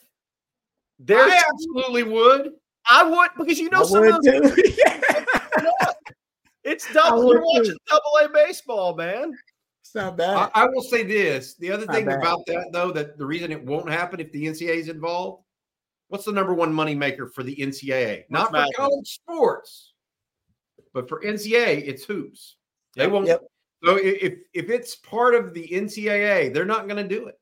they 0.99 1.17
I 1.17 1.43
absolutely 1.49 2.05
would. 2.05 2.53
I 2.89 3.03
would 3.03 3.31
because 3.37 3.59
you 3.59 3.69
know 3.71 3.81
I 3.81 3.85
some 3.85 4.05
of 4.05 4.23
them. 4.23 4.43
it's 6.65 6.93
double. 6.93 7.33
You're 7.33 7.43
watching 7.43 7.73
too. 7.73 7.77
double 7.89 8.13
A 8.23 8.29
baseball, 8.29 8.95
man. 8.95 9.33
It's 9.83 9.95
not 9.95 10.17
bad. 10.17 10.51
I, 10.55 10.63
I 10.63 10.67
will 10.67 10.83
say 10.83 11.03
this: 11.03 11.55
the 11.57 11.71
other 11.71 11.87
thing 11.87 12.09
about 12.09 12.47
that, 12.47 12.69
though, 12.73 12.93
that 12.93 13.19
the 13.19 13.27
reason 13.27 13.53
it 13.53 13.63
won't 13.63 13.91
happen 13.91 14.21
if 14.21 14.33
the 14.33 14.47
NCAA 14.47 14.77
is 14.77 14.89
involved. 14.89 15.43
What's 16.09 16.25
the 16.25 16.33
number 16.33 16.55
one 16.55 16.73
money 16.73 16.95
maker 16.95 17.27
for 17.27 17.43
the 17.43 17.57
NCAA? 17.57 18.25
Not 18.31 18.53
for 18.53 18.65
college 18.77 19.09
sports, 19.09 19.93
but 20.95 21.09
for 21.09 21.21
NCAA, 21.23 21.89
it's 21.89 22.05
hoops. 22.05 22.57
They 22.95 23.09
won't. 23.09 23.27
Yep. 23.27 23.43
So 23.85 23.97
if 23.97 24.39
if 24.55 24.71
it's 24.71 24.97
part 24.97 25.35
of 25.35 25.55
the 25.55 25.69
NCAA, 25.69 26.53
they're 26.53 26.65
not 26.65 26.89
going 26.89 27.03
to 27.03 27.09
do 27.09 27.27
it. 27.27 27.39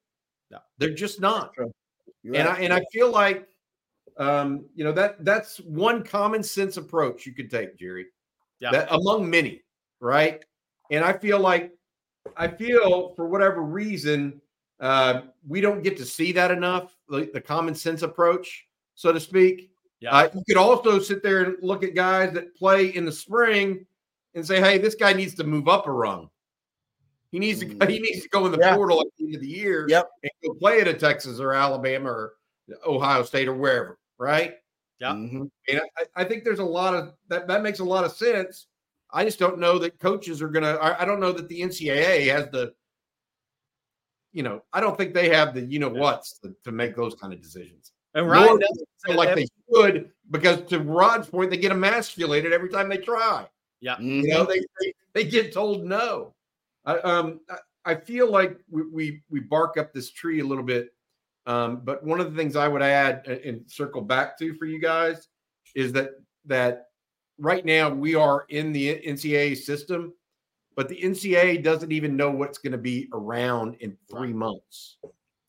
No, 0.51 0.59
they're 0.79 0.91
just 0.91 1.21
not. 1.21 1.55
And 2.25 2.49
I 2.49 2.57
and 2.57 2.73
I 2.73 2.83
feel 2.93 3.11
like, 3.11 3.47
um, 4.17 4.65
you 4.75 4.85
know 4.85 4.93
that 4.93 5.25
that's 5.25 5.59
one 5.59 6.03
common 6.03 6.43
sense 6.43 6.77
approach 6.77 7.27
you 7.27 7.35
could 7.35 7.51
take, 7.51 7.79
Jerry. 7.79 8.07
Yeah. 8.61 8.71
That 8.73 8.89
among 8.91 9.29
many, 9.29 9.63
right? 10.01 10.45
And 10.91 11.05
I 11.05 11.13
feel 11.13 11.39
like 11.39 11.73
I 12.37 12.49
feel 12.49 13.15
for 13.15 13.27
whatever 13.27 13.63
reason 13.63 14.41
uh, 14.81 15.23
we 15.47 15.61
don't 15.61 15.83
get 15.83 15.97
to 15.99 16.05
see 16.05 16.33
that 16.33 16.51
enough. 16.51 16.97
The, 17.09 17.31
the 17.33 17.41
common 17.41 17.75
sense 17.75 18.03
approach, 18.03 18.67
so 18.95 19.13
to 19.13 19.21
speak. 19.21 19.71
Yeah. 20.01 20.11
Uh, 20.11 20.29
you 20.35 20.43
could 20.47 20.57
also 20.57 20.99
sit 20.99 21.23
there 21.23 21.45
and 21.45 21.57
look 21.63 21.83
at 21.83 21.95
guys 21.95 22.33
that 22.33 22.55
play 22.57 22.89
in 22.89 23.05
the 23.05 23.13
spring 23.13 23.87
and 24.35 24.47
say, 24.47 24.61
"Hey, 24.61 24.79
this 24.79 24.95
guy 24.95 25.13
needs 25.13 25.35
to 25.37 25.45
move 25.45 25.69
up 25.69 25.87
a 25.87 25.93
rung. 25.93 26.31
He 27.35 27.41
needs 27.41 27.59
to 27.59 27.67
he 27.67 27.99
needs 27.99 28.23
to 28.23 28.29
go 28.29 28.47
in 28.47 28.53
the 28.53 28.59
yeah. 28.59 28.77
portal 28.77 29.01
at 29.01 29.09
the 29.19 29.25
end 29.25 29.35
of 29.35 29.41
the 29.41 29.49
year 29.49 29.87
yep. 29.89 30.09
and 30.23 30.31
go 30.45 30.55
play 30.55 30.81
at 30.81 30.87
a 30.87 30.95
Texas 30.95 31.41
or 31.41 31.53
Alabama 31.53 32.09
or 32.09 32.35
Ohio 32.87 33.25
State 33.25 33.49
or 33.49 33.55
wherever, 33.55 33.99
right? 34.19 34.55
Yeah. 35.01 35.15
Mm-hmm. 35.15 35.43
And 35.69 35.81
I, 35.99 36.23
I, 36.23 36.25
think 36.25 36.45
there's 36.45 36.61
a 36.61 36.65
lot 36.65 36.95
of 36.95 37.13
that. 37.31 37.49
That 37.49 37.65
makes 37.65 37.81
a 37.81 37.85
lot 37.85 38.05
of 38.05 38.13
sense. 38.13 38.67
I 39.13 39.25
just 39.25 39.41
don't 39.41 39.59
know 39.59 39.81
that 39.81 39.99
coaches 39.99 40.41
are 40.43 40.49
gonna. 40.49 40.75
I, 40.75 41.03
I 41.03 41.05
don't 41.05 41.19
know 41.19 41.33
that 41.33 41.49
the 41.49 41.61
NCAA 41.61 42.31
has 42.31 42.49
the. 42.51 42.73
You 44.33 44.45
know, 44.45 44.63
I 44.73 44.81
don't 44.81 44.97
think 44.97 45.13
they 45.13 45.29
have 45.31 45.55
the 45.55 45.63
you 45.63 45.81
know 45.81 45.89
what's 45.89 46.39
to, 46.39 46.55
to 46.63 46.71
make 46.71 46.95
those 46.95 47.17
kind 47.17 47.33
of 47.33 47.43
decisions. 47.43 47.91
And 48.15 48.29
Ryan 48.29 48.61
doesn't 48.61 48.89
feel 49.05 49.17
like 49.17 49.35
they 49.35 49.47
should 49.75 50.11
because 50.31 50.63
to 50.69 50.79
Rod's 50.79 51.29
point, 51.29 51.51
they 51.51 51.57
get 51.57 51.73
emasculated 51.73 52.53
every 52.53 52.69
time 52.69 52.89
they 52.89 52.99
try. 52.99 53.49
Yeah. 53.85 53.99
You 54.01 54.27
know, 54.29 54.45
they, 54.45 54.61
they, 54.81 54.95
they 55.13 55.25
get 55.25 55.53
told 55.53 55.85
no. 55.85 56.33
I, 56.87 56.97
um, 57.01 57.41
I 57.85 57.95
feel 57.95 58.31
like 58.31 58.57
we, 58.71 58.83
we, 58.91 59.23
we 59.29 59.41
bark 59.41 59.77
up 59.77 59.93
this 59.93 60.11
tree 60.11 60.41
a 60.41 60.45
little 60.45 60.65
bit. 60.65 60.95
Um, 61.47 61.83
but 61.85 62.03
one 62.03 62.19
of 62.19 62.33
the 62.33 62.37
things 62.37 62.57
I 62.57 62.67
would 62.67 62.81
add 62.81 63.27
and 63.27 63.71
circle 63.71 64.01
back 64.01 64.39
to 64.39 64.55
for 64.55 64.65
you 64.65 64.81
guys 64.81 65.29
is 65.75 65.93
that 65.93 66.13
that 66.47 66.87
right 67.39 67.63
now 67.67 67.91
we 67.91 68.15
are 68.15 68.47
in 68.49 68.73
the 68.73 69.03
NCAA 69.07 69.59
system, 69.59 70.15
but 70.77 70.89
the 70.89 70.99
NCAA 71.03 71.63
doesn't 71.63 71.93
even 71.93 72.17
know 72.17 72.31
what's 72.31 72.57
going 72.57 72.73
to 72.73 72.79
be 72.79 73.11
around 73.13 73.77
in 73.81 73.99
three 74.11 74.33
months. 74.33 74.97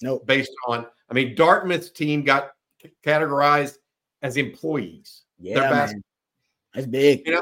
No, 0.02 0.20
based 0.20 0.52
on 0.68 0.86
I 1.10 1.14
mean 1.14 1.36
Dartmouth's 1.36 1.90
team 1.90 2.24
got 2.24 2.50
categorized 3.06 3.78
as 4.22 4.36
employees. 4.36 5.24
Yeah, 5.40 5.94
that's 6.74 6.88
big. 6.88 7.22
You 7.26 7.36
know, 7.36 7.42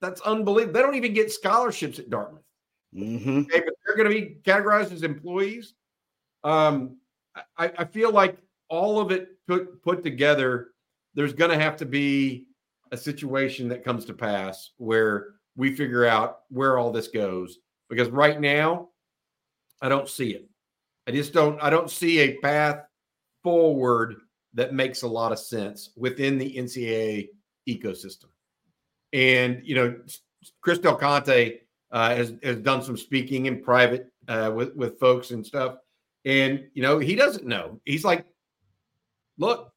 that's 0.00 0.20
unbelievable. 0.22 0.74
They 0.74 0.82
don't 0.82 0.94
even 0.94 1.14
get 1.14 1.32
scholarships 1.32 1.98
at 1.98 2.10
Dartmouth. 2.10 2.42
Mm-hmm. 2.94 3.40
Okay, 3.40 3.60
but 3.60 3.74
they're 3.84 3.96
going 3.96 4.10
to 4.10 4.14
be 4.14 4.36
categorized 4.44 4.92
as 4.92 5.02
employees. 5.02 5.74
Um, 6.44 6.98
I, 7.58 7.70
I 7.78 7.84
feel 7.84 8.12
like 8.12 8.38
all 8.68 9.00
of 9.00 9.10
it 9.10 9.30
put 9.46 9.82
put 9.82 10.02
together, 10.02 10.68
there's 11.14 11.32
going 11.32 11.50
to 11.50 11.58
have 11.58 11.76
to 11.78 11.86
be 11.86 12.46
a 12.92 12.96
situation 12.96 13.68
that 13.68 13.84
comes 13.84 14.04
to 14.06 14.14
pass 14.14 14.70
where 14.78 15.34
we 15.56 15.74
figure 15.74 16.06
out 16.06 16.40
where 16.48 16.78
all 16.78 16.92
this 16.92 17.08
goes. 17.08 17.58
Because 17.88 18.08
right 18.08 18.40
now, 18.40 18.88
I 19.82 19.88
don't 19.88 20.08
see 20.08 20.30
it. 20.30 20.48
I 21.06 21.12
just 21.12 21.32
don't. 21.32 21.62
I 21.62 21.70
don't 21.70 21.90
see 21.90 22.20
a 22.20 22.38
path 22.38 22.80
forward 23.42 24.16
that 24.54 24.72
makes 24.72 25.02
a 25.02 25.08
lot 25.08 25.32
of 25.32 25.38
sense 25.38 25.90
within 25.96 26.38
the 26.38 26.56
NCAA 26.56 27.28
ecosystem. 27.68 28.26
And 29.12 29.60
you 29.64 29.74
know, 29.74 29.96
Chris 30.60 30.78
Del 30.78 30.96
Conte 30.96 31.60
uh, 31.90 32.14
has 32.14 32.34
has 32.42 32.56
done 32.58 32.82
some 32.82 32.96
speaking 32.96 33.46
in 33.46 33.62
private 33.62 34.12
uh, 34.28 34.52
with 34.54 34.74
with 34.74 34.98
folks 34.98 35.30
and 35.30 35.44
stuff, 35.44 35.76
and 36.24 36.64
you 36.74 36.82
know, 36.82 36.98
he 36.98 37.14
doesn't 37.14 37.46
know. 37.46 37.80
He's 37.84 38.04
like, 38.04 38.26
"Look, 39.38 39.72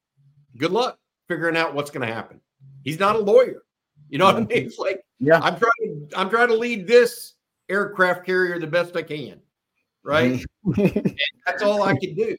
good 0.58 0.72
luck 0.72 0.98
figuring 1.28 1.58
out 1.58 1.74
what's 1.74 1.92
going 1.92 2.08
to 2.08 2.14
happen." 2.14 2.42
He's 2.84 3.00
not 3.00 3.16
a 3.16 3.20
lawyer. 3.20 3.64
You 4.10 4.18
know 4.18 4.26
what 4.26 4.36
I 4.36 4.40
mean? 4.40 4.48
It's 4.52 4.80
like, 4.80 5.04
yeah, 5.20 5.40
I'm 5.40 5.58
trying 5.58 6.10
to 6.10 6.20
I'm 6.20 6.30
trying 6.30 6.48
to 6.48 6.56
lead 6.56 6.88
this 6.88 7.36
aircraft 7.70 8.26
carrier 8.26 8.60
the 8.60 8.68
best 8.68 8.98
I 8.98 9.04
can, 9.04 9.40
right? 10.04 10.44
That's 11.46 11.62
all 11.62 11.84
I 11.84 11.96
can 11.96 12.16
do, 12.16 12.36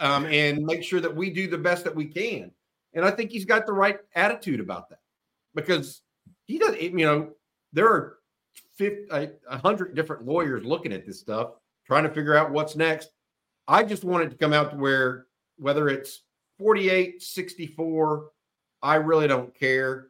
um, 0.00 0.26
and 0.26 0.64
make 0.64 0.82
sure 0.82 1.00
that 1.00 1.14
we 1.14 1.30
do 1.30 1.48
the 1.48 1.58
best 1.58 1.84
that 1.84 1.94
we 1.94 2.06
can. 2.06 2.50
And 2.92 3.04
I 3.04 3.10
think 3.10 3.30
he's 3.30 3.44
got 3.44 3.66
the 3.66 3.72
right 3.72 3.98
attitude 4.14 4.60
about 4.60 4.90
that 4.90 5.00
because 5.54 6.02
he 6.46 6.58
does. 6.58 6.76
You 6.80 6.92
know, 6.92 7.30
there 7.72 7.88
are 7.88 8.18
50, 8.76 9.06
a 9.10 9.58
hundred 9.58 9.94
different 9.94 10.26
lawyers 10.26 10.64
looking 10.64 10.92
at 10.92 11.06
this 11.06 11.20
stuff, 11.20 11.50
trying 11.86 12.04
to 12.04 12.10
figure 12.10 12.36
out 12.36 12.50
what's 12.50 12.76
next. 12.76 13.10
I 13.66 13.82
just 13.82 14.04
want 14.04 14.24
it 14.24 14.30
to 14.30 14.36
come 14.36 14.52
out 14.52 14.70
to 14.70 14.76
where 14.76 15.26
whether 15.56 15.88
it's 15.88 16.22
48, 16.58 17.22
64, 17.22 18.30
I 18.82 18.96
really 18.96 19.28
don't 19.28 19.54
care. 19.54 20.08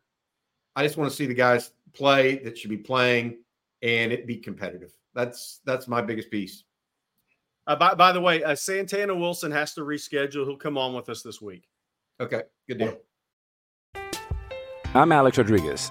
I 0.76 0.82
just 0.82 0.96
want 0.96 1.10
to 1.10 1.16
see 1.16 1.26
the 1.26 1.34
guys 1.34 1.70
play 1.92 2.38
that 2.38 2.58
should 2.58 2.70
be 2.70 2.76
playing 2.76 3.38
and 3.82 4.12
it 4.12 4.26
be 4.26 4.36
competitive. 4.36 4.92
That's 5.14 5.60
that's 5.64 5.86
my 5.86 6.02
biggest 6.02 6.30
piece. 6.30 6.64
Uh, 7.66 7.76
by, 7.76 7.94
by 7.94 8.12
the 8.12 8.20
way, 8.20 8.42
uh, 8.42 8.54
Santana 8.54 9.14
Wilson 9.14 9.50
has 9.50 9.72
to 9.74 9.82
reschedule. 9.82 10.44
He'll 10.44 10.56
come 10.56 10.76
on 10.76 10.94
with 10.94 11.08
us 11.08 11.22
this 11.22 11.40
week. 11.40 11.68
Okay, 12.20 12.42
good 12.68 12.78
deal. 12.78 12.98
I'm 14.94 15.12
Alex 15.12 15.38
Rodriguez. 15.38 15.90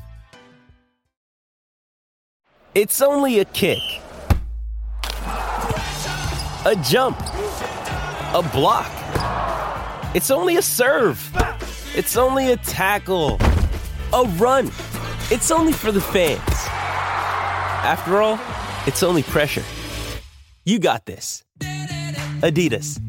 It's 2.73 3.01
only 3.01 3.39
a 3.39 3.45
kick, 3.45 3.81
a 5.25 6.81
jump, 6.85 7.19
a 7.19 8.49
block. 8.53 8.89
It's 10.15 10.31
only 10.31 10.55
a 10.55 10.61
serve. 10.61 11.19
It's 11.93 12.15
only 12.15 12.53
a 12.53 12.55
tackle, 12.55 13.39
a 14.13 14.23
run. 14.37 14.67
It's 15.29 15.51
only 15.51 15.73
for 15.73 15.91
the 15.91 15.99
fans. 15.99 16.39
After 17.83 18.21
all, 18.21 18.39
it's 18.87 19.03
only 19.03 19.23
pressure. 19.23 19.63
You 20.63 20.79
got 20.79 21.05
this. 21.05 21.43
Adidas. 22.39 23.01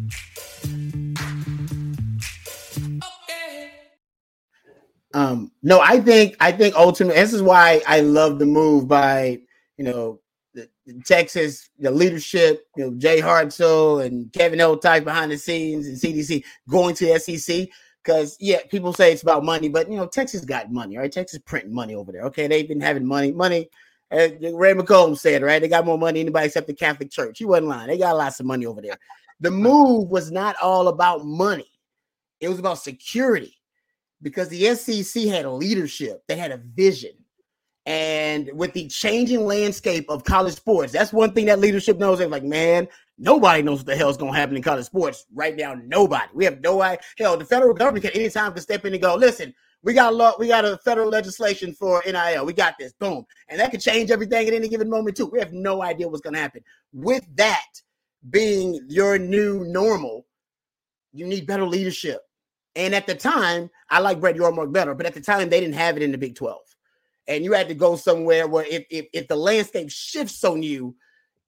Um, 5.14 5.52
no, 5.62 5.78
I 5.78 6.00
think 6.00 6.34
I 6.40 6.50
think 6.50 6.74
ultimately 6.74 7.20
this 7.20 7.32
is 7.32 7.42
why 7.42 7.80
I 7.86 8.00
love 8.00 8.40
the 8.40 8.46
move 8.46 8.88
by 8.88 9.38
you 9.76 9.84
know 9.84 10.20
the, 10.54 10.68
the 10.86 11.00
Texas 11.04 11.70
the 11.78 11.90
leadership, 11.90 12.66
you 12.76 12.84
know 12.84 12.94
Jay 12.98 13.20
Hartzell 13.20 14.04
and 14.04 14.32
Kevin 14.32 14.58
Eltife 14.58 15.04
behind 15.04 15.30
the 15.30 15.38
scenes 15.38 15.86
and 15.86 15.96
CDC 15.96 16.44
going 16.68 16.94
to 16.94 17.06
the 17.06 17.18
SEC 17.18 17.68
because 18.02 18.36
yeah, 18.40 18.58
people 18.70 18.92
say 18.92 19.12
it's 19.12 19.22
about 19.22 19.44
money, 19.44 19.68
but 19.68 19.90
you 19.90 19.96
know 19.96 20.06
Texas 20.06 20.44
got 20.44 20.72
money, 20.72 20.96
right? 20.96 21.10
Texas 21.10 21.40
printing 21.44 21.74
money 21.74 21.94
over 21.94 22.12
there. 22.12 22.22
Okay, 22.22 22.46
they've 22.46 22.68
been 22.68 22.80
having 22.80 23.06
money, 23.06 23.32
money. 23.32 23.68
Uh, 24.10 24.28
Ray 24.52 24.74
McComb 24.74 25.16
said 25.16 25.42
right, 25.42 25.60
they 25.60 25.68
got 25.68 25.86
more 25.86 25.96
money 25.96 26.20
than 26.20 26.26
anybody 26.26 26.46
except 26.46 26.66
the 26.66 26.74
Catholic 26.74 27.10
Church. 27.10 27.38
He 27.38 27.46
wasn't 27.46 27.68
lying. 27.68 27.88
They 27.88 27.98
got 27.98 28.16
lots 28.16 28.40
of 28.40 28.46
money 28.46 28.66
over 28.66 28.82
there. 28.82 28.98
The 29.40 29.50
move 29.50 30.10
was 30.10 30.30
not 30.30 30.56
all 30.60 30.88
about 30.88 31.24
money; 31.24 31.70
it 32.40 32.48
was 32.48 32.58
about 32.58 32.78
security 32.78 33.56
because 34.22 34.48
the 34.48 34.74
SEC 34.74 35.24
had 35.24 35.44
a 35.44 35.50
leadership, 35.50 36.22
they 36.28 36.36
had 36.36 36.52
a 36.52 36.58
vision. 36.58 37.12
And 37.87 38.49
with 38.55 38.72
the 38.74 38.87
changing 38.89 39.45
landscape 39.45 40.07
of 40.09 40.24
college 40.24 40.55
sports, 40.55 40.93
that's 40.93 41.12
one 41.12 41.33
thing 41.33 41.47
that 41.47 41.59
leadership 41.59 41.99
knows. 41.99 42.18
They're 42.18 42.28
like, 42.28 42.45
man, 42.45 42.87
nobody 43.18 43.62
knows 43.62 43.78
what 43.78 43.87
the 43.87 43.97
hell's 43.97 44.16
going 44.16 44.33
to 44.33 44.39
happen 44.39 44.57
in 44.57 44.62
college 44.62 44.87
sports 44.87 45.26
right 45.35 45.57
now. 45.57 45.74
Nobody. 45.74 46.28
We 46.33 46.45
have 46.45 46.61
no 46.61 46.80
idea. 46.80 47.01
Hell, 47.18 47.37
the 47.37 47.45
federal 47.45 47.74
government 47.74 48.05
can 48.05 48.12
anytime 48.14 48.53
can 48.53 48.62
step 48.62 48.85
in 48.85 48.93
and 48.93 49.03
go, 49.03 49.16
listen, 49.16 49.53
we 49.83 49.95
got 49.95 50.12
a 50.12 50.16
law, 50.16 50.35
we 50.39 50.47
got 50.47 50.64
a 50.64 50.78
federal 50.78 51.09
legislation 51.09 51.72
for 51.74 52.03
NIL. 52.07 52.47
We 52.47 52.53
got 52.53 52.74
this. 52.78 52.93
Boom. 52.93 53.24
And 53.49 53.59
that 53.59 53.72
could 53.72 53.80
change 53.80 54.12
everything 54.12 54.47
at 54.47 54.55
any 54.55 54.68
given 54.68 54.89
moment, 54.89 55.16
too. 55.16 55.26
We 55.26 55.41
have 55.41 55.53
no 55.53 55.83
idea 55.83 56.09
what's 56.09 56.22
to 56.22 56.39
happen. 56.39 56.62
With 56.93 57.24
that 57.35 57.66
being 58.30 58.80
your 58.87 59.18
new 59.18 59.64
normal, 59.64 60.26
you 61.12 61.26
need 61.26 61.49
better 61.49 61.66
leadership. 61.66 62.20
And 62.76 62.95
at 62.95 63.07
the 63.07 63.14
time, 63.14 63.70
I 63.91 63.99
like 63.99 64.20
Brett 64.20 64.37
Yormark 64.37 64.72
better, 64.72 64.95
but 64.95 65.05
at 65.05 65.14
the 65.14 65.20
time 65.20 65.51
they 65.51 65.61
didn't 65.61 65.74
have 65.74 65.97
it 65.97 66.03
in 66.03 66.12
the 66.12 66.18
Big 66.18 66.37
12. 66.37 66.61
And 67.28 67.44
you 67.44 67.52
had 67.52 67.68
to 67.68 67.74
go 67.74 67.96
somewhere 67.96 68.48
where 68.48 68.66
if 68.66 68.84
if, 68.90 69.06
if 69.12 69.28
the 69.28 69.36
landscape 69.36 69.90
shifts 69.90 70.42
on 70.44 70.62
you 70.62 70.96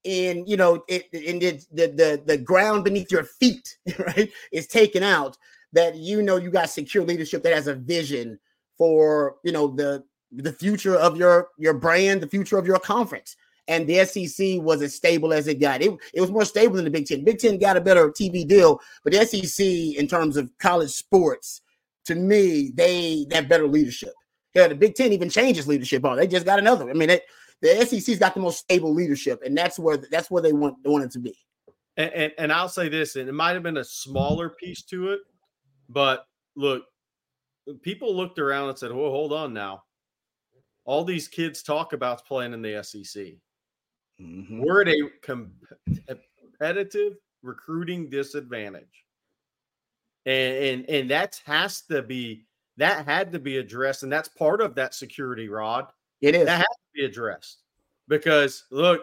and 0.05 0.49
you 0.49 0.57
know 0.57 0.85
it 0.89 1.07
in 1.13 1.39
the, 1.39 1.61
the 1.73 1.87
the 1.89 2.23
the 2.25 2.39
ground 2.39 2.85
beneath 2.85 3.11
your 3.11 3.25
feet, 3.25 3.77
right, 3.99 4.31
is 4.53 4.67
taken 4.67 5.03
out, 5.03 5.37
that 5.73 5.97
you 5.97 6.23
know 6.23 6.37
you 6.37 6.51
got 6.51 6.71
secure 6.71 7.05
leadership 7.05 7.43
that 7.43 7.55
has 7.55 7.67
a 7.67 7.75
vision 7.75 8.39
for 8.79 9.37
you 9.45 9.53
know 9.53 9.69
the 9.69 10.05
the 10.33 10.53
future 10.53 10.97
of 10.97 11.17
your 11.17 11.49
your 11.59 11.75
brand, 11.75 12.21
the 12.21 12.29
future 12.29 12.59
of 12.59 12.67
your 12.67 12.79
conference. 12.79 13.37
And 13.67 13.87
the 13.87 14.05
SEC 14.05 14.61
was 14.63 14.83
as 14.83 14.95
stable 14.95 15.33
as 15.33 15.47
it 15.49 15.59
got. 15.59 15.81
It, 15.81 15.91
it 16.13 16.21
was 16.21 16.31
more 16.31 16.45
stable 16.45 16.77
than 16.77 16.85
the 16.85 16.91
Big 16.91 17.07
Ten. 17.07 17.25
Big 17.25 17.39
Ten 17.39 17.59
got 17.59 17.79
a 17.79 17.81
better 17.81 18.11
TV 18.11 18.47
deal, 18.47 18.79
but 19.03 19.15
the 19.15 19.25
SEC, 19.25 19.65
in 19.99 20.07
terms 20.07 20.37
of 20.37 20.51
college 20.59 20.91
sports, 20.91 21.63
to 22.05 22.15
me, 22.15 22.73
they 22.75 23.27
have 23.33 23.49
better 23.49 23.67
leadership. 23.67 24.13
Yeah, 24.55 24.69
the 24.69 24.75
Big 24.75 24.95
Ten 24.95 25.13
even 25.13 25.29
changes 25.29 25.67
leadership 25.67 26.05
on. 26.05 26.17
They 26.17 26.27
just 26.27 26.47
got 26.47 26.59
another. 26.59 26.89
I 26.89 26.93
mean, 26.93 27.11
it, 27.11 27.25
the 27.61 27.85
SEC's 27.87 28.19
got 28.19 28.35
the 28.35 28.41
most 28.41 28.59
stable 28.59 28.95
leadership, 28.95 29.43
and 29.45 29.57
that's 29.57 29.79
where 29.79 29.97
that's 29.97 30.31
where 30.31 30.43
they 30.43 30.53
want 30.53 30.83
they 30.83 30.91
want 30.91 31.05
it 31.05 31.11
to 31.13 31.19
be. 31.19 31.37
And, 31.97 32.13
and, 32.13 32.33
and 32.39 32.53
I'll 32.53 32.69
say 32.69 32.89
this, 32.89 33.17
and 33.17 33.29
it 33.29 33.33
might 33.33 33.53
have 33.53 33.63
been 33.63 33.77
a 33.77 33.85
smaller 33.85 34.51
piece 34.51 34.83
to 34.85 35.13
it, 35.13 35.21
but 35.89 36.27
look, 36.57 36.85
people 37.83 38.15
looked 38.15 38.39
around 38.39 38.69
and 38.71 38.79
said, 38.79 38.93
"Well, 38.93 39.11
hold 39.11 39.33
on 39.33 39.53
now. 39.53 39.83
All 40.85 41.05
these 41.05 41.29
kids 41.29 41.63
talk 41.63 41.93
about 41.93 42.27
playing 42.27 42.53
in 42.53 42.63
the 42.63 42.83
SEC. 42.83 43.25
Mm-hmm. 44.21 44.63
We're 44.63 44.83
at 44.83 44.89
a 44.89 45.09
com- 45.23 45.53
competitive 46.39 47.15
recruiting 47.43 48.11
disadvantage, 48.11 49.05
and 50.27 50.57
and 50.57 50.91
and 50.91 51.11
that 51.11 51.41
has 51.47 51.83
to 51.83 52.03
be 52.03 52.45
that 52.77 53.07
had 53.07 53.33
to 53.33 53.39
be 53.39 53.59
addressed, 53.59 54.03
and 54.03 54.13
that's 54.13 54.29
part 54.29 54.61
of 54.61 54.75
that 54.75 54.95
security 54.95 55.49
rod. 55.49 55.87
It 56.21 56.35
is 56.35 56.47
that 56.47 56.59
has 56.59 56.67
to 56.67 56.93
be 56.95 57.05
addressed 57.05 57.63
because 58.09 58.65
look, 58.71 59.03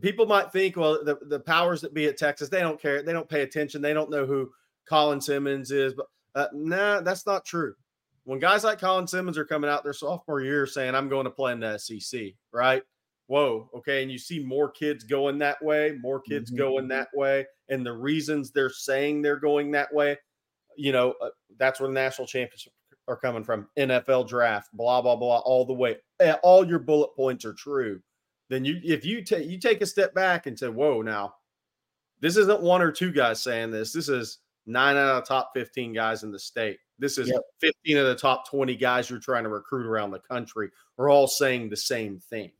people 0.00 0.26
might 0.26 0.52
think, 0.52 0.76
well, 0.76 1.04
the, 1.04 1.18
the 1.22 1.40
powers 1.40 1.80
that 1.80 1.94
be 1.94 2.06
at 2.06 2.16
Texas, 2.16 2.48
they 2.48 2.60
don't 2.60 2.80
care, 2.80 3.02
they 3.02 3.12
don't 3.12 3.28
pay 3.28 3.42
attention, 3.42 3.82
they 3.82 3.92
don't 3.92 4.10
know 4.10 4.26
who 4.26 4.50
Colin 4.88 5.20
Simmons 5.20 5.70
is, 5.70 5.94
but 5.94 6.06
uh, 6.34 6.46
nah, 6.52 7.00
that's 7.00 7.26
not 7.26 7.44
true. 7.44 7.74
When 8.24 8.38
guys 8.38 8.64
like 8.64 8.78
Colin 8.78 9.06
Simmons 9.06 9.38
are 9.38 9.44
coming 9.44 9.70
out 9.70 9.82
their 9.82 9.92
sophomore 9.92 10.40
year 10.42 10.66
saying, 10.66 10.94
"I'm 10.94 11.08
going 11.08 11.24
to 11.24 11.30
play 11.30 11.52
in 11.52 11.60
the 11.60 11.78
SEC," 11.78 12.34
right? 12.52 12.82
Whoa, 13.26 13.70
okay, 13.74 14.02
and 14.02 14.10
you 14.10 14.18
see 14.18 14.38
more 14.38 14.70
kids 14.70 15.04
going 15.04 15.38
that 15.38 15.62
way, 15.62 15.96
more 16.00 16.20
kids 16.20 16.50
Mhm. 16.50 16.56
going 16.56 16.88
that 16.88 17.08
way, 17.14 17.46
and 17.68 17.84
the 17.84 17.92
reasons 17.92 18.50
they're 18.50 18.70
saying 18.70 19.22
they're 19.22 19.36
going 19.36 19.70
that 19.72 19.92
way, 19.92 20.18
you 20.76 20.92
know, 20.92 21.14
uh, 21.20 21.30
that's 21.56 21.80
where 21.80 21.88
the 21.88 21.94
national 21.94 22.26
championships 22.26 22.76
are 23.10 23.16
coming 23.16 23.44
from. 23.44 23.68
NFL 23.76 24.28
draft, 24.28 24.70
blah 24.72 25.02
blah 25.02 25.16
blah, 25.16 25.38
all 25.40 25.66
the 25.66 25.72
way. 25.74 25.96
Eh, 26.20 26.36
All 26.42 26.66
your 26.66 26.78
bullet 26.78 27.14
points 27.14 27.44
are 27.44 27.52
true. 27.52 28.00
Then 28.48 28.64
you, 28.64 28.80
if 28.82 29.04
you 29.04 29.22
take 29.22 29.46
you 29.48 29.58
take 29.58 29.82
a 29.82 29.86
step 29.86 30.14
back 30.14 30.46
and 30.46 30.58
say, 30.58 30.68
"Whoa, 30.68 31.02
now, 31.02 31.34
this 32.20 32.36
isn't 32.36 32.60
one 32.62 32.80
or 32.82 32.90
two 32.92 33.12
guys 33.12 33.42
saying 33.42 33.70
this. 33.70 33.92
This 33.92 34.08
is 34.08 34.38
nine 34.66 34.96
out 34.96 35.16
of 35.16 35.22
the 35.24 35.28
top 35.28 35.50
15 35.54 35.92
guys 35.92 36.22
in 36.22 36.30
the 36.30 36.38
state. 36.38 36.78
This 36.98 37.16
is 37.18 37.28
Yep. 37.28 37.40
15 37.60 37.96
of 37.96 38.06
the 38.06 38.14
top 38.14 38.48
20 38.48 38.76
guys 38.76 39.08
you're 39.10 39.18
trying 39.18 39.42
to 39.44 39.48
recruit 39.48 39.86
around 39.86 40.10
the 40.10 40.18
country 40.20 40.70
are 40.98 41.08
all 41.08 41.26
saying 41.26 41.68
the 41.70 41.76
same 41.76 42.18
thing. 42.20 42.52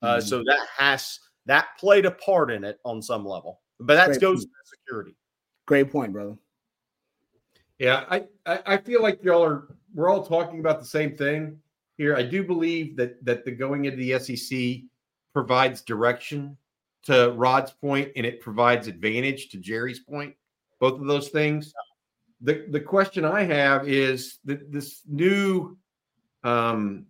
Uh, 0.00 0.16
Mhm. 0.16 0.22
so 0.28 0.38
that 0.44 0.66
has 0.76 1.20
that 1.46 1.68
played 1.78 2.06
a 2.06 2.10
part 2.10 2.50
in 2.50 2.64
it 2.64 2.80
on 2.84 3.02
some 3.02 3.24
level, 3.26 3.60
but 3.78 3.94
that 3.94 4.06
Great 4.06 4.20
goes 4.20 4.44
point. 4.46 4.52
to 4.64 4.68
security. 4.76 5.16
Great 5.66 5.90
point, 5.92 6.12
brother. 6.12 6.36
Yeah, 7.78 8.04
I, 8.08 8.26
I 8.46 8.62
I 8.66 8.76
feel 8.78 9.02
like 9.02 9.22
y'all 9.22 9.44
are 9.44 9.68
we're 9.94 10.10
all 10.10 10.24
talking 10.24 10.60
about 10.60 10.80
the 10.80 10.86
same 10.86 11.16
thing 11.16 11.58
here. 11.96 12.16
I 12.16 12.22
do 12.22 12.42
believe 12.42 12.96
that 12.96 13.24
that 13.24 13.44
the 13.44 13.50
going 13.50 13.84
into 13.84 13.96
the 13.96 14.18
SEC 14.18 14.84
provides 15.32 15.82
direction 15.82 16.56
to 17.04 17.32
Rod's 17.32 17.72
point 17.72 18.12
and 18.16 18.24
it 18.24 18.40
provides 18.40 18.86
advantage 18.86 19.48
to 19.50 19.58
Jerry's 19.58 20.00
point. 20.00 20.34
Both 20.80 21.00
of 21.00 21.06
those 21.06 21.28
things. 21.28 21.72
The 22.40 22.66
the 22.70 22.80
question 22.80 23.24
I 23.24 23.42
have 23.42 23.88
is 23.88 24.38
that 24.44 24.72
this 24.72 25.02
new 25.08 25.76
um, 26.44 27.06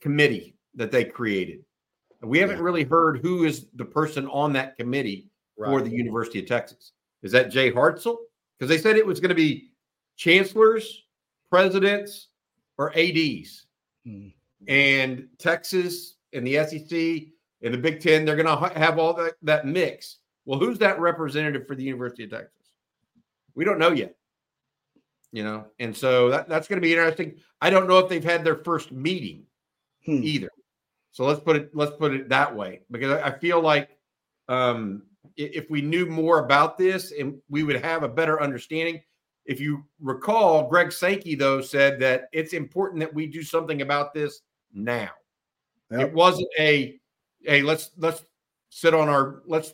committee 0.00 0.56
that 0.74 0.90
they 0.90 1.04
created. 1.04 1.64
We 2.22 2.38
haven't 2.38 2.60
really 2.60 2.84
heard 2.84 3.20
who 3.20 3.44
is 3.44 3.66
the 3.76 3.84
person 3.84 4.26
on 4.28 4.52
that 4.54 4.76
committee 4.76 5.28
for 5.56 5.80
the 5.82 5.90
University 5.90 6.40
of 6.40 6.46
Texas. 6.46 6.92
Is 7.22 7.32
that 7.32 7.50
Jay 7.50 7.70
Hartzell? 7.70 8.16
Because 8.58 8.68
they 8.68 8.78
said 8.78 8.96
it 8.96 9.06
was 9.06 9.20
going 9.20 9.28
to 9.28 9.34
be 9.34 9.70
chancellors, 10.16 11.04
presidents, 11.50 12.28
or 12.76 12.96
ADs. 12.96 13.66
Hmm. 14.04 14.28
And 14.66 15.28
Texas 15.38 16.16
and 16.32 16.46
the 16.46 16.54
SEC 16.64 17.28
and 17.62 17.74
the 17.74 17.78
Big 17.78 18.00
Ten, 18.00 18.24
they're 18.24 18.36
going 18.36 18.46
to 18.46 18.56
ha- 18.56 18.74
have 18.74 18.98
all 18.98 19.14
that, 19.14 19.34
that 19.42 19.66
mix. 19.66 20.18
Well, 20.44 20.58
who's 20.58 20.78
that 20.78 21.00
representative 21.00 21.66
for 21.66 21.74
the 21.74 21.84
University 21.84 22.24
of 22.24 22.30
Texas? 22.30 22.52
We 23.54 23.64
don't 23.64 23.78
know 23.78 23.92
yet. 23.92 24.14
You 25.30 25.44
know, 25.44 25.66
and 25.78 25.94
so 25.94 26.30
that, 26.30 26.48
that's 26.48 26.68
going 26.68 26.78
to 26.78 26.86
be 26.86 26.92
interesting. 26.92 27.36
I 27.60 27.68
don't 27.68 27.86
know 27.86 27.98
if 27.98 28.08
they've 28.08 28.24
had 28.24 28.44
their 28.44 28.56
first 28.56 28.92
meeting 28.92 29.44
Hmm. 30.08 30.22
either. 30.22 30.48
So 31.10 31.24
let's 31.26 31.40
put 31.40 31.56
it 31.56 31.70
let's 31.74 31.94
put 31.96 32.14
it 32.14 32.30
that 32.30 32.54
way 32.54 32.80
because 32.90 33.20
I, 33.20 33.28
I 33.28 33.38
feel 33.38 33.60
like 33.60 33.90
um, 34.48 35.02
if 35.36 35.68
we 35.68 35.82
knew 35.82 36.06
more 36.06 36.38
about 36.38 36.78
this 36.78 37.12
and 37.12 37.38
we 37.50 37.62
would 37.62 37.76
have 37.76 38.02
a 38.02 38.08
better 38.08 38.40
understanding. 38.40 39.02
If 39.48 39.60
you 39.60 39.82
recall, 39.98 40.68
Greg 40.68 40.92
Sankey 40.92 41.34
though 41.34 41.62
said 41.62 41.98
that 42.00 42.28
it's 42.32 42.52
important 42.52 43.00
that 43.00 43.12
we 43.12 43.26
do 43.26 43.42
something 43.42 43.80
about 43.80 44.12
this 44.12 44.42
now. 44.74 45.08
It 45.90 46.12
wasn't 46.12 46.48
a 46.58 47.00
hey 47.40 47.62
let's 47.62 47.92
let's 47.96 48.22
sit 48.68 48.92
on 48.92 49.08
our 49.08 49.42
let's 49.46 49.72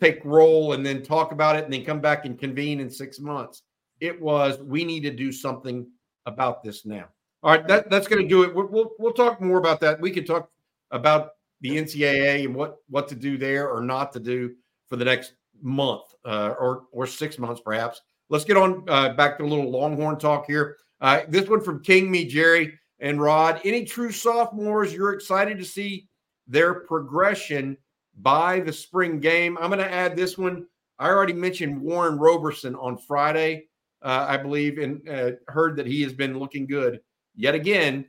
take 0.00 0.24
roll 0.24 0.72
and 0.72 0.84
then 0.84 1.02
talk 1.02 1.32
about 1.32 1.56
it 1.56 1.64
and 1.64 1.72
then 1.72 1.84
come 1.84 2.00
back 2.00 2.24
and 2.24 2.38
convene 2.38 2.80
in 2.80 2.88
six 2.88 3.20
months. 3.20 3.62
It 4.00 4.18
was 4.18 4.58
we 4.60 4.82
need 4.82 5.02
to 5.02 5.10
do 5.10 5.30
something 5.30 5.86
about 6.24 6.62
this 6.62 6.86
now. 6.86 7.04
All 7.42 7.50
right, 7.50 7.68
that, 7.68 7.90
that's 7.90 8.08
going 8.08 8.22
to 8.22 8.28
do 8.28 8.42
it. 8.44 8.54
We'll, 8.54 8.66
we'll 8.66 8.92
we'll 8.98 9.12
talk 9.12 9.42
more 9.42 9.58
about 9.58 9.78
that. 9.80 10.00
We 10.00 10.10
can 10.10 10.24
talk 10.24 10.50
about 10.90 11.32
the 11.60 11.76
NCAA 11.76 12.46
and 12.46 12.54
what 12.54 12.78
what 12.88 13.08
to 13.08 13.14
do 13.14 13.36
there 13.36 13.68
or 13.68 13.82
not 13.82 14.10
to 14.14 14.20
do 14.20 14.54
for 14.88 14.96
the 14.96 15.04
next 15.04 15.34
month 15.60 16.14
uh, 16.24 16.54
or 16.58 16.84
or 16.92 17.06
six 17.06 17.38
months 17.38 17.60
perhaps. 17.62 18.00
Let's 18.28 18.44
get 18.44 18.56
on 18.56 18.84
uh, 18.88 19.14
back 19.14 19.38
to 19.38 19.44
a 19.44 19.46
little 19.46 19.70
Longhorn 19.70 20.18
talk 20.18 20.46
here. 20.46 20.76
Uh, 21.00 21.20
this 21.28 21.48
one 21.48 21.60
from 21.60 21.82
King 21.82 22.10
Me 22.10 22.24
Jerry 22.24 22.78
and 22.98 23.20
Rod. 23.20 23.60
Any 23.64 23.84
true 23.84 24.10
sophomores 24.10 24.92
you're 24.92 25.12
excited 25.12 25.58
to 25.58 25.64
see 25.64 26.08
their 26.48 26.74
progression 26.74 27.76
by 28.22 28.60
the 28.60 28.72
spring 28.72 29.20
game? 29.20 29.56
I'm 29.58 29.70
going 29.70 29.78
to 29.78 29.92
add 29.92 30.16
this 30.16 30.36
one. 30.36 30.66
I 30.98 31.08
already 31.08 31.34
mentioned 31.34 31.80
Warren 31.80 32.18
Roberson 32.18 32.74
on 32.76 32.96
Friday, 32.96 33.68
uh, 34.02 34.26
I 34.28 34.38
believe, 34.38 34.78
and 34.78 35.06
uh, 35.08 35.32
heard 35.48 35.76
that 35.76 35.86
he 35.86 36.02
has 36.02 36.12
been 36.12 36.38
looking 36.38 36.66
good 36.66 37.00
yet 37.34 37.54
again. 37.54 38.06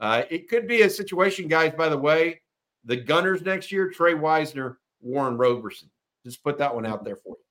Uh, 0.00 0.22
it 0.30 0.48
could 0.48 0.66
be 0.66 0.82
a 0.82 0.90
situation, 0.90 1.46
guys. 1.46 1.72
By 1.76 1.90
the 1.90 1.98
way, 1.98 2.40
the 2.86 2.96
Gunners 2.96 3.42
next 3.42 3.70
year: 3.70 3.90
Trey 3.90 4.14
Wisner, 4.14 4.78
Warren 5.02 5.36
Roberson. 5.36 5.90
Just 6.24 6.42
put 6.42 6.56
that 6.58 6.74
one 6.74 6.86
out 6.86 7.04
there 7.04 7.16
for 7.16 7.36
you. 7.36 7.44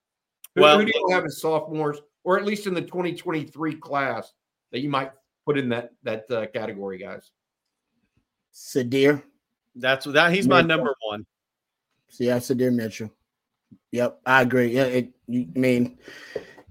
Who, 0.56 0.62
Well- 0.62 0.78
who 0.80 0.84
do 0.84 0.92
you 0.92 1.08
have 1.14 1.24
as 1.24 1.40
sophomores, 1.40 2.00
or 2.24 2.38
at 2.38 2.44
least 2.44 2.66
in 2.66 2.74
the 2.74 2.82
2023 2.82 3.76
class, 3.76 4.32
that 4.72 4.80
you 4.80 4.88
might 4.88 5.12
put 5.46 5.58
in 5.58 5.68
that 5.70 5.90
that 6.02 6.30
uh, 6.30 6.46
category, 6.46 6.98
guys? 6.98 7.30
Sydir. 8.54 9.22
That's 9.74 10.06
that. 10.06 10.32
He's 10.32 10.48
my 10.48 10.62
number 10.62 10.94
one. 11.08 11.26
So 12.08 12.24
yeah, 12.24 12.38
Sydir 12.38 12.74
Mitchell. 12.74 13.10
Yep, 13.92 14.20
I 14.26 14.42
agree. 14.42 14.74
Yeah, 14.74 14.84
it, 14.84 15.10
you, 15.26 15.46
I 15.54 15.58
mean, 15.58 15.98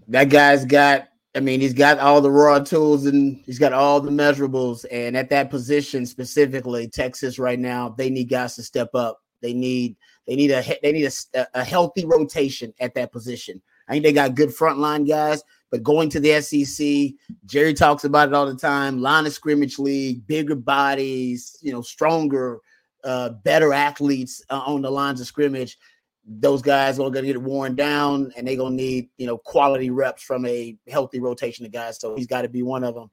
that 0.07 0.25
guy's 0.25 0.65
got. 0.65 1.07
I 1.35 1.41
mean, 1.41 1.61
he's 1.61 1.75
got 1.75 1.99
all 1.99 2.21
the 2.21 2.31
raw 2.31 2.59
tools 2.59 3.05
and 3.05 3.39
he's 3.45 3.59
got 3.59 3.71
all 3.71 4.01
the 4.01 4.09
measurables. 4.09 4.83
And 4.91 5.15
at 5.15 5.29
that 5.29 5.51
position 5.51 6.07
specifically, 6.07 6.87
Texas 6.87 7.37
right 7.37 7.59
now, 7.59 7.89
they 7.89 8.09
need 8.09 8.29
guys 8.29 8.55
to 8.55 8.63
step 8.63 8.95
up. 8.95 9.19
They 9.41 9.53
need 9.53 9.95
they 10.27 10.35
need 10.35 10.51
a 10.51 10.63
they 10.81 10.91
need 10.91 11.11
a, 11.35 11.47
a 11.53 11.63
healthy 11.63 12.05
rotation 12.05 12.73
at 12.79 12.95
that 12.95 13.11
position. 13.11 13.61
I 13.89 13.93
think 13.93 14.03
they 14.03 14.13
got 14.13 14.35
good 14.35 14.49
frontline 14.49 15.07
guys, 15.07 15.43
but 15.71 15.83
going 15.83 16.09
to 16.11 16.19
the 16.19 16.39
SEC, 16.41 17.13
Jerry 17.45 17.73
talks 17.73 18.03
about 18.03 18.29
it 18.29 18.35
all 18.35 18.45
the 18.45 18.55
time. 18.55 19.01
Line 19.01 19.25
of 19.25 19.33
scrimmage 19.33 19.79
league, 19.79 20.25
bigger 20.27 20.55
bodies, 20.55 21.57
you 21.61 21.73
know, 21.73 21.81
stronger, 21.81 22.59
uh, 23.03 23.29
better 23.43 23.73
athletes 23.73 24.43
uh, 24.49 24.61
on 24.65 24.81
the 24.81 24.91
lines 24.91 25.19
of 25.19 25.27
scrimmage. 25.27 25.77
Those 26.25 26.61
guys 26.61 26.99
are 26.99 27.09
going 27.09 27.25
to 27.25 27.33
get 27.33 27.41
worn 27.41 27.75
down, 27.75 28.31
and 28.37 28.47
they're 28.47 28.55
going 28.55 28.77
to 28.77 28.83
need 28.83 29.09
you 29.17 29.25
know 29.25 29.37
quality 29.37 29.89
reps 29.89 30.21
from 30.21 30.45
a 30.45 30.77
healthy 30.87 31.19
rotation 31.19 31.65
of 31.65 31.71
guys. 31.71 31.99
So 31.99 32.15
he's 32.15 32.27
got 32.27 32.43
to 32.43 32.49
be 32.49 32.61
one 32.61 32.83
of 32.83 32.93
them. 32.93 33.09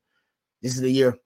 This 0.60 0.74
is 0.74 0.82
the 0.82 0.90
year. 0.90 1.16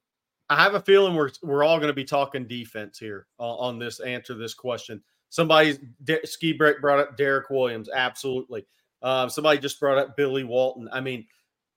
I 0.48 0.62
have 0.62 0.74
a 0.74 0.80
feeling 0.80 1.14
we're 1.14 1.30
we're 1.42 1.64
all 1.64 1.78
going 1.78 1.88
to 1.88 1.94
be 1.94 2.04
talking 2.04 2.46
defense 2.46 2.98
here 2.98 3.26
on, 3.38 3.74
on 3.74 3.78
this 3.80 3.98
answer 3.98 4.34
this 4.34 4.54
question. 4.54 5.02
Somebody's 5.30 5.78
De- 6.04 6.26
ski 6.26 6.52
break 6.52 6.80
brought 6.80 6.98
up 6.98 7.16
Derrick 7.16 7.50
Williams, 7.50 7.88
absolutely. 7.92 8.66
Um, 9.02 9.30
somebody 9.30 9.58
just 9.58 9.80
brought 9.80 9.98
up 9.98 10.16
Billy 10.16 10.44
Walton. 10.44 10.88
I 10.92 11.00
mean, 11.00 11.26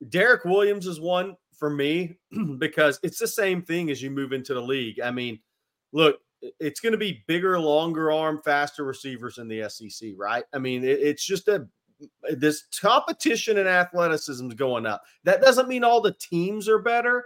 Derrick 0.08 0.44
Williams 0.44 0.86
is 0.86 1.00
one 1.00 1.36
for 1.56 1.70
me 1.70 2.18
because 2.58 2.98
it's 3.02 3.18
the 3.18 3.28
same 3.28 3.62
thing 3.62 3.90
as 3.90 4.02
you 4.02 4.10
move 4.10 4.32
into 4.32 4.54
the 4.54 4.60
league. 4.60 5.00
I 5.00 5.10
mean, 5.10 5.38
look, 5.92 6.18
it's 6.60 6.80
going 6.80 6.92
to 6.92 6.98
be 6.98 7.24
bigger, 7.26 7.58
longer 7.58 8.12
arm, 8.12 8.40
faster 8.44 8.84
receivers 8.84 9.38
in 9.38 9.48
the 9.48 9.68
SEC, 9.70 10.10
right? 10.16 10.44
I 10.52 10.58
mean, 10.58 10.84
it, 10.84 11.00
it's 11.00 11.24
just 11.24 11.48
a 11.48 11.66
this 12.32 12.64
competition 12.80 13.56
and 13.58 13.68
athleticism 13.68 14.48
is 14.48 14.54
going 14.54 14.84
up. 14.84 15.02
That 15.22 15.40
doesn't 15.40 15.68
mean 15.68 15.84
all 15.84 16.00
the 16.02 16.14
teams 16.20 16.68
are 16.68 16.80
better, 16.80 17.24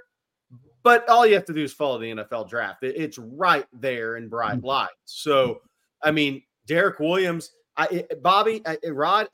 but 0.85 1.09
all 1.09 1.27
you 1.27 1.35
have 1.35 1.47
to 1.47 1.55
do 1.55 1.65
is 1.65 1.73
follow 1.73 1.99
the 1.99 2.11
NFL 2.13 2.49
draft. 2.49 2.85
It- 2.85 2.95
it's 2.97 3.19
right 3.19 3.67
there 3.73 4.17
in 4.17 4.29
bright 4.29 4.63
lights. 4.63 4.93
So, 5.07 5.63
I 6.05 6.11
mean, 6.13 6.43
Derrick 6.67 7.01
Williams, 7.01 7.51
I 7.77 7.87
it- 7.87 8.23
Bobby, 8.23 8.63
I, 8.67 8.77
Rod, 8.89 9.29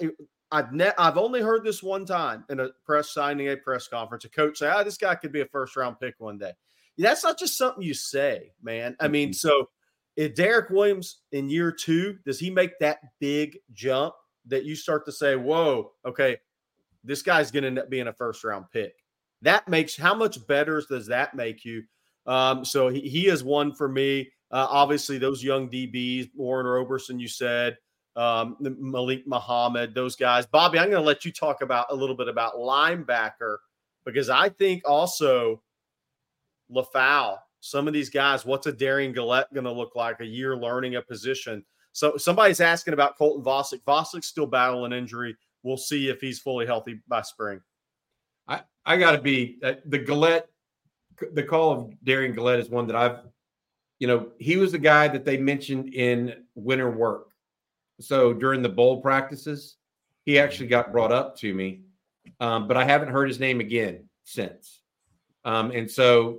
I've 0.55 0.73
ne- 0.73 0.93
I've 0.99 1.19
only 1.19 1.41
heard 1.41 1.65
this 1.65 1.83
one 1.83 2.07
time 2.07 2.45
in 2.49 2.61
a 2.61 2.69
press 2.87 3.11
signing 3.11 3.49
a 3.49 3.57
press 3.57 3.89
conference. 3.89 4.25
A 4.25 4.29
coach 4.29 4.59
say, 4.59 4.69
"Ah, 4.69 4.85
this 4.85 4.97
guy 4.97 5.17
could 5.17 5.33
be 5.33 5.41
a 5.41 5.47
first 5.47 5.75
round 5.75 5.99
pick 5.99 6.15
one 6.19 6.39
day." 6.39 6.53
That's 6.97 7.25
not 7.25 7.41
just 7.41 7.59
something 7.59 7.83
you 7.83 7.93
say, 7.93 8.53
man. 8.63 8.97
I 9.01 9.09
mean, 9.09 9.33
so 9.33 9.69
if 10.15 10.37
Derrick 10.37 10.71
Williams 10.71 11.23
in 11.33 11.51
year 11.51 11.73
two, 11.73 12.19
does 12.25 12.39
he 12.39 12.51
make 12.51 12.79
that 12.79 13.01
big 13.19 13.59
jump 13.73 14.15
that 14.47 14.65
you 14.65 14.77
start 14.77 15.05
to 15.07 15.13
say, 15.13 15.35
"Whoa, 15.35 15.93
okay, 16.07 16.39
this 17.03 17.23
guy's 17.23 17.51
going 17.51 17.63
to 17.63 17.69
end 17.69 17.81
up 17.81 17.91
being 17.91 18.07
a 18.07 18.13
first 18.13 18.45
round 18.45 18.67
pick"? 18.73 18.95
That 19.43 19.67
makes 19.67 19.97
how 19.97 20.15
much 20.15 20.47
better 20.47 20.81
does 20.89 21.09
that 21.09 21.35
make 21.35 21.65
you? 21.65 21.83
Um, 22.27 22.65
so 22.65 22.89
he, 22.91 23.01
he 23.01 23.27
is 23.27 23.43
one 23.43 23.75
for 23.75 23.89
me. 23.89 24.31
Uh, 24.53 24.69
obviously, 24.71 25.19
those 25.19 25.43
young 25.43 25.69
DBs, 25.69 26.31
Warren 26.37 26.67
Roberson, 26.67 27.19
you 27.19 27.27
said, 27.27 27.77
um, 28.17 28.57
Malik 28.61 29.27
Muhammad, 29.27 29.95
those 29.95 30.17
guys. 30.17 30.47
Bobby, 30.47 30.79
I'm 30.79 30.91
going 30.91 31.03
to 31.03 31.07
let 31.07 31.25
you 31.25 31.33
talk 31.33 31.62
about 31.62 31.87
a 31.91 31.95
little 31.95 32.17
bit 32.17 32.29
about 32.29 32.55
linebacker 32.55 33.57
because 34.05 34.31
I 34.31 34.49
think 34.49 34.83
also 34.89 35.62
Lefau, 36.71 37.39
some 37.61 37.89
of 37.89 37.95
these 37.95 38.11
guys, 38.11 38.45
what's 38.45 38.67
a 38.67 38.73
Darian 38.73 39.15
Gullette 39.15 39.53
going 39.53 39.65
to 39.65 39.73
look 39.73 39.97
like? 39.97 40.21
A 40.21 40.27
year 40.27 40.57
learning 40.57 40.97
a 40.97 41.03
position. 41.03 41.65
So 41.93 42.17
somebody's 42.17 42.61
asking 42.61 42.95
about 42.95 43.17
Colton 43.17 43.45
Vasek. 43.45 43.83
Vasek's 43.87 44.27
still 44.27 44.47
battling 44.47 44.93
injury. 44.93 45.37
We'll 45.62 45.77
see 45.77 46.09
if 46.09 46.21
he's 46.21 46.39
fully 46.39 46.67
healthy 46.67 47.01
by 47.09 47.23
spring. 47.23 47.61
I, 48.47 48.62
I 48.85 48.97
got 48.97 49.12
to 49.12 49.21
be 49.21 49.59
uh, 49.62 49.75
the 49.87 49.99
Gullette. 49.99 50.45
The 51.33 51.43
call 51.43 51.73
of 51.73 52.05
Darian 52.05 52.35
Gullette 52.35 52.59
is 52.59 52.69
one 52.69 52.87
that 52.89 52.97
I've, 52.97 53.21
you 54.01 54.09
know, 54.09 54.33
he 54.39 54.57
was 54.57 54.73
the 54.73 54.79
guy 54.79 55.09
that 55.09 55.25
they 55.25 55.37
mentioned 55.37 55.95
in 55.95 56.45
winter 56.55 56.91
work. 56.91 57.29
So 58.01 58.33
during 58.33 58.63
the 58.63 58.69
bowl 58.69 59.01
practices, 59.01 59.77
he 60.25 60.39
actually 60.39 60.69
got 60.69 60.93
brought 60.93 61.13
up 61.13 61.37
to 61.39 61.53
me, 61.55 61.83
um, 62.41 62.67
but 62.67 62.77
I 62.77 62.85
haven't 62.85 63.09
heard 63.09 63.29
his 63.29 63.39
name 63.39 63.61
again 63.61 64.09
since. 64.25 64.81
Um, 65.45 65.71
and 65.71 65.91
so, 65.91 66.39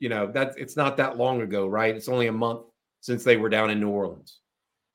you 0.00 0.08
know, 0.08 0.30
that's 0.32 0.56
it's 0.56 0.76
not 0.76 0.96
that 0.96 1.18
long 1.18 1.42
ago, 1.42 1.66
right? 1.66 1.94
It's 1.94 2.08
only 2.08 2.28
a 2.28 2.32
month 2.32 2.62
since 3.00 3.24
they 3.24 3.36
were 3.36 3.48
down 3.48 3.70
in 3.70 3.80
New 3.80 3.90
Orleans, 3.90 4.40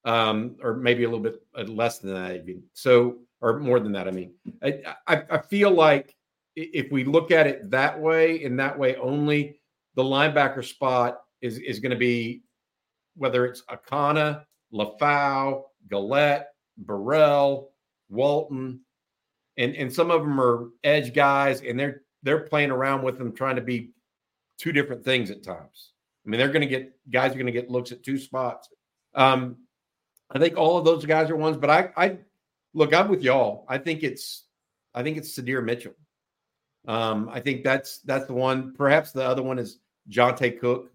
um, 0.05 0.55
or 0.61 0.75
maybe 0.75 1.03
a 1.03 1.07
little 1.07 1.23
bit 1.23 1.41
uh, 1.57 1.63
less 1.63 1.99
than 1.99 2.13
that, 2.13 2.35
even. 2.35 2.63
So, 2.73 3.19
or 3.41 3.59
more 3.59 3.79
than 3.79 3.91
that. 3.91 4.07
I 4.07 4.11
mean, 4.11 4.33
I, 4.63 4.81
I, 5.07 5.23
I 5.29 5.37
feel 5.39 5.71
like 5.71 6.15
if 6.55 6.91
we 6.91 7.03
look 7.03 7.31
at 7.31 7.47
it 7.47 7.69
that 7.71 7.99
way 7.99 8.43
and 8.43 8.59
that 8.59 8.77
way 8.77 8.95
only, 8.95 9.59
the 9.95 10.03
linebacker 10.03 10.63
spot 10.63 11.21
is 11.41 11.59
is 11.59 11.79
going 11.79 11.91
to 11.91 11.97
be 11.97 12.41
whether 13.15 13.45
it's 13.45 13.61
Akana, 13.69 14.45
Lefau, 14.73 15.63
Gullette, 15.87 16.45
Burrell, 16.77 17.71
Walton, 18.09 18.81
and 19.57 19.75
and 19.75 19.93
some 19.93 20.11
of 20.11 20.21
them 20.21 20.39
are 20.39 20.69
edge 20.83 21.13
guys, 21.13 21.61
and 21.61 21.79
they're 21.79 22.01
they're 22.23 22.41
playing 22.41 22.71
around 22.71 23.03
with 23.03 23.17
them, 23.17 23.33
trying 23.33 23.55
to 23.55 23.61
be 23.61 23.91
two 24.57 24.71
different 24.71 25.03
things 25.03 25.29
at 25.29 25.43
times. 25.43 25.91
I 26.25 26.29
mean, 26.29 26.39
they're 26.39 26.49
going 26.49 26.61
to 26.61 26.67
get 26.67 26.93
guys 27.09 27.31
are 27.31 27.35
going 27.35 27.47
to 27.47 27.51
get 27.51 27.69
looks 27.69 27.91
at 27.91 28.03
two 28.03 28.17
spots. 28.17 28.69
Um, 29.13 29.57
I 30.31 30.39
think 30.39 30.57
all 30.57 30.77
of 30.77 30.85
those 30.85 31.05
guys 31.05 31.29
are 31.29 31.35
ones, 31.35 31.57
but 31.57 31.69
I 31.69 31.89
I 31.95 32.17
look, 32.73 32.93
I'm 32.93 33.09
with 33.09 33.21
y'all. 33.21 33.65
I 33.67 33.77
think 33.77 34.03
it's 34.03 34.45
I 34.93 35.03
think 35.03 35.17
it's 35.17 35.37
Sydir 35.37 35.63
Mitchell. 35.63 35.95
Um, 36.87 37.29
I 37.31 37.39
think 37.39 37.63
that's 37.63 37.99
that's 37.99 38.25
the 38.25 38.33
one. 38.33 38.73
Perhaps 38.73 39.11
the 39.11 39.23
other 39.25 39.43
one 39.43 39.59
is 39.59 39.79
Jonte 40.09 40.59
Cook, 40.59 40.91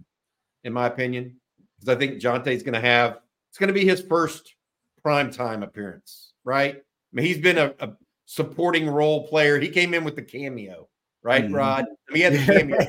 in 0.64 0.72
my 0.72 0.86
opinion, 0.86 1.36
because 1.78 1.95
I 1.95 1.99
think 1.99 2.20
Jonte's 2.20 2.62
going 2.62 2.74
to 2.74 2.80
have 2.80 3.20
it's 3.51 3.59
going 3.59 3.68
to 3.68 3.74
be 3.74 3.86
his 3.86 4.01
first 4.01 4.55
prime 5.09 5.31
time 5.31 5.63
appearance, 5.63 6.35
right? 6.45 6.77
I 6.77 6.81
mean, 7.13 7.25
he's 7.25 7.39
been 7.39 7.57
a, 7.57 7.73
a 7.81 7.95
supporting 8.27 8.87
role 8.87 9.27
player. 9.27 9.59
He 9.59 9.71
came 9.71 9.95
in 9.95 10.05
with 10.05 10.17
the 10.17 10.23
cameo, 10.23 10.87
right, 11.23 11.45
Mhm. 11.47 11.55
Rod? 11.57 11.85
I 11.87 12.13
mean, 12.13 12.17
he 12.17 12.21
had 12.21 12.33
the 12.35 12.45
cameo. 12.53 12.79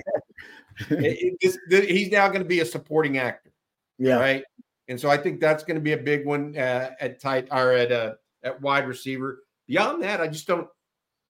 It- 0.90 1.38
it- 1.42 1.58
this- 1.70 1.86
he's 1.90 2.10
now 2.12 2.28
going 2.28 2.42
to 2.42 2.48
be 2.48 2.60
a 2.60 2.66
supporting 2.66 3.18
actor, 3.18 3.54
Yeah. 3.98 4.18
right? 4.20 4.44
And 4.90 5.00
so 5.00 5.10
I 5.10 5.16
think 5.18 5.40
that's 5.40 5.64
going 5.64 5.76
to 5.76 5.82
be 5.82 5.94
a 5.94 5.98
big 5.98 6.26
one 6.26 6.58
uh, 6.58 6.92
at 7.00 7.22
tight 7.22 7.48
or 7.52 7.72
at 7.72 7.92
uh, 7.92 8.14
at 8.44 8.60
wide 8.62 8.86
receiver. 8.88 9.44
Beyond 9.68 10.04
that, 10.04 10.20
I 10.20 10.28
just 10.28 10.46
don't, 10.48 10.68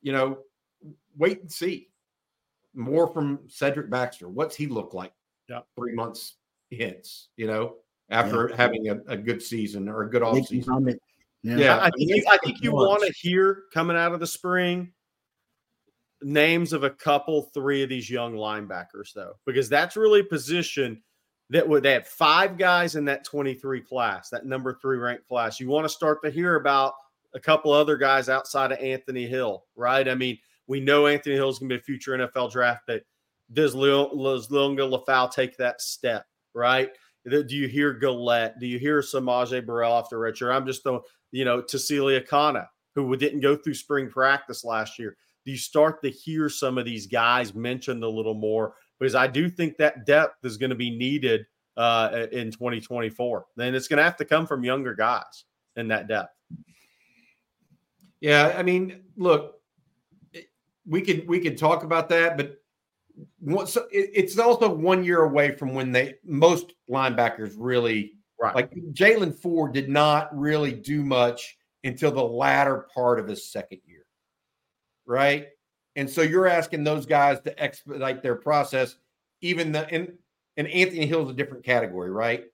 you 0.01 0.11
know, 0.11 0.39
wait 1.17 1.41
and 1.41 1.51
see 1.51 1.89
more 2.73 3.07
from 3.07 3.39
Cedric 3.47 3.89
Baxter. 3.91 4.27
What's 4.29 4.55
he 4.55 4.65
look 4.67 4.93
like? 4.95 5.13
Yeah. 5.47 5.61
three 5.75 5.93
months 5.93 6.35
hits. 6.71 7.29
You 7.35 7.45
know, 7.47 7.75
after 8.09 8.55
having 8.55 8.89
a, 8.89 8.99
a 9.07 9.17
good 9.17 9.41
season 9.41 9.87
or 9.87 10.03
a 10.03 10.09
good 10.09 10.23
off 10.23 10.45
season. 10.47 10.99
Yeah. 11.41 11.57
Yeah, 11.57 11.77
I, 11.77 11.85
I 11.85 11.89
think 11.91 12.09
you, 12.09 12.23
I 12.29 12.37
think 12.43 12.61
you 12.61 12.73
want 12.73 13.03
to 13.03 13.13
hear 13.13 13.63
coming 13.73 13.95
out 13.95 14.11
of 14.11 14.19
the 14.19 14.27
spring 14.27 14.91
names 16.21 16.73
of 16.73 16.83
a 16.83 16.89
couple, 16.89 17.43
three 17.53 17.83
of 17.83 17.89
these 17.89 18.09
young 18.09 18.33
linebackers, 18.33 19.13
though, 19.13 19.33
because 19.45 19.69
that's 19.69 19.95
really 19.95 20.19
a 20.19 20.25
position 20.25 21.01
that 21.49 21.67
would 21.67 21.83
they 21.83 21.93
had 21.93 22.05
five 22.05 22.57
guys 22.57 22.95
in 22.95 23.05
that 23.05 23.23
23 23.23 23.81
class, 23.81 24.29
that 24.29 24.45
number 24.45 24.77
three 24.81 24.97
ranked 24.97 25.27
class. 25.27 25.59
You 25.59 25.69
want 25.69 25.85
to 25.85 25.89
start 25.89 26.21
to 26.23 26.29
hear 26.29 26.55
about 26.55 26.93
a 27.33 27.39
couple 27.39 27.71
other 27.71 27.97
guys 27.97 28.29
outside 28.29 28.71
of 28.71 28.79
Anthony 28.79 29.27
Hill, 29.27 29.65
right? 29.75 30.07
I 30.07 30.15
mean, 30.15 30.37
we 30.67 30.79
know 30.79 31.07
Anthony 31.07 31.35
Hill 31.35 31.49
is 31.49 31.59
going 31.59 31.69
to 31.69 31.75
be 31.75 31.79
a 31.79 31.83
future 31.83 32.11
NFL 32.17 32.51
draft 32.51 32.85
pick. 32.85 33.03
Does 33.51 33.73
Lil- 33.73 34.15
does 34.15 34.49
Liona 34.49 34.87
Lefau 34.87 35.31
take 35.31 35.57
that 35.57 35.81
step, 35.81 36.25
right? 36.53 36.89
Do 37.29 37.55
you 37.55 37.67
hear 37.67 37.99
Gullette? 37.99 38.59
Do 38.59 38.67
you 38.67 38.79
hear 38.79 39.01
S'Maje 39.01 39.65
Burrell 39.65 40.07
the 40.09 40.15
redshirt? 40.15 40.53
I'm 40.53 40.65
just 40.65 40.83
throwing, 40.83 41.01
you 41.31 41.45
know, 41.45 41.61
Tausili 41.61 42.21
Akana, 42.23 42.67
who 42.95 43.15
didn't 43.15 43.41
go 43.41 43.55
through 43.55 43.75
spring 43.75 44.09
practice 44.09 44.63
last 44.63 44.99
year. 44.99 45.15
Do 45.45 45.51
you 45.51 45.57
start 45.57 46.01
to 46.03 46.09
hear 46.09 46.49
some 46.49 46.77
of 46.77 46.85
these 46.85 47.07
guys 47.07 47.53
mentioned 47.53 48.03
a 48.03 48.09
little 48.09 48.33
more? 48.33 48.73
Because 48.99 49.15
I 49.15 49.27
do 49.27 49.49
think 49.49 49.77
that 49.77 50.05
depth 50.05 50.43
is 50.43 50.57
going 50.57 50.71
to 50.71 50.75
be 50.75 50.95
needed 50.95 51.45
uh, 51.77 52.27
in 52.31 52.51
2024. 52.51 53.45
Then 53.55 53.73
it's 53.73 53.87
going 53.87 53.97
to 53.97 54.03
have 54.03 54.17
to 54.17 54.25
come 54.25 54.45
from 54.45 54.63
younger 54.63 54.93
guys 54.93 55.45
in 55.75 55.87
that 55.87 56.07
depth. 56.07 56.35
Yeah, 58.19 58.53
I 58.57 58.63
mean, 58.63 59.01
look, 59.15 59.61
we 60.85 61.01
could 61.01 61.27
we 61.27 61.39
could 61.39 61.57
talk 61.57 61.83
about 61.83 62.09
that, 62.09 62.35
but 62.35 62.57
it, 63.45 64.09
it's 64.13 64.37
also 64.39 64.69
one 64.73 65.03
year 65.03 65.23
away 65.23 65.51
from 65.51 65.73
when 65.73 65.91
they 65.91 66.15
most 66.23 66.73
linebackers 66.89 67.53
really 67.57 68.13
Right. 68.41 68.55
like 68.55 68.71
Jaylan 68.93 69.35
Ford 69.37 69.73
did 69.73 69.89
not 69.89 70.37
really 70.37 70.71
do 70.71 71.03
much 71.03 71.57
until 71.83 72.09
the 72.11 72.23
latter 72.23 72.87
part 72.93 73.19
of 73.19 73.27
his 73.27 73.51
second 73.51 73.81
year, 73.85 74.05
right? 75.05 75.47
And 75.97 76.09
so 76.09 76.21
you're 76.21 76.47
asking 76.47 76.85
those 76.85 77.05
guys 77.05 77.41
to 77.41 77.61
expedite 77.61 78.23
their 78.23 78.35
process, 78.35 78.95
even 79.41 79.73
the 79.73 79.89
and 79.93 80.13
and 80.55 80.67
Anthony 80.69 81.05
Hill's 81.05 81.29
a 81.29 81.33
different 81.33 81.65
category, 81.65 82.11
right? 82.11 82.45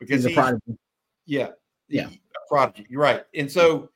Because 0.00 0.24
He's 0.24 0.26
a 0.26 0.28
he's- 0.28 0.38
prodigy. 0.40 0.78
yeah. 1.26 1.48
Yeah. 1.88 2.08
Prodigy. 2.48 2.86
You're 2.88 3.02
right. 3.02 3.24
And 3.34 3.50
so 3.52 3.90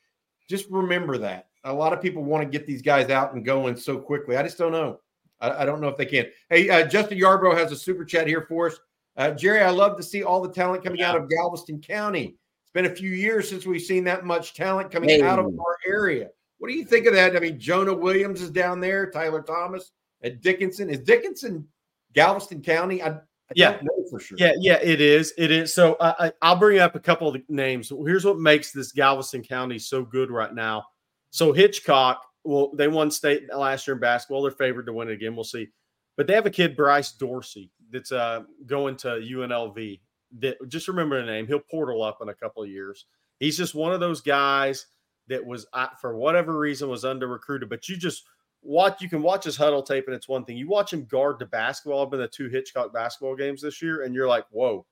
just 0.50 0.68
remember 0.70 1.16
that. 1.18 1.48
A 1.64 1.72
lot 1.72 1.92
of 1.94 2.02
people 2.02 2.22
want 2.24 2.42
to 2.42 2.48
get 2.58 2.66
these 2.66 2.82
guys 2.82 3.08
out 3.08 3.32
and 3.34 3.42
going 3.44 3.76
so 3.76 3.98
quickly. 3.98 4.36
I 4.36 4.42
just 4.42 4.58
don't 4.58 4.72
know. 4.72 5.00
I, 5.42 5.62
I 5.62 5.64
don't 5.66 5.80
know 5.80 5.88
if 5.88 5.96
they 5.98 6.06
can. 6.06 6.26
Hey, 6.48 6.70
uh, 6.70 6.86
Justin 6.86 7.18
Yarbrough 7.18 7.58
has 7.58 7.72
a 7.72 7.76
super 7.76 8.04
chat 8.04 8.26
here 8.26 8.40
for 8.42 8.68
us. 8.68 8.78
Uh, 9.16 9.32
Jerry, 9.32 9.60
I 9.60 9.70
love 9.70 9.96
to 9.98 10.02
see 10.02 10.22
all 10.22 10.40
the 10.40 10.50
talent 10.52 10.82
coming 10.84 11.02
out 11.02 11.16
of 11.16 11.28
Galveston 11.28 11.80
County. 11.82 12.36
It's 12.62 12.70
been 12.72 12.86
a 12.86 12.94
few 12.94 13.10
years 13.10 13.48
since 13.50 13.66
we've 13.66 13.82
seen 13.82 14.04
that 14.04 14.24
much 14.24 14.54
talent 14.54 14.90
coming 14.90 15.10
Hey. 15.10 15.20
out 15.20 15.38
of 15.38 15.46
our 15.46 15.76
area. 15.86 16.28
What 16.58 16.68
do 16.68 16.74
you 16.74 16.84
think 16.84 17.06
of 17.06 17.12
that? 17.14 17.36
I 17.36 17.40
mean, 17.40 17.58
Jonah 17.58 17.92
Williams 17.92 18.40
is 18.40 18.50
down 18.50 18.80
there, 18.80 19.10
Tyler 19.10 19.42
Thomas 19.42 19.90
at 20.22 20.40
Dickinson. 20.40 20.88
Is 20.88 21.00
Dickinson 21.00 21.66
Galveston 22.14 22.62
County? 22.62 23.02
I, 23.02 23.08
I 23.08 23.20
Yeah. 23.54 23.72
don't 23.72 23.84
know 23.84 24.04
for 24.08 24.20
sure. 24.20 24.38
Yeah, 24.40 24.52
yeah, 24.58 24.78
it 24.80 25.00
is. 25.00 25.34
It 25.36 25.50
is. 25.50 25.74
So 25.74 25.94
uh, 25.94 26.14
I, 26.18 26.32
I'll 26.40 26.56
bring 26.56 26.78
up 26.78 26.94
a 26.94 27.00
couple 27.00 27.28
of 27.28 27.36
names. 27.50 27.90
Here's 28.06 28.24
what 28.24 28.38
makes 28.38 28.70
this 28.72 28.92
Galveston 28.92 29.42
County 29.42 29.78
so 29.78 30.04
good 30.04 30.30
right 30.30 30.54
now. 30.54 30.84
So 31.30 31.52
Hitchcock, 31.52 32.22
well, 32.44 32.72
they 32.74 32.88
won 32.88 33.10
state 33.10 33.52
last 33.54 33.86
year 33.86 33.94
in 33.94 34.00
basketball. 34.00 34.42
They're 34.42 34.50
favored 34.50 34.86
to 34.86 34.92
win 34.92 35.08
it 35.08 35.14
again. 35.14 35.34
We'll 35.34 35.44
see. 35.44 35.68
But 36.16 36.26
they 36.26 36.34
have 36.34 36.46
a 36.46 36.50
kid, 36.50 36.76
Bryce 36.76 37.12
Dorsey, 37.12 37.70
that's 37.90 38.12
uh, 38.12 38.42
going 38.66 38.96
to 38.98 39.08
UNLV. 39.08 40.00
That 40.40 40.56
just 40.68 40.88
remember 40.88 41.20
the 41.20 41.30
name. 41.30 41.46
He'll 41.46 41.60
portal 41.60 42.02
up 42.02 42.18
in 42.20 42.28
a 42.28 42.34
couple 42.34 42.62
of 42.62 42.68
years. 42.68 43.06
He's 43.38 43.56
just 43.56 43.74
one 43.74 43.92
of 43.92 44.00
those 44.00 44.20
guys 44.20 44.86
that 45.28 45.44
was, 45.44 45.66
for 46.00 46.16
whatever 46.16 46.58
reason, 46.58 46.88
was 46.88 47.04
under 47.04 47.26
recruited. 47.28 47.68
But 47.68 47.88
you 47.88 47.96
just 47.96 48.24
watch. 48.62 49.00
You 49.00 49.08
can 49.08 49.22
watch 49.22 49.44
his 49.44 49.56
huddle 49.56 49.82
tape, 49.82 50.04
and 50.06 50.14
it's 50.14 50.28
one 50.28 50.44
thing. 50.44 50.56
You 50.56 50.68
watch 50.68 50.92
him 50.92 51.04
guard 51.04 51.38
the 51.38 51.46
basketball. 51.46 52.04
I've 52.04 52.10
been 52.10 52.20
to 52.20 52.28
two 52.28 52.48
Hitchcock 52.48 52.92
basketball 52.92 53.36
games 53.36 53.62
this 53.62 53.82
year, 53.82 54.02
and 54.02 54.14
you're 54.14 54.28
like, 54.28 54.46
whoa, 54.50 54.86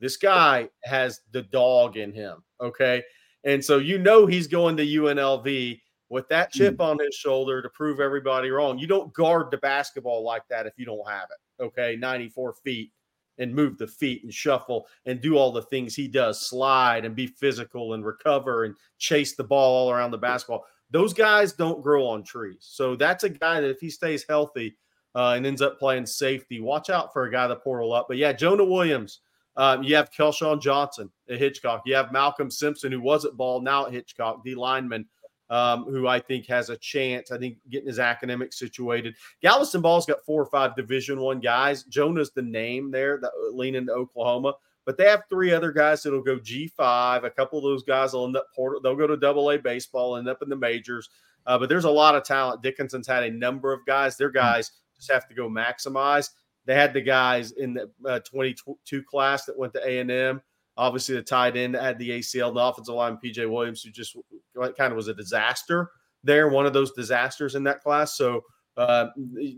this 0.00 0.16
guy 0.16 0.68
has 0.84 1.20
the 1.32 1.42
dog 1.42 1.96
in 1.96 2.12
him. 2.12 2.42
Okay, 2.60 3.02
and 3.44 3.64
so 3.64 3.78
you 3.78 3.98
know 3.98 4.26
he's 4.26 4.46
going 4.46 4.76
to 4.76 4.86
UNLV 4.86 5.80
with 6.08 6.28
that 6.28 6.52
chip 6.52 6.80
on 6.80 6.98
his 6.98 7.14
shoulder 7.14 7.62
to 7.62 7.68
prove 7.70 8.00
everybody 8.00 8.50
wrong. 8.50 8.78
You 8.78 8.86
don't 8.86 9.12
guard 9.14 9.50
the 9.50 9.58
basketball 9.58 10.22
like 10.22 10.46
that 10.48 10.66
if 10.66 10.74
you 10.76 10.84
don't 10.84 11.08
have 11.08 11.28
it. 11.30 11.62
Okay, 11.62 11.96
94 11.96 12.54
feet 12.64 12.92
and 13.38 13.54
move 13.54 13.78
the 13.78 13.86
feet 13.86 14.22
and 14.22 14.32
shuffle 14.32 14.86
and 15.06 15.20
do 15.20 15.36
all 15.36 15.50
the 15.50 15.62
things 15.62 15.94
he 15.94 16.06
does, 16.08 16.48
slide 16.48 17.04
and 17.04 17.16
be 17.16 17.26
physical 17.26 17.94
and 17.94 18.04
recover 18.04 18.64
and 18.64 18.76
chase 18.98 19.34
the 19.34 19.44
ball 19.44 19.74
all 19.74 19.90
around 19.90 20.10
the 20.10 20.18
basketball. 20.18 20.64
Those 20.90 21.12
guys 21.12 21.52
don't 21.52 21.82
grow 21.82 22.06
on 22.06 22.22
trees. 22.22 22.58
So 22.60 22.94
that's 22.94 23.24
a 23.24 23.28
guy 23.28 23.60
that 23.60 23.70
if 23.70 23.80
he 23.80 23.90
stays 23.90 24.24
healthy 24.28 24.76
uh, 25.14 25.34
and 25.36 25.46
ends 25.46 25.62
up 25.62 25.78
playing 25.78 26.06
safety, 26.06 26.60
watch 26.60 26.90
out 26.90 27.12
for 27.12 27.24
a 27.24 27.32
guy 27.32 27.46
that 27.46 27.64
portal 27.64 27.92
up. 27.92 28.06
But 28.08 28.18
yeah, 28.18 28.32
Jonah 28.32 28.64
Williams. 28.64 29.20
Um, 29.56 29.84
you 29.84 29.94
have 29.94 30.10
Kelshawn 30.10 30.60
Johnson 30.60 31.08
at 31.30 31.38
Hitchcock. 31.38 31.82
You 31.86 31.94
have 31.94 32.10
Malcolm 32.10 32.50
Simpson, 32.50 32.90
who 32.90 33.00
was 33.00 33.24
at 33.24 33.36
ball, 33.36 33.60
now 33.60 33.86
at 33.86 33.92
Hitchcock, 33.92 34.42
D 34.44 34.56
lineman, 34.56 35.06
um, 35.54 35.84
who 35.84 36.08
I 36.08 36.18
think 36.18 36.46
has 36.46 36.68
a 36.68 36.76
chance. 36.76 37.30
I 37.30 37.38
think 37.38 37.58
getting 37.70 37.86
his 37.86 38.00
academics 38.00 38.58
situated. 38.58 39.14
Galveston 39.40 39.82
Ball's 39.82 40.04
got 40.04 40.24
four 40.26 40.42
or 40.42 40.46
five 40.46 40.74
Division 40.74 41.20
One 41.20 41.38
guys. 41.38 41.84
Jonah's 41.84 42.32
the 42.32 42.42
name 42.42 42.90
there, 42.90 43.20
that 43.22 43.30
leaning 43.52 43.86
to 43.86 43.92
Oklahoma. 43.92 44.54
But 44.84 44.98
they 44.98 45.04
have 45.04 45.22
three 45.30 45.52
other 45.52 45.70
guys 45.70 46.02
that'll 46.02 46.22
go 46.22 46.38
G5. 46.38 47.24
A 47.24 47.30
couple 47.30 47.58
of 47.58 47.62
those 47.62 47.84
guys 47.84 48.14
will 48.14 48.26
end 48.26 48.36
up 48.36 48.48
portal. 48.52 48.80
They'll 48.82 48.96
go 48.96 49.06
to 49.06 49.16
Double 49.16 49.48
A 49.52 49.56
baseball, 49.56 50.16
end 50.16 50.28
up 50.28 50.42
in 50.42 50.48
the 50.48 50.56
majors. 50.56 51.08
Uh, 51.46 51.56
but 51.56 51.68
there's 51.68 51.84
a 51.84 51.90
lot 51.90 52.16
of 52.16 52.24
talent. 52.24 52.60
Dickinson's 52.60 53.06
had 53.06 53.22
a 53.22 53.30
number 53.30 53.72
of 53.72 53.86
guys. 53.86 54.16
Their 54.16 54.30
guys 54.30 54.72
just 54.96 55.10
have 55.12 55.28
to 55.28 55.34
go 55.34 55.48
maximize. 55.48 56.30
They 56.66 56.74
had 56.74 56.92
the 56.92 57.00
guys 57.00 57.52
in 57.52 57.74
the 57.74 57.90
uh, 58.04 58.18
22 58.20 59.02
class 59.04 59.44
that 59.44 59.56
went 59.56 59.72
to 59.74 59.88
A 59.88 60.00
and 60.00 60.10
M. 60.10 60.42
Obviously, 60.76 61.14
the 61.14 61.22
tight 61.22 61.56
end 61.56 61.76
had 61.76 61.98
the 61.98 62.10
ACL, 62.10 62.52
the 62.52 62.60
offensive 62.60 62.94
line, 62.94 63.18
PJ 63.24 63.48
Williams, 63.48 63.82
who 63.82 63.90
just 63.90 64.16
kind 64.54 64.92
of 64.92 64.96
was 64.96 65.08
a 65.08 65.14
disaster 65.14 65.90
there, 66.24 66.48
one 66.48 66.66
of 66.66 66.72
those 66.72 66.92
disasters 66.92 67.54
in 67.54 67.62
that 67.64 67.82
class. 67.82 68.16
So 68.16 68.44
uh, 68.76 69.08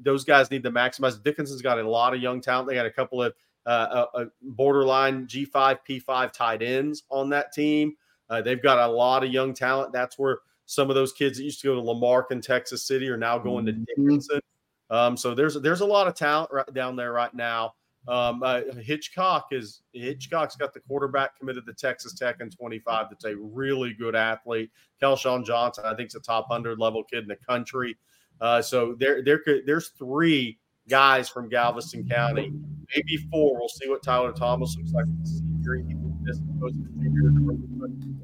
those 0.03 0.25
guys 0.25 0.51
need 0.51 0.65
to 0.65 0.71
maximize. 0.71 1.23
Dickinson's 1.23 1.63
got 1.63 1.79
a 1.79 1.89
lot 1.89 2.13
of 2.13 2.21
young 2.21 2.41
talent. 2.41 2.69
They 2.69 2.75
got 2.75 2.87
a 2.87 2.91
couple 2.91 3.23
of 3.23 3.33
uh, 3.65 4.07
a, 4.15 4.23
a 4.23 4.27
borderline 4.43 5.27
G5, 5.27 5.79
P5 5.89 6.33
tight 6.33 6.63
ends 6.63 7.05
on 7.11 7.31
that 7.31 7.53
team. 7.53 7.95
Uh, 8.29 8.43
they've 8.43 8.63
got 8.63 8.79
a 8.79 8.93
lot 8.93 9.25
of 9.25 9.33
young 9.33 9.55
talent. 9.55 9.93
That's 9.93 10.19
where 10.19 10.39
some 10.67 10.91
of 10.91 10.97
those 10.97 11.13
kids 11.13 11.39
that 11.39 11.45
used 11.45 11.61
to 11.63 11.69
go 11.69 11.75
to 11.75 11.81
La 11.81 11.95
Marque 11.95 12.33
in 12.33 12.41
Texas 12.41 12.83
City 12.83 13.09
are 13.09 13.17
now 13.17 13.39
going 13.39 13.67
to 13.67 13.73
Dickinson. 13.73 14.41
Um, 14.91 15.17
so 15.17 15.35
there's 15.35 15.55
there's 15.55 15.81
a 15.81 15.87
lot 15.87 16.07
of 16.07 16.15
talent 16.15 16.51
right 16.53 16.75
down 16.75 16.97
there 16.97 17.13
right 17.13 17.33
now. 17.35 17.75
Um, 18.09 18.43
uh, 18.43 18.61
Hitchcock 18.81 19.49
is 19.51 19.83
Hitchcock's 19.93 20.55
got 20.57 20.73
the 20.73 20.81
quarterback 20.81 21.39
committed 21.39 21.67
to 21.67 21.73
Texas 21.73 22.15
Tech 22.15 22.41
in 22.41 22.51
25. 22.51 23.07
That's 23.11 23.25
a 23.25 23.37
really 23.37 23.95
good 23.95 24.15
athlete. 24.15 24.71
Kelshawn 25.03 25.45
Johnson, 25.45 25.85
I 25.87 25.95
think, 25.95 26.09
is 26.09 26.15
a 26.15 26.21
top 26.21 26.47
hundred 26.49 26.79
level 26.79 27.03
kid 27.03 27.25
in 27.25 27.29
the 27.29 27.37
country. 27.37 27.97
Uh, 28.41 28.63
so 28.63 28.95
there 28.99 29.23
there 29.23 29.39
could 29.39 29.67
there's 29.67 29.89
three 29.99 30.59
guys 30.89 31.29
from 31.29 31.49
Galveston 31.49 32.09
County, 32.09 32.53
maybe 32.95 33.17
four. 33.31 33.59
We'll 33.59 33.69
see 33.69 33.89
what 33.89 34.03
Tyler 34.03 34.33
Thomas 34.33 34.77
looks 34.77 34.93
like. 34.93 35.07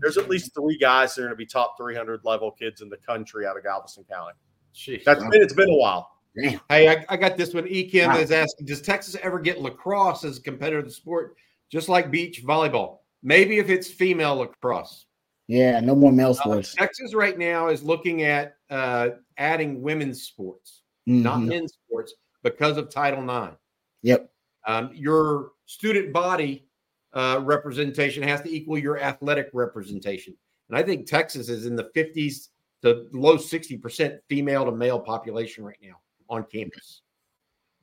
There's 0.00 0.18
at 0.18 0.28
least 0.28 0.54
three 0.54 0.78
guys 0.78 1.14
that 1.14 1.22
are 1.22 1.24
going 1.26 1.32
to 1.32 1.36
be 1.36 1.46
top 1.46 1.76
300 1.76 2.24
level 2.24 2.50
kids 2.50 2.82
in 2.82 2.88
the 2.88 2.96
country 2.98 3.46
out 3.46 3.56
of 3.56 3.64
Galveston 3.64 4.04
County. 4.04 4.34
Jeez. 4.74 5.04
That's 5.04 5.22
been 5.22 5.42
it's 5.42 5.54
been 5.54 5.70
a 5.70 5.76
while. 5.76 6.11
Hey, 6.36 6.58
I, 6.88 7.04
I 7.08 7.16
got 7.16 7.36
this 7.36 7.52
one. 7.54 7.64
Ekim 7.64 8.08
Wow. 8.08 8.18
is 8.18 8.30
asking, 8.30 8.66
does 8.66 8.80
Texas 8.80 9.16
ever 9.22 9.38
get 9.38 9.60
lacrosse 9.60 10.24
as 10.24 10.38
a 10.38 10.42
competitive 10.42 10.92
sport, 10.92 11.36
just 11.70 11.88
like 11.88 12.10
beach 12.10 12.42
volleyball? 12.44 12.98
Maybe 13.22 13.58
if 13.58 13.68
it's 13.68 13.88
female 13.88 14.36
lacrosse. 14.36 15.06
Yeah, 15.48 15.80
no 15.80 15.94
more 15.94 16.12
male 16.12 16.30
Uh, 16.30 16.34
sports. 16.34 16.74
Texas 16.74 17.14
right 17.14 17.38
now 17.38 17.68
is 17.68 17.82
looking 17.82 18.22
at 18.22 18.56
uh, 18.70 19.10
adding 19.36 19.82
women's 19.82 20.22
sports, 20.22 20.82
not 21.06 21.40
Mhm. 21.40 21.48
men's 21.48 21.74
sports, 21.74 22.14
because 22.42 22.78
of 22.78 22.88
Title 22.88 23.22
IX. 23.22 23.56
Yep. 24.02 24.32
Um, 24.66 24.90
your 24.94 25.52
student 25.66 26.12
body 26.12 26.66
uh, 27.14 27.40
representation 27.44 28.22
has 28.22 28.40
to 28.40 28.50
equal 28.50 28.78
your 28.78 28.98
athletic 28.98 29.50
representation. 29.52 30.34
And 30.70 30.78
I 30.78 30.82
think 30.82 31.06
Texas 31.06 31.50
is 31.50 31.66
in 31.66 31.76
the 31.76 31.90
50s 31.94 32.48
to 32.80 33.06
low 33.12 33.36
60% 33.36 34.18
female 34.30 34.64
to 34.64 34.72
male 34.72 34.98
population 34.98 35.62
right 35.62 35.76
now 35.82 36.00
on 36.32 36.44
campus. 36.44 37.02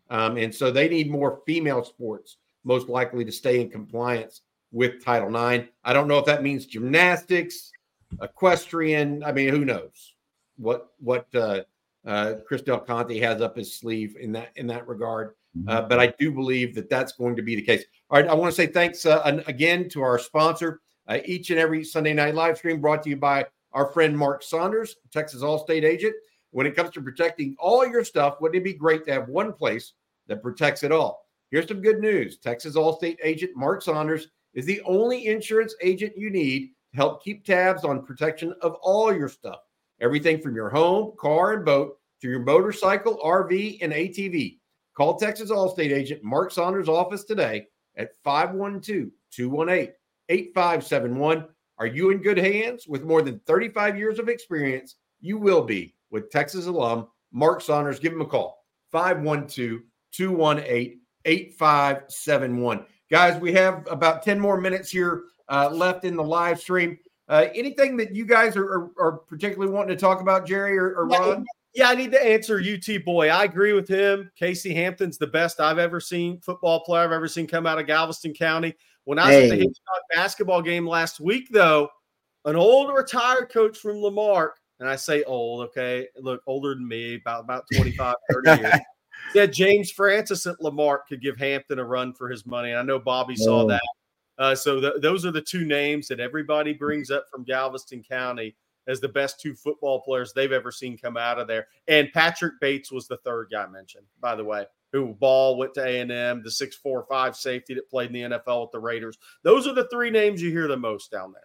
Um, 0.09 0.37
and 0.37 0.53
so 0.53 0.71
they 0.71 0.89
need 0.89 1.09
more 1.09 1.41
female 1.45 1.83
sports, 1.83 2.37
most 2.63 2.89
likely 2.89 3.23
to 3.23 3.31
stay 3.31 3.61
in 3.61 3.69
compliance 3.69 4.41
with 4.71 5.03
Title 5.03 5.29
IX. 5.29 5.69
I 5.83 5.93
don't 5.93 6.07
know 6.07 6.17
if 6.17 6.25
that 6.25 6.43
means 6.43 6.65
gymnastics, 6.65 7.71
equestrian. 8.21 9.23
I 9.23 9.31
mean, 9.31 9.49
who 9.49 9.65
knows 9.65 10.15
what 10.57 10.89
what 10.99 11.27
uh, 11.35 11.61
uh, 12.05 12.35
Chris 12.47 12.63
Del 12.63 12.79
Conte 12.79 13.17
has 13.19 13.41
up 13.41 13.55
his 13.55 13.77
sleeve 13.77 14.15
in 14.19 14.31
that 14.33 14.49
in 14.55 14.67
that 14.67 14.87
regard. 14.87 15.35
Uh, 15.67 15.81
but 15.81 15.99
I 15.99 16.13
do 16.19 16.31
believe 16.31 16.75
that 16.75 16.89
that's 16.89 17.11
going 17.13 17.35
to 17.35 17.41
be 17.41 17.55
the 17.55 17.61
case. 17.61 17.83
All 18.09 18.19
right, 18.19 18.29
I 18.29 18.33
want 18.33 18.53
to 18.53 18.55
say 18.55 18.67
thanks 18.67 19.05
uh, 19.05 19.41
again 19.47 19.89
to 19.89 20.01
our 20.01 20.19
sponsor. 20.19 20.79
Uh, 21.07 21.19
each 21.25 21.49
and 21.49 21.59
every 21.59 21.83
Sunday 21.83 22.13
night 22.13 22.35
live 22.35 22.57
stream 22.57 22.79
brought 22.79 23.01
to 23.03 23.09
you 23.09 23.17
by 23.17 23.45
our 23.73 23.91
friend 23.91 24.15
Mark 24.15 24.43
Saunders, 24.43 24.95
Texas 25.11 25.41
Allstate 25.41 25.83
agent. 25.83 26.15
When 26.51 26.65
it 26.65 26.75
comes 26.75 26.89
to 26.91 27.01
protecting 27.01 27.55
all 27.59 27.85
your 27.85 28.03
stuff, 28.03 28.41
wouldn't 28.41 28.59
it 28.59 28.63
be 28.63 28.73
great 28.73 29.05
to 29.05 29.13
have 29.13 29.29
one 29.29 29.53
place 29.53 29.93
that 30.27 30.41
protects 30.41 30.83
it 30.83 30.91
all? 30.91 31.25
Here's 31.51 31.67
some 31.67 31.81
good 31.81 31.99
news 31.99 32.37
Texas 32.37 32.75
Allstate 32.75 33.17
agent 33.23 33.51
Mark 33.55 33.81
Saunders 33.81 34.27
is 34.53 34.65
the 34.65 34.81
only 34.81 35.27
insurance 35.27 35.75
agent 35.81 36.13
you 36.17 36.29
need 36.29 36.69
to 36.91 36.97
help 36.97 37.23
keep 37.23 37.45
tabs 37.45 37.83
on 37.83 38.05
protection 38.05 38.53
of 38.61 38.73
all 38.81 39.13
your 39.13 39.29
stuff. 39.29 39.59
Everything 40.01 40.41
from 40.41 40.55
your 40.55 40.69
home, 40.69 41.13
car, 41.19 41.53
and 41.53 41.65
boat 41.65 41.97
to 42.21 42.29
your 42.29 42.39
motorcycle, 42.39 43.19
RV, 43.23 43.79
and 43.81 43.93
ATV. 43.93 44.57
Call 44.95 45.17
Texas 45.17 45.51
Allstate 45.51 45.93
agent 45.93 46.23
Mark 46.23 46.51
Saunders' 46.51 46.89
office 46.89 47.23
today 47.23 47.67
at 47.95 48.11
512 48.23 49.09
218 49.31 49.93
8571. 50.29 51.45
Are 51.77 51.85
you 51.85 52.09
in 52.09 52.21
good 52.21 52.37
hands? 52.37 52.85
With 52.87 53.03
more 53.03 53.21
than 53.21 53.39
35 53.45 53.97
years 53.97 54.19
of 54.19 54.29
experience, 54.29 54.95
you 55.21 55.37
will 55.37 55.63
be 55.63 55.95
with 56.11 56.29
Texas 56.29 56.65
alum 56.65 57.07
Mark 57.31 57.61
Saunders. 57.61 57.99
Give 57.99 58.13
him 58.13 58.21
a 58.21 58.25
call 58.25 58.65
512 58.91 59.81
218 60.11 60.99
8571. 61.25 62.85
Guys, 63.11 63.39
we 63.39 63.53
have 63.53 63.87
about 63.89 64.23
10 64.23 64.39
more 64.39 64.59
minutes 64.59 64.89
here 64.89 65.23
uh, 65.49 65.69
left 65.71 66.05
in 66.05 66.15
the 66.15 66.23
live 66.23 66.59
stream. 66.59 66.97
Uh, 67.27 67.47
anything 67.53 67.97
that 67.97 68.15
you 68.15 68.25
guys 68.25 68.55
are, 68.55 68.65
are, 68.65 68.91
are, 68.99 69.11
particularly 69.27 69.71
wanting 69.71 69.95
to 69.95 69.99
talk 69.99 70.21
about, 70.21 70.47
Jerry 70.47 70.77
or, 70.77 70.95
or 70.95 71.07
Ron? 71.07 71.45
Yeah, 71.75 71.89
I 71.89 71.95
need 71.95 72.11
to 72.11 72.25
answer 72.25 72.59
UT 72.59 73.05
boy. 73.05 73.29
I 73.29 73.43
agree 73.43 73.73
with 73.73 73.87
him. 73.87 74.31
Casey 74.35 74.73
Hampton's 74.73 75.19
the 75.19 75.27
best 75.27 75.59
I've 75.59 75.77
ever 75.77 75.99
seen 75.99 76.39
football 76.41 76.79
player 76.79 77.03
I've 77.03 77.11
ever 77.11 77.27
seen 77.27 77.45
come 77.45 77.67
out 77.67 77.77
of 77.77 77.85
Galveston 77.85 78.33
County. 78.33 78.75
When 79.03 79.19
I 79.19 79.27
was 79.27 79.43
at 79.43 79.49
the 79.49 79.55
Hitchcock 79.55 80.01
basketball 80.13 80.61
game 80.61 80.87
last 80.87 81.19
week, 81.19 81.49
though, 81.51 81.89
an 82.45 82.55
old 82.55 82.93
retired 82.93 83.49
coach 83.51 83.77
from 83.77 83.97
La 83.97 84.09
Marque, 84.09 84.58
and 84.79 84.89
I 84.89 84.95
say 84.95 85.23
old, 85.23 85.61
okay, 85.67 86.07
look, 86.17 86.41
older 86.47 86.73
than 86.73 86.87
me, 86.87 87.15
about 87.15 87.43
about 87.43 87.65
25, 87.75 88.15
30 88.31 88.61
years. 88.61 88.73
Said 89.33 89.53
James 89.53 89.91
Francis 89.91 90.47
at 90.47 90.61
La 90.61 90.71
Marque 90.71 91.07
could 91.07 91.21
give 91.21 91.37
Hampton 91.37 91.79
a 91.79 91.83
run 91.83 92.13
for 92.13 92.29
his 92.29 92.45
money. 92.45 92.71
And 92.71 92.79
I 92.79 92.83
know 92.83 92.99
Bobby 92.99 93.35
saw 93.35 93.67
that. 93.67 93.81
Uh, 94.37 94.55
so 94.55 94.79
th- 94.79 94.93
those 95.01 95.25
are 95.25 95.31
the 95.31 95.41
two 95.41 95.65
names 95.65 96.07
that 96.07 96.21
everybody 96.21 96.73
brings 96.73 97.11
up 97.11 97.25
from 97.29 97.43
Galveston 97.43 98.01
County 98.01 98.55
as 98.87 99.01
the 99.01 99.09
best 99.09 99.39
two 99.39 99.53
football 99.53 100.01
players 100.01 100.33
they've 100.33 100.53
ever 100.53 100.71
seen 100.71 100.97
come 100.97 101.17
out 101.17 101.37
of 101.37 101.47
there. 101.47 101.67
And 101.87 102.11
Patrick 102.13 102.53
Bates 102.61 102.91
was 102.91 103.07
the 103.07 103.17
third 103.17 103.49
guy 103.51 103.67
mentioned, 103.67 104.05
by 104.21 104.35
the 104.35 104.43
way, 104.43 104.65
who 104.91 105.13
ball 105.19 105.57
went 105.57 105.73
to 105.75 105.83
A&M, 105.83 106.41
the 106.41 106.49
six 106.49 106.75
four 106.77 107.05
five 107.07 107.35
safety 107.35 107.73
that 107.75 107.89
played 107.89 108.15
in 108.15 108.31
the 108.31 108.37
NFL 108.37 108.61
with 108.61 108.71
the 108.71 108.79
Raiders. 108.79 109.17
Those 109.43 109.67
are 109.67 109.73
the 109.73 109.87
three 109.89 110.09
names 110.09 110.41
you 110.41 110.49
hear 110.51 110.67
the 110.67 110.77
most 110.77 111.11
down 111.11 111.33
there. 111.33 111.43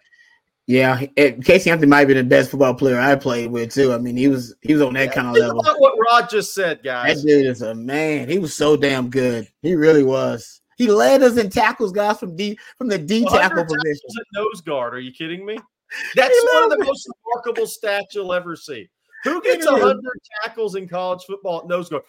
Yeah, 0.67 1.05
eh, 1.15 1.31
Casey 1.43 1.69
Anthony 1.69 1.89
might 1.89 2.05
be 2.05 2.15
the 2.15 2.23
best 2.23 2.49
football 2.49 2.73
player 2.73 2.99
I 2.99 3.15
played 3.15 3.51
with 3.51 3.71
too. 3.71 3.93
I 3.93 3.99
mean, 3.99 4.17
he 4.17 4.27
was 4.27 4.55
he 4.61 4.73
was 4.73 4.81
on 4.81 4.93
that 4.95 5.09
yeah, 5.09 5.13
kind 5.13 5.27
of 5.27 5.35
level. 5.35 5.63
What 5.77 5.93
Rod 6.11 6.27
just 6.27 6.55
said, 6.55 6.81
guys. 6.83 7.21
That 7.21 7.27
dude 7.27 7.45
is 7.45 7.61
a 7.61 7.75
man. 7.75 8.29
He 8.29 8.39
was 8.39 8.55
so 8.55 8.75
damn 8.75 9.09
good. 9.09 9.47
He 9.61 9.75
really 9.75 10.03
was. 10.03 10.61
He 10.77 10.87
led 10.87 11.21
us 11.21 11.37
in 11.37 11.51
tackles, 11.51 11.91
guys, 11.91 12.19
from 12.19 12.35
D 12.35 12.57
from 12.79 12.87
the 12.87 12.97
D 12.97 13.25
tackle 13.25 13.63
position. 13.63 14.09
At 14.19 14.25
nose 14.33 14.61
guard. 14.61 14.95
Are 14.95 14.99
you 14.99 15.11
kidding 15.11 15.45
me? 15.45 15.57
That's 16.15 16.47
one 16.53 16.63
of 16.63 16.69
the 16.71 16.83
most 16.83 17.07
remarkable 17.25 17.67
stats 17.67 18.13
you'll 18.13 18.33
ever 18.33 18.55
see. 18.55 18.89
Who 19.23 19.41
gets 19.41 19.65
100 19.65 19.99
tackles 20.43 20.75
in 20.75 20.87
college 20.87 21.23
football 21.25 21.61
at 21.61 21.67
nose 21.67 21.89
guard? 21.89 22.03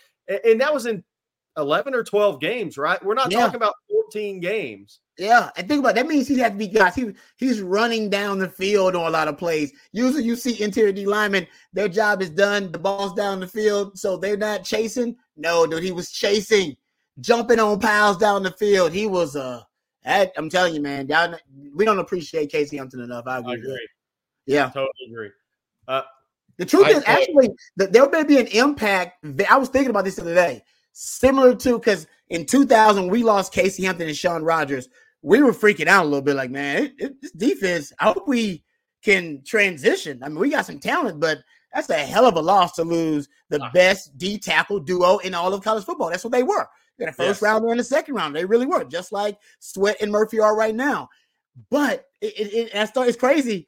And 0.45 0.61
that 0.61 0.73
was 0.73 0.87
in 0.87 1.05
11 1.57 1.95
or 1.95 2.03
12 2.03 2.41
games, 2.41 2.79
right? 2.79 3.03
We're 3.05 3.15
not 3.15 3.31
yeah. 3.31 3.41
talking 3.41 3.57
about 3.57 3.75
14 3.91 4.41
games. 4.41 5.01
Yeah, 5.19 5.51
and 5.57 5.67
think 5.67 5.81
about 5.81 5.91
it. 5.91 5.95
that 5.97 6.07
means 6.07 6.29
he 6.29 6.39
had 6.39 6.53
to 6.53 6.59
be 6.59 6.69
guys. 6.69 6.95
He 6.95 7.13
he's 7.37 7.63
running 7.63 8.11
down 8.11 8.39
the 8.39 8.51
field 8.51 8.95
on 8.95 9.07
a 9.07 9.11
lot 9.11 9.29
of 9.29 9.39
plays. 9.39 9.73
Usually, 9.93 10.25
you 10.25 10.37
see 10.37 10.63
interior 10.63 10.93
D 10.93 11.07
linemen, 11.07 11.47
their 11.73 11.89
job 11.89 12.21
is 12.21 12.29
done. 12.29 12.71
The 12.71 12.79
ball's 12.79 13.15
down 13.15 13.41
the 13.41 13.47
field, 13.47 13.99
so 13.99 14.19
they're 14.19 14.37
not 14.37 14.63
chasing. 14.63 15.17
No, 15.39 15.67
dude, 15.67 15.83
he 15.83 15.93
was 15.93 16.11
chasing, 16.11 16.77
jumping 17.21 17.59
on 17.59 17.81
piles 17.81 18.19
down 18.19 18.43
the 18.43 18.51
field. 18.51 18.93
He 18.93 19.07
was 19.07 19.37
uh, 19.37 19.63
I'm 20.07 20.49
telling 20.49 20.75
you, 20.75 20.81
man, 20.81 21.09
y'all, 21.09 21.35
we 21.75 21.85
don't 21.85 21.99
appreciate 21.99 22.51
Casey 22.51 22.77
Hampton 22.77 23.01
enough. 23.01 23.25
I 23.27 23.39
agree. 23.39 23.53
I 23.53 23.55
agree. 23.55 23.89
Yeah, 24.47 24.67
totally 24.67 24.91
agree. 25.11 25.31
Uh, 25.89 26.03
the 26.59 26.65
truth 26.65 26.87
I, 26.87 26.91
is, 26.91 27.03
actually, 27.07 27.51
that 27.77 27.93
there 27.93 28.09
may 28.09 28.23
be 28.23 28.39
an 28.39 28.47
impact. 28.49 29.25
I 29.49 29.57
was 29.57 29.69
thinking 29.69 29.91
about 29.91 30.05
this 30.05 30.17
the 30.17 30.23
other 30.23 30.35
day, 30.35 30.63
similar 30.99 31.55
to 31.55 31.79
because 31.79 32.07
in 32.29 32.47
2000 32.47 33.09
we 33.09 33.23
lost 33.23 33.53
Casey 33.53 33.85
Hampton 33.85 34.09
and 34.09 34.17
Shaun 34.17 34.43
Rogers 34.43 34.89
we 35.27 35.43
were 35.43 35.53
freaking 35.53 35.89
out 35.89 36.05
a 36.05 36.09
little 36.09 36.23
bit 36.23 36.37
like, 36.37 36.53
man, 36.53 36.85
it, 36.85 36.95
it, 36.99 37.21
this 37.21 37.33
defense, 37.33 37.93
I 37.99 38.13
hope 38.13 38.29
we 38.29 38.63
can 39.03 39.43
transition. 39.45 40.23
I 40.23 40.29
mean, 40.29 40.39
we 40.39 40.51
got 40.51 40.67
some 40.67 40.79
talent, 40.79 41.19
but 41.19 41.39
that's 41.75 41.91
a 41.91 41.95
hell 41.95 42.27
of 42.27 42.37
a 42.37 42.41
loss 42.41 42.75
to 42.77 42.85
lose 42.85 43.29
the 43.49 43.61
uh-huh. 43.61 43.71
best 43.75 44.17
D 44.17 44.39
tackle 44.39 44.79
duo 44.79 45.19
in 45.19 45.35
all 45.35 45.53
of 45.53 45.65
college 45.65 45.85
football. 45.85 46.11
That's 46.11 46.23
what 46.23 46.33
they 46.33 46.45
were. 46.45 46.69
They 46.97 47.07
got 47.07 47.11
a 47.11 47.17
first 47.17 47.29
yes. 47.29 47.43
rounder 47.43 47.73
and 47.73 47.81
a 47.81 47.85
second 47.85 48.15
round. 48.15 48.37
They 48.37 48.45
really 48.45 48.67
were, 48.67 48.85
just 48.85 49.11
like 49.11 49.37
Sweat 49.59 49.97
and 50.01 50.13
Murphy 50.13 50.39
are 50.39 50.57
right 50.57 50.75
now. 50.75 51.09
But 51.71 52.05
it, 52.21 52.39
it, 52.39 52.71
it 52.73 52.91
it's 52.95 53.17
crazy. 53.17 53.67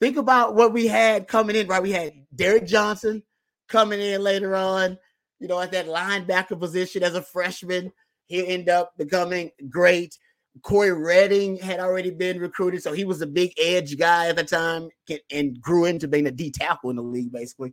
Think 0.00 0.18
about 0.18 0.54
what 0.54 0.74
we 0.74 0.86
had 0.86 1.28
coming 1.28 1.56
in, 1.56 1.66
right? 1.66 1.82
We 1.82 1.92
had 1.92 2.12
Derrick 2.34 2.66
Johnson 2.66 3.22
coming 3.68 4.00
in 4.00 4.22
later 4.22 4.54
on, 4.54 4.98
you 5.40 5.48
know, 5.48 5.60
at 5.60 5.72
that 5.72 5.86
linebacker 5.86 6.58
position 6.58 7.02
as 7.02 7.14
a 7.14 7.22
freshman. 7.22 7.92
He 8.26 8.46
ended 8.46 8.68
up 8.68 8.92
becoming 8.96 9.50
great. 9.68 10.16
Cory 10.62 10.92
Redding 10.92 11.56
had 11.56 11.80
already 11.80 12.10
been 12.10 12.38
recruited, 12.38 12.82
so 12.82 12.92
he 12.92 13.04
was 13.04 13.22
a 13.22 13.26
big 13.26 13.52
edge 13.58 13.96
guy 13.96 14.28
at 14.28 14.36
the 14.36 14.44
time 14.44 14.88
and 15.30 15.60
grew 15.60 15.84
into 15.84 16.08
being 16.08 16.26
a 16.26 16.30
D 16.30 16.50
tackle 16.50 16.90
in 16.90 16.96
the 16.96 17.02
league, 17.02 17.32
basically. 17.32 17.72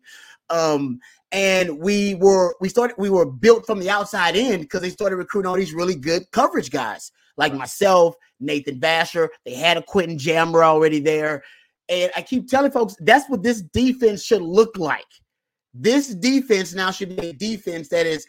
Um, 0.49 0.99
and 1.31 1.79
we 1.79 2.15
were 2.15 2.55
we 2.61 2.69
started 2.69 2.95
we 2.97 3.09
were 3.09 3.25
built 3.25 3.65
from 3.65 3.79
the 3.79 3.89
outside 3.89 4.35
in 4.35 4.61
because 4.61 4.81
they 4.81 4.89
started 4.89 5.17
recruiting 5.17 5.49
all 5.49 5.55
these 5.55 5.73
really 5.73 5.95
good 5.95 6.29
coverage 6.31 6.71
guys 6.71 7.11
like 7.35 7.53
myself, 7.53 8.15
Nathan 8.39 8.79
Vasher. 8.79 9.27
They 9.43 9.53
had 9.53 9.77
a 9.77 9.81
Quentin 9.81 10.17
Jammer 10.17 10.63
already 10.63 10.99
there, 10.99 11.43
and 11.89 12.11
I 12.15 12.21
keep 12.21 12.47
telling 12.47 12.71
folks 12.71 12.95
that's 12.99 13.27
what 13.29 13.43
this 13.43 13.61
defense 13.61 14.23
should 14.23 14.43
look 14.43 14.77
like. 14.77 15.05
This 15.79 16.07
defense 16.13 16.73
now 16.73 16.91
should 16.91 17.15
be 17.15 17.27
a 17.27 17.33
defense 17.33 17.89
that 17.89 18.05
is 18.05 18.25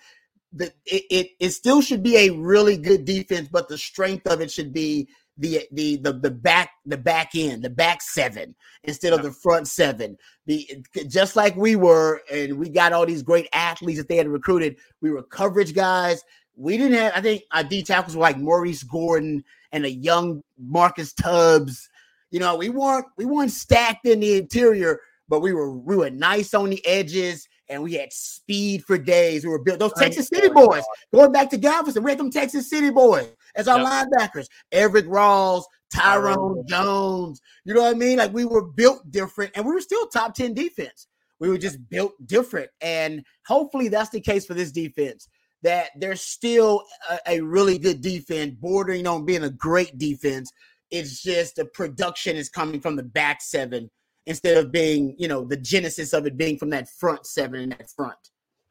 the 0.52 0.66
it, 0.86 1.04
it, 1.10 1.26
it 1.40 1.50
still 1.50 1.80
should 1.80 2.02
be 2.02 2.16
a 2.16 2.30
really 2.30 2.76
good 2.76 3.04
defense, 3.04 3.48
but 3.50 3.68
the 3.68 3.78
strength 3.78 4.26
of 4.26 4.40
it 4.40 4.50
should 4.50 4.72
be 4.72 5.08
the 5.38 5.66
the 5.72 5.96
the 5.96 6.12
the 6.12 6.30
back 6.30 6.70
the 6.84 6.96
back 6.96 7.30
end, 7.34 7.62
the 7.62 7.70
back 7.70 8.02
seven 8.02 8.54
instead 8.84 9.12
of 9.12 9.22
the 9.22 9.30
front 9.30 9.68
seven. 9.68 10.16
The 10.46 10.82
just 11.08 11.36
like 11.36 11.56
we 11.56 11.76
were, 11.76 12.20
and 12.32 12.58
we 12.58 12.68
got 12.68 12.92
all 12.92 13.06
these 13.06 13.22
great 13.22 13.48
athletes 13.52 13.98
that 13.98 14.08
they 14.08 14.16
had 14.16 14.28
recruited. 14.28 14.76
We 15.00 15.10
were 15.10 15.22
coverage 15.22 15.74
guys. 15.74 16.22
We 16.56 16.76
didn't 16.76 16.98
have. 16.98 17.12
I 17.14 17.20
think 17.20 17.42
our 17.52 17.62
D 17.62 17.82
tackles 17.82 18.16
were 18.16 18.22
like 18.22 18.38
Maurice 18.38 18.82
Gordon 18.82 19.44
and 19.70 19.84
a 19.84 19.90
young 19.90 20.42
Marcus 20.58 21.12
Tubbs. 21.12 21.88
You 22.30 22.40
know, 22.40 22.56
we 22.56 22.68
weren't 22.68 23.06
we 23.16 23.24
weren't 23.24 23.52
stacked 23.52 24.06
in 24.06 24.20
the 24.20 24.38
interior, 24.38 24.98
but 25.28 25.40
we 25.40 25.52
were 25.52 25.72
we 25.72 25.96
were 25.96 26.10
nice 26.10 26.54
on 26.54 26.70
the 26.70 26.84
edges 26.86 27.48
and 27.68 27.82
we 27.82 27.94
had 27.94 28.12
speed 28.12 28.84
for 28.84 28.96
days. 28.96 29.44
We 29.44 29.50
were 29.50 29.62
built 29.62 29.78
those 29.78 29.92
Texas 29.94 30.28
City 30.28 30.48
boys. 30.48 30.82
Going 31.12 31.32
back 31.32 31.50
to 31.50 31.58
Galveston, 31.58 32.02
we 32.02 32.10
had 32.10 32.18
them 32.18 32.30
Texas 32.30 32.70
City 32.70 32.90
boys 32.90 33.28
as 33.56 33.68
our 33.68 33.78
yep. 33.78 34.08
linebackers. 34.08 34.46
Eric 34.72 35.06
Rawls, 35.06 35.64
Tyrone 35.94 36.64
Jones. 36.66 37.40
You 37.64 37.74
know 37.74 37.82
what 37.82 37.94
I 37.94 37.98
mean? 37.98 38.18
Like 38.18 38.32
we 38.32 38.44
were 38.44 38.64
built 38.64 39.10
different, 39.10 39.52
and 39.54 39.66
we 39.66 39.72
were 39.72 39.80
still 39.80 40.06
top 40.06 40.34
10 40.34 40.54
defense. 40.54 41.06
We 41.40 41.48
were 41.48 41.58
just 41.58 41.78
built 41.88 42.14
different. 42.26 42.70
And 42.80 43.22
hopefully 43.46 43.88
that's 43.88 44.10
the 44.10 44.20
case 44.20 44.46
for 44.46 44.54
this 44.54 44.72
defense. 44.72 45.28
That 45.62 45.90
there's 45.96 46.20
still 46.20 46.84
a, 47.10 47.18
a 47.26 47.40
really 47.40 47.78
good 47.78 48.00
defense, 48.00 48.54
bordering 48.60 49.06
on 49.06 49.24
being 49.24 49.44
a 49.44 49.50
great 49.50 49.98
defense. 49.98 50.50
It's 50.90 51.22
just 51.22 51.56
the 51.56 51.64
production 51.66 52.36
is 52.36 52.48
coming 52.48 52.80
from 52.80 52.96
the 52.96 53.02
back 53.02 53.42
seven 53.42 53.90
instead 54.28 54.58
of 54.58 54.70
being, 54.70 55.14
you 55.18 55.26
know, 55.26 55.42
the 55.42 55.56
genesis 55.56 56.12
of 56.12 56.26
it 56.26 56.36
being 56.36 56.58
from 56.58 56.68
that 56.70 56.88
front 56.88 57.26
seven 57.26 57.60
in 57.60 57.68
that 57.70 57.90
front. 57.90 58.18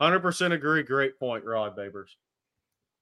100% 0.01 0.53
agree. 0.53 0.83
Great 0.83 1.19
point, 1.19 1.43
Rod 1.43 1.75
Babers. 1.75 2.09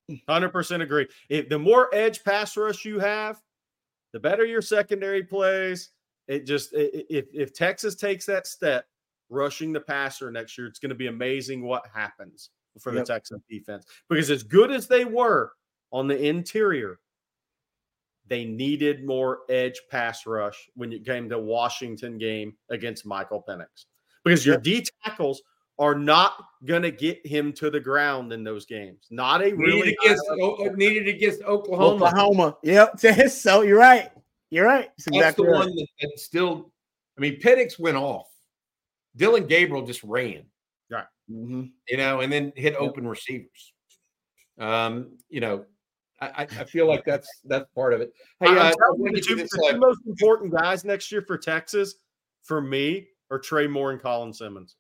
Hmm. 0.10 0.16
100% 0.30 0.82
agree. 0.82 1.08
If 1.30 1.50
the 1.50 1.60
more 1.60 1.94
edge 1.94 2.24
pass 2.24 2.56
rush 2.56 2.86
you 2.86 3.00
have, 3.00 3.42
the 4.14 4.20
better 4.20 4.46
your 4.46 4.62
secondary 4.62 5.24
plays, 5.24 5.90
It 6.28 6.46
just 6.48 6.70
if 6.74 7.26
if 7.34 7.54
Texas 7.54 7.96
takes 7.96 8.26
that 8.28 8.48
step, 8.48 8.86
rushing 9.30 9.74
the 9.74 9.82
passer 9.82 10.32
next 10.32 10.58
year, 10.58 10.68
it's 10.68 10.80
going 10.80 10.90
to 10.90 10.96
be 10.96 11.08
amazing 11.08 11.62
what 11.64 11.86
happens 11.94 12.50
for 12.80 12.92
the 12.92 13.00
Yep. 13.00 13.08
Texans 13.08 13.44
defense. 13.50 13.86
Because 14.10 14.32
as 14.32 14.44
good 14.44 14.72
as 14.72 14.88
they 14.88 15.04
were 15.06 15.52
on 15.92 16.08
the 16.08 16.18
interior, 16.18 17.00
they 18.28 18.46
needed 18.46 19.06
more 19.06 19.40
edge 19.50 19.80
pass 19.90 20.26
rush 20.26 20.70
when 20.76 20.92
it 20.92 21.06
came 21.06 21.30
to 21.30 21.40
Washington 21.40 22.18
game 22.18 22.56
against 22.70 23.06
Michael 23.06 23.44
Penix. 23.48 23.86
Because 24.24 24.46
your 24.46 24.58
D 24.58 24.86
tackles 25.04 25.42
are 25.78 25.96
not 25.96 26.34
going 26.64 26.82
to 26.82 26.92
get 26.92 27.26
him 27.26 27.52
to 27.54 27.70
the 27.70 27.80
ground 27.80 28.32
in 28.32 28.44
those 28.44 28.66
games. 28.66 29.08
Not 29.12 29.42
a 29.42 29.46
Needed 29.46 29.58
really 29.60 29.98
against, 30.02 30.24
O- 30.30 30.74
needed 30.76 31.08
against 31.08 31.42
Oklahoma. 31.44 32.06
Oklahoma. 32.06 32.58
Yep. 32.64 33.00
so 33.30 33.62
you're 33.62 33.78
right. 33.80 34.10
You're 34.50 34.66
right. 34.66 34.90
That's 34.98 35.06
That's 35.06 35.18
exactly 35.18 35.46
the 35.46 35.52
right. 35.52 35.60
one 35.60 35.76
that, 35.76 35.88
that 36.02 36.20
still. 36.20 36.72
I 37.18 37.22
mean, 37.22 37.40
Penix 37.40 37.78
went 37.80 37.98
off. 37.98 38.28
Dillon 39.16 39.48
Gabriel 39.48 39.86
just 39.86 40.04
ran. 40.04 40.44
Right. 40.90 41.06
Mhm. 41.30 41.72
You 41.90 41.98
know, 41.98 42.22
and 42.22 42.32
then 42.32 42.54
hit 42.56 42.76
open 42.76 43.08
receivers. 43.08 43.74
Um, 44.58 45.18
you 45.30 45.42
know, 45.42 45.66
I, 46.22 46.28
I 46.28 46.42
I 46.44 46.64
feel 46.64 46.88
like 46.88 47.04
that's 47.06 47.28
that's 47.46 47.66
part 47.74 47.94
of 47.94 48.02
it. 48.02 48.14
Hey, 48.40 48.48
I'm 48.48 48.58
uh, 48.58 48.72
telling 48.72 49.02
wanna 49.02 49.12
you, 49.12 49.16
the 49.16 49.22
two, 49.22 49.36
the 49.36 49.72
two 49.72 49.78
most 49.78 50.02
important 50.08 50.54
guys 50.54 50.86
next 50.86 51.12
year 51.12 51.22
for 51.22 51.38
Texas, 51.38 51.96
for 52.44 52.62
me, 52.62 53.08
are 53.32 53.40
Trey 53.40 53.68
Moore 53.68 53.92
and 53.92 54.02
Colin 54.02 54.34
Simmons. 54.34 54.76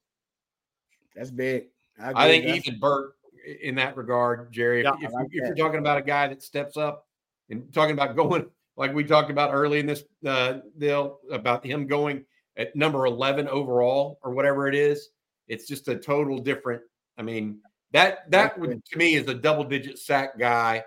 That's 1.15 1.31
big. 1.31 1.65
I 1.99 2.11
agree. 2.11 2.23
think 2.23 2.45
That's- 2.45 2.67
Ethan 2.67 2.79
Burke 2.79 3.15
in 3.61 3.75
that 3.75 3.95
regard, 3.95 4.51
Jerry. 4.51 4.81
If, 4.81 4.85
Yeah, 4.85 5.07
if, 5.07 5.13
I 5.13 5.19
like 5.19 5.27
if 5.31 5.47
you're 5.47 5.55
talking 5.55 5.79
about 5.79 5.97
a 5.97 6.01
guy 6.01 6.27
that 6.27 6.41
steps 6.41 6.77
up 6.77 7.07
and 7.49 7.71
talking 7.73 7.93
about 7.93 8.15
going 8.15 8.45
like 8.77 8.93
we 8.93 9.03
talked 9.03 9.29
about 9.29 9.53
early 9.53 9.79
in 9.79 9.85
this 9.85 10.03
uh, 10.25 10.59
deal 10.77 11.19
about 11.31 11.65
him 11.65 11.87
going 11.87 12.25
at 12.57 12.75
number 12.75 13.05
11 13.05 13.47
overall 13.47 14.19
or 14.23 14.31
whatever 14.33 14.67
it 14.67 14.75
is, 14.75 15.09
it's 15.47 15.67
just 15.67 15.87
a 15.87 15.95
total 15.95 16.39
different. 16.39 16.81
I 17.17 17.21
mean, 17.21 17.59
that 17.91 18.29
that 18.31 18.59
would 18.59 18.83
to 18.85 18.97
me 18.97 19.15
is 19.15 19.27
a 19.27 19.33
double 19.33 19.63
digit 19.63 19.99
sack 19.99 20.37
guy 20.37 20.83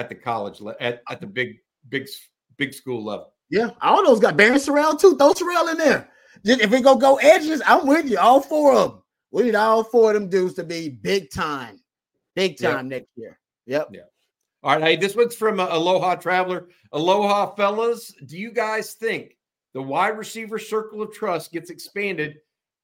at 0.00 0.08
the 0.08 0.14
college 0.14 0.60
le- 0.60 0.76
at, 0.80 1.02
at 1.10 1.20
the 1.20 1.26
big 1.26 1.58
big 1.90 2.08
big 2.56 2.72
school 2.74 3.04
level. 3.04 3.32
Yeah, 3.50 3.70
all 3.82 4.04
those 4.04 4.20
got 4.20 4.36
Barryn 4.36 4.56
Sorrell 4.56 4.98
too. 4.98 5.16
Throw 5.16 5.32
Sorrell 5.34 5.70
in 5.70 5.78
there. 5.78 6.08
If 6.44 6.70
we 6.70 6.80
go 6.80 6.96
go 6.96 7.16
edges, 7.16 7.60
I'm 7.66 7.86
with 7.86 8.08
you. 8.08 8.18
All 8.18 8.40
four 8.40 8.72
of 8.74 8.90
them. 8.92 9.02
We 9.30 9.42
need 9.44 9.54
all 9.54 9.84
four 9.84 10.10
of 10.10 10.14
them 10.14 10.28
dudes 10.30 10.54
to 10.54 10.64
be 10.64 10.88
big 10.88 11.30
time, 11.30 11.78
big 12.34 12.60
Yep. 12.60 12.72
time 12.72 12.88
next 12.88 13.08
year. 13.16 13.38
Yep. 13.66 13.88
Yeah. 13.92 14.00
All 14.62 14.72
right. 14.72 14.82
Hey, 14.82 14.96
this 14.96 15.14
one's 15.14 15.34
from 15.36 15.60
uh, 15.60 15.68
Aloha 15.70 16.14
Traveler. 16.16 16.68
Aloha, 16.92 17.54
fellas. 17.54 18.12
Do 18.26 18.36
you 18.38 18.50
guys 18.52 18.94
think 18.94 19.36
the 19.74 19.82
wide 19.82 20.16
receiver 20.18 20.58
circle 20.58 21.02
of 21.02 21.12
trust 21.12 21.52
gets 21.52 21.70
expanded 21.70 22.36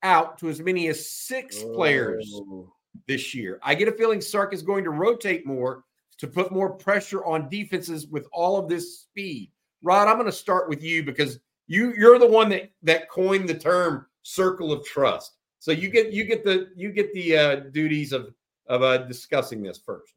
out 0.03 0.39
to 0.39 0.49
as 0.49 0.61
many 0.61 0.89
as 0.89 1.09
six 1.11 1.63
players 1.63 2.31
Oh. 2.35 2.73
this 3.09 3.35
year? 3.35 3.59
I 3.63 3.75
get 3.75 3.89
a 3.89 3.93
feeling 3.93 4.21
Sark 4.21 4.53
is 4.55 4.63
going 4.63 4.85
to 4.85 4.91
rotate 4.91 5.47
more 5.47 5.85
to 6.19 6.27
put 6.27 6.53
more 6.53 6.71
pressure 6.71 7.25
on 7.25 7.49
defenses 7.49 8.07
with 8.07 8.27
all 8.33 8.57
of 8.59 8.69
this 8.69 9.01
speed. 9.01 9.51
Rod, 9.83 10.09
I'm 10.09 10.17
going 10.17 10.27
to 10.27 10.33
start 10.33 10.69
with 10.69 10.83
you 10.83 11.03
because 11.03 11.39
you 11.67 11.93
you're 11.97 12.19
the 12.19 12.27
one 12.27 12.49
that 12.51 12.71
that 12.83 13.11
coined 13.11 13.49
the 13.49 13.55
term 13.55 14.07
circle 14.23 14.73
of 14.73 14.85
trust. 14.85 15.37
So 15.59 15.73
you 15.73 15.89
get 15.91 16.13
you 16.13 16.25
get 16.25 16.45
the 16.45 16.69
you 16.77 16.91
get 16.93 17.13
the 17.13 17.37
uh, 17.37 17.57
duties 17.73 18.13
of 18.13 18.33
of 18.67 18.83
uh, 18.83 18.99
discussing 18.99 19.63
this 19.63 19.79
first. 19.79 20.13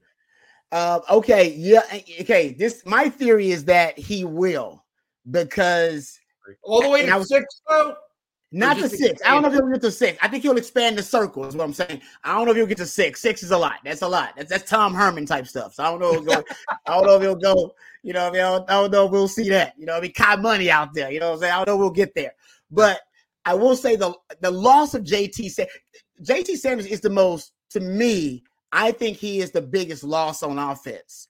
Uh, 0.71 0.99
okay, 1.09 1.53
yeah, 1.55 1.81
okay. 2.21 2.53
This 2.57 2.85
my 2.85 3.09
theory 3.09 3.51
is 3.51 3.65
that 3.65 3.97
he 3.97 4.23
will 4.25 4.85
because 5.31 6.19
All 6.63 6.81
the 6.81 6.89
way 6.89 7.05
to 7.05 7.17
was- 7.17 7.27
six, 7.29 7.61
though. 7.67 7.95
Not 8.51 8.77
to 8.77 8.89
six. 8.89 9.21
I 9.23 9.31
don't 9.31 9.43
know 9.43 9.49
if 9.49 9.53
he'll 9.53 9.69
get 9.69 9.81
to 9.81 9.91
six. 9.91 10.17
I 10.21 10.27
think 10.27 10.43
he'll 10.43 10.57
expand 10.57 10.97
the 10.97 11.03
circle. 11.03 11.45
Is 11.45 11.55
what 11.55 11.65
I'm 11.65 11.73
saying. 11.73 12.01
I 12.23 12.33
don't 12.33 12.45
know 12.45 12.51
if 12.51 12.57
he'll 12.57 12.65
get 12.65 12.77
to 12.79 12.85
six. 12.85 13.21
Six 13.21 13.43
is 13.43 13.51
a 13.51 13.57
lot. 13.57 13.75
That's 13.83 14.01
a 14.01 14.07
lot. 14.07 14.33
That's 14.35 14.49
that's 14.49 14.69
Tom 14.69 14.93
Herman 14.93 15.27
type 15.27 15.45
stuff. 15.45 15.75
So 15.75 15.83
I 15.83 15.89
don't 15.91 15.99
know. 15.99 16.21
Go, 16.21 16.43
I 16.87 16.95
don't 16.95 17.05
know 17.05 17.15
if 17.17 17.21
he'll 17.21 17.35
go. 17.35 17.75
You 18.01 18.13
know, 18.13 18.27
I, 18.27 18.31
mean, 18.31 18.41
I, 18.41 18.57
don't, 18.57 18.69
I 18.69 18.73
don't 18.73 18.91
know 18.91 19.05
if 19.05 19.11
we'll 19.11 19.27
see 19.27 19.49
that. 19.49 19.73
You 19.77 19.85
know, 19.85 19.97
I 19.97 20.01
mean, 20.01 20.13
Kai 20.13 20.35
Money 20.37 20.71
out 20.71 20.93
there. 20.93 21.11
You 21.11 21.19
know, 21.19 21.29
what 21.29 21.35
I'm 21.35 21.39
saying. 21.41 21.53
I 21.53 21.57
don't 21.57 21.67
know 21.67 21.73
if 21.75 21.79
we'll 21.79 21.89
get 21.91 22.15
there. 22.15 22.33
But 22.71 23.01
I 23.45 23.53
will 23.53 23.75
say 23.75 23.95
the 23.95 24.13
the 24.41 24.51
loss 24.51 24.95
of 24.95 25.03
JT 25.03 25.51
Sa- 25.51 25.63
JT 26.23 26.57
Sanders 26.57 26.87
is 26.87 27.01
the 27.01 27.09
most 27.09 27.51
to 27.71 27.79
me. 27.79 28.43
I 28.71 28.91
think 28.91 29.17
he 29.17 29.39
is 29.39 29.51
the 29.51 29.61
biggest 29.61 30.03
loss 30.03 30.43
on 30.43 30.57
offense. 30.57 31.27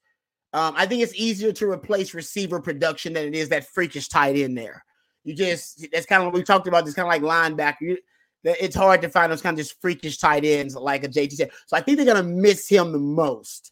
Um, 0.53 0.73
I 0.75 0.85
think 0.85 1.03
it's 1.03 1.15
easier 1.15 1.51
to 1.53 1.69
replace 1.69 2.13
receiver 2.13 2.59
production 2.59 3.13
than 3.13 3.25
it 3.25 3.35
is 3.35 3.49
that 3.49 3.67
freakish 3.67 4.07
tight 4.07 4.35
end 4.35 4.57
there. 4.57 4.83
You 5.23 5.35
just 5.35 5.87
that's 5.91 6.05
kind 6.05 6.21
of 6.21 6.27
what 6.27 6.33
we 6.33 6.43
talked 6.43 6.67
about. 6.67 6.85
This 6.85 6.93
kind 6.93 7.07
of 7.07 7.11
like 7.11 7.21
linebacker. 7.21 7.81
You, 7.81 7.97
it's 8.43 8.75
hard 8.75 9.01
to 9.01 9.09
find 9.09 9.31
those 9.31 9.41
kind 9.41 9.59
of 9.59 9.65
just 9.65 9.81
freakish 9.81 10.17
tight 10.17 10.45
ends 10.45 10.75
like 10.75 11.03
a 11.03 11.09
JT. 11.09 11.49
So 11.67 11.77
I 11.77 11.81
think 11.81 11.97
they're 11.97 12.05
gonna 12.05 12.23
miss 12.23 12.67
him 12.69 12.91
the 12.91 12.99
most. 12.99 13.71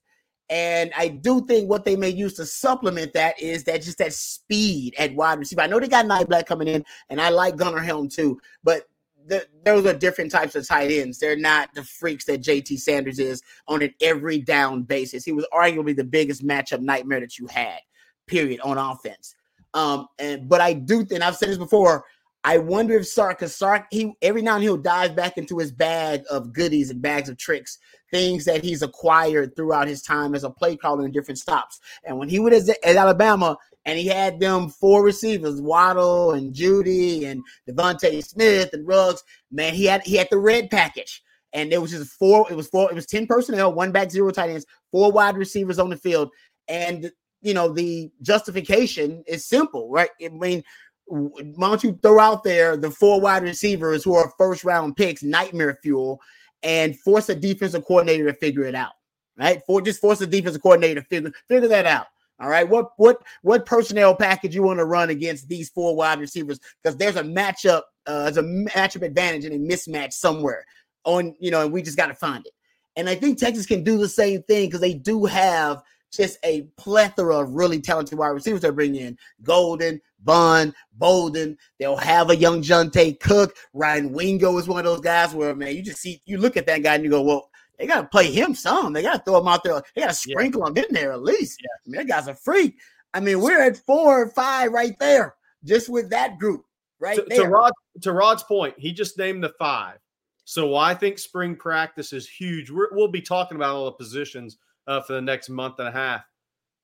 And 0.50 0.91
I 0.95 1.10
do 1.10 1.45
think 1.45 1.70
what 1.70 1.84
they 1.84 1.98
may 1.98 2.10
use 2.10 2.36
to 2.36 2.45
supplement 2.45 3.14
that 3.14 3.41
is 3.41 3.66
that 3.66 3.82
just 3.82 3.98
that 3.98 4.14
speed 4.14 4.95
at 4.98 5.14
wide 5.14 5.39
receiver. 5.39 5.62
I 5.62 5.68
know 5.68 5.80
they 5.80 5.89
got 5.89 6.06
Niblack 6.06 6.45
coming 6.45 6.70
in, 6.70 6.86
and 7.10 7.20
I 7.20 7.30
like 7.30 7.58
Gunnar 7.58 7.80
Helm 7.80 8.08
too, 8.08 8.39
but 8.64 8.84
the, 9.28 9.45
those 9.66 9.86
are 9.86 9.93
different 9.93 10.32
types 10.32 10.56
of 10.56 10.66
tight 10.66 10.89
ends. 10.89 11.20
They're 11.20 11.36
not 11.36 11.74
the 11.74 11.84
freaks 11.84 12.26
that 12.26 12.41
JT 12.41 12.80
Sanders 12.80 13.20
is 13.20 13.41
on 13.68 13.82
an 13.82 13.93
every 14.02 14.39
down 14.39 14.84
basis. 14.84 15.26
He 15.26 15.34
was 15.34 15.45
arguably 15.54 15.95
the 15.95 16.04
biggest 16.04 16.45
matchup 16.45 16.80
nightmare 16.80 17.20
that 17.20 17.38
you 17.38 17.48
had, 17.48 17.80
period, 18.26 18.62
on 18.62 18.78
offense. 18.78 19.36
Um, 19.78 20.07
and 20.17 20.49
but 20.49 20.59
I 20.59 20.73
do 20.73 21.05
think 21.05 21.21
I've 21.21 21.36
said 21.36 21.49
this 21.49 21.57
before. 21.59 22.03
I 22.43 22.57
wonder 22.57 22.95
if 22.95 23.07
Sark, 23.07 23.38
because 23.38 23.55
Sark, 23.55 23.86
he 23.91 24.13
every 24.23 24.41
now 24.41 24.55
and 24.55 24.63
he'll 24.63 24.75
dive 24.75 25.15
back 25.15 25.38
into 25.38 25.59
his 25.59 25.71
bag 25.71 26.23
of 26.32 26.51
goodies 26.51 26.89
and 26.89 26.99
bags 26.99 27.30
of 27.30 27.38
tricks, 27.38 27.78
things 28.09 28.43
that 28.45 28.63
he's 28.63 28.82
acquired 28.82 29.55
throughout 29.55 29.88
his 29.88 30.01
time 30.01 30.34
as 30.34 30.43
a 30.43 30.49
play 30.49 30.75
caller 30.78 31.05
in 31.05 31.11
different 31.11 31.38
stops. 31.38 31.80
And 32.05 32.17
when 32.17 32.28
he 32.28 32.39
was 32.39 32.67
at, 32.69 32.84
at 32.84 32.95
Alabama 32.95 33.55
and 33.86 33.99
he 33.99 34.07
had 34.07 34.39
them 34.39 34.69
four 34.69 35.03
receivers, 35.03 35.61
Waddle 35.61 36.32
and 36.32 36.55
Jeudy 36.55 37.25
and 37.25 37.43
DeVonta 37.69 38.25
Smith 38.25 38.71
and 38.73 38.88
Ruggs, 38.88 39.23
man, 39.51 39.75
he 39.75 39.86
had 39.86 40.01
he 40.01 40.15
had 40.15 40.30
the 40.32 40.39
red 40.39 40.71
package. 40.71 41.21
And 41.53 41.71
it 41.71 41.80
was 41.80 41.91
just 41.91 42.11
four, 42.13 42.47
it 42.49 42.55
was 42.55 42.67
four, 42.67 42.89
it 42.89 42.95
was 42.95 43.05
10 43.05 43.28
personnel, 43.28 43.73
one 43.73 43.91
back, 43.91 44.09
zero 44.09 44.32
tight 44.32 44.49
ends, 44.49 44.65
four 44.91 45.11
wide 45.11 45.38
receivers 45.38 45.78
on 45.78 45.91
the 45.91 45.97
field. 45.97 46.32
And 46.67 47.11
you 47.42 47.54
know, 47.54 47.72
the 47.72 48.12
justification 48.22 49.24
is 49.28 49.46
simple, 49.46 49.90
right? 49.90 50.10
I 50.24 50.30
mean, 50.30 50.64
why 51.06 51.70
don't 51.70 51.84
you 51.84 51.98
throw 52.02 52.20
out 52.20 52.44
there 52.44 52.76
the 52.76 52.92
four 52.92 53.22
wide 53.22 53.44
receivers 53.44 54.04
who 54.04 54.16
are 54.16 54.34
first 54.38 54.64
round 54.64 54.96
picks, 54.96 55.24
nightmare 55.24 55.78
fuel, 55.82 56.22
and 56.64 57.00
force 57.00 57.30
a 57.30 57.36
defensive 57.36 57.86
coordinator 57.86 58.26
to 58.26 58.34
figure 58.34 58.64
it 58.64 58.76
out, 58.76 58.94
right? 59.38 59.62
For 59.66 59.82
just 59.82 60.02
force 60.02 60.20
the 60.20 60.28
defensive 60.28 60.62
coordinator 60.62 61.02
to 61.02 61.08
figure 61.08 61.32
figure 61.48 61.70
that 61.70 61.86
out. 61.86 62.08
All 62.40 62.50
right, 62.50 62.68
what 62.68 62.92
what 62.98 63.24
what 63.42 63.66
personnel 63.66 64.16
package 64.16 64.54
you 64.54 64.64
want 64.64 64.80
to 64.80 64.86
run 64.86 65.10
against 65.10 65.48
these 65.48 65.70
four 65.70 65.96
wide 65.96 66.20
receivers? 66.20 66.60
Because 66.84 66.98
there's 66.98 67.16
a 67.16 67.24
matchup, 67.24 67.84
uh, 68.06 68.24
there's 68.30 68.38
a 68.38 68.44
matchup 68.44 69.02
advantage 69.02 69.46
and 69.46 69.56
a 69.56 69.76
mismatch 69.76 70.14
somewhere 70.14 70.64
on, 71.04 71.36
you 71.40 71.50
know, 71.50 71.64
and 71.64 71.72
we 71.72 71.82
just 71.82 71.98
got 71.98 72.08
to 72.08 72.14
find 72.14 72.46
it. 72.46 72.54
And 72.96 73.10
I 73.10 73.16
think 73.16 73.38
Texas 73.38 73.66
can 73.66 73.84
do 73.84 73.98
the 73.98 74.10
same 74.10 74.44
thing 74.44 74.68
because 74.68 74.82
they 74.82 74.94
do 74.94 75.26
have 75.26 75.82
just 76.12 76.38
a 76.43 76.64
plethora 76.78 77.38
of 77.39 77.53
really 77.53 77.80
talented 77.82 78.18
wide 78.18 78.30
receivers 78.30 78.62
they're 78.62 78.72
bringing 78.72 79.01
in. 79.01 79.18
Golden, 79.43 80.01
Bond, 80.20 80.74
Bolden. 80.93 81.58
They'll 81.80 81.97
have 81.97 82.30
a 82.30 82.36
young 82.36 82.62
Jonte 82.62 83.20
Cook. 83.20 83.55
Ryan 83.74 84.12
Wingo 84.12 84.58
is 84.58 84.68
one 84.68 84.80
of 84.80 84.86
those 84.86 85.01
guys 85.01 85.34
where, 85.34 85.55
man, 85.55 85.76
you 85.76 85.82
just 85.82 85.99
see, 85.99 86.22
you 86.26 86.38
look 86.38 86.58
at 86.58 86.66
that 86.68 86.84
guy 86.84 86.95
and 86.95 87.03
you 87.03 87.10
go, 87.10 87.22
well, 87.22 87.49
they 87.78 87.86
got 87.86 88.01
to 88.01 88.08
play 88.08 88.32
him 88.32 88.55
some. 88.55 88.93
They 88.93 89.03
got 89.03 89.18
to 89.18 89.24
throw 89.24 89.39
him 89.39 89.47
out 89.47 89.64
there. 89.64 89.82
They 89.95 90.01
got 90.01 90.10
to 90.10 90.16
sprinkle 90.16 90.66
him 90.66 90.78
in 90.78 90.86
there 90.91 91.12
at 91.12 91.22
least. 91.22 91.62
I 91.64 91.89
mean, 91.89 91.99
that 91.99 92.08
guy's 92.08 92.28
a 92.28 92.34
freak. 92.34 92.78
I 93.14 93.20
mean, 93.20 93.39
we're 93.39 93.62
at 93.62 93.78
four 93.78 94.24
or 94.24 94.30
five 94.30 94.72
right 94.72 94.97
there, 94.99 95.36
just 95.64 95.89
with 95.89 96.10
that 96.10 96.39
group 96.39 96.66
right 96.99 97.18
to, 97.18 97.26
there. 97.28 97.43
to 97.43 97.47
Rod 97.47 97.72
to 98.01 98.12
Rod's 98.12 98.43
point, 98.43 98.76
he 98.78 98.91
just 98.91 99.18
named 99.18 99.43
the 99.43 99.53
five. 99.60 99.97
So 100.45 100.76
I 100.76 100.93
think 100.93 101.20
spring 101.20 101.55
practice 101.55 102.14
is 102.14 102.28
huge. 102.28 102.72
We're, 102.72 102.88
we'll 102.91 103.10
be 103.10 103.22
talking 103.22 103.58
about 103.58 103.76
all 103.76 103.86
the 103.86 103.91
positions 103.91 104.58
uh, 104.88 105.02
for 105.02 105.14
the 105.14 105.22
next 105.22 105.50
month 105.50 105.80
and 105.80 105.88
a 105.88 105.92
half. 105.92 106.24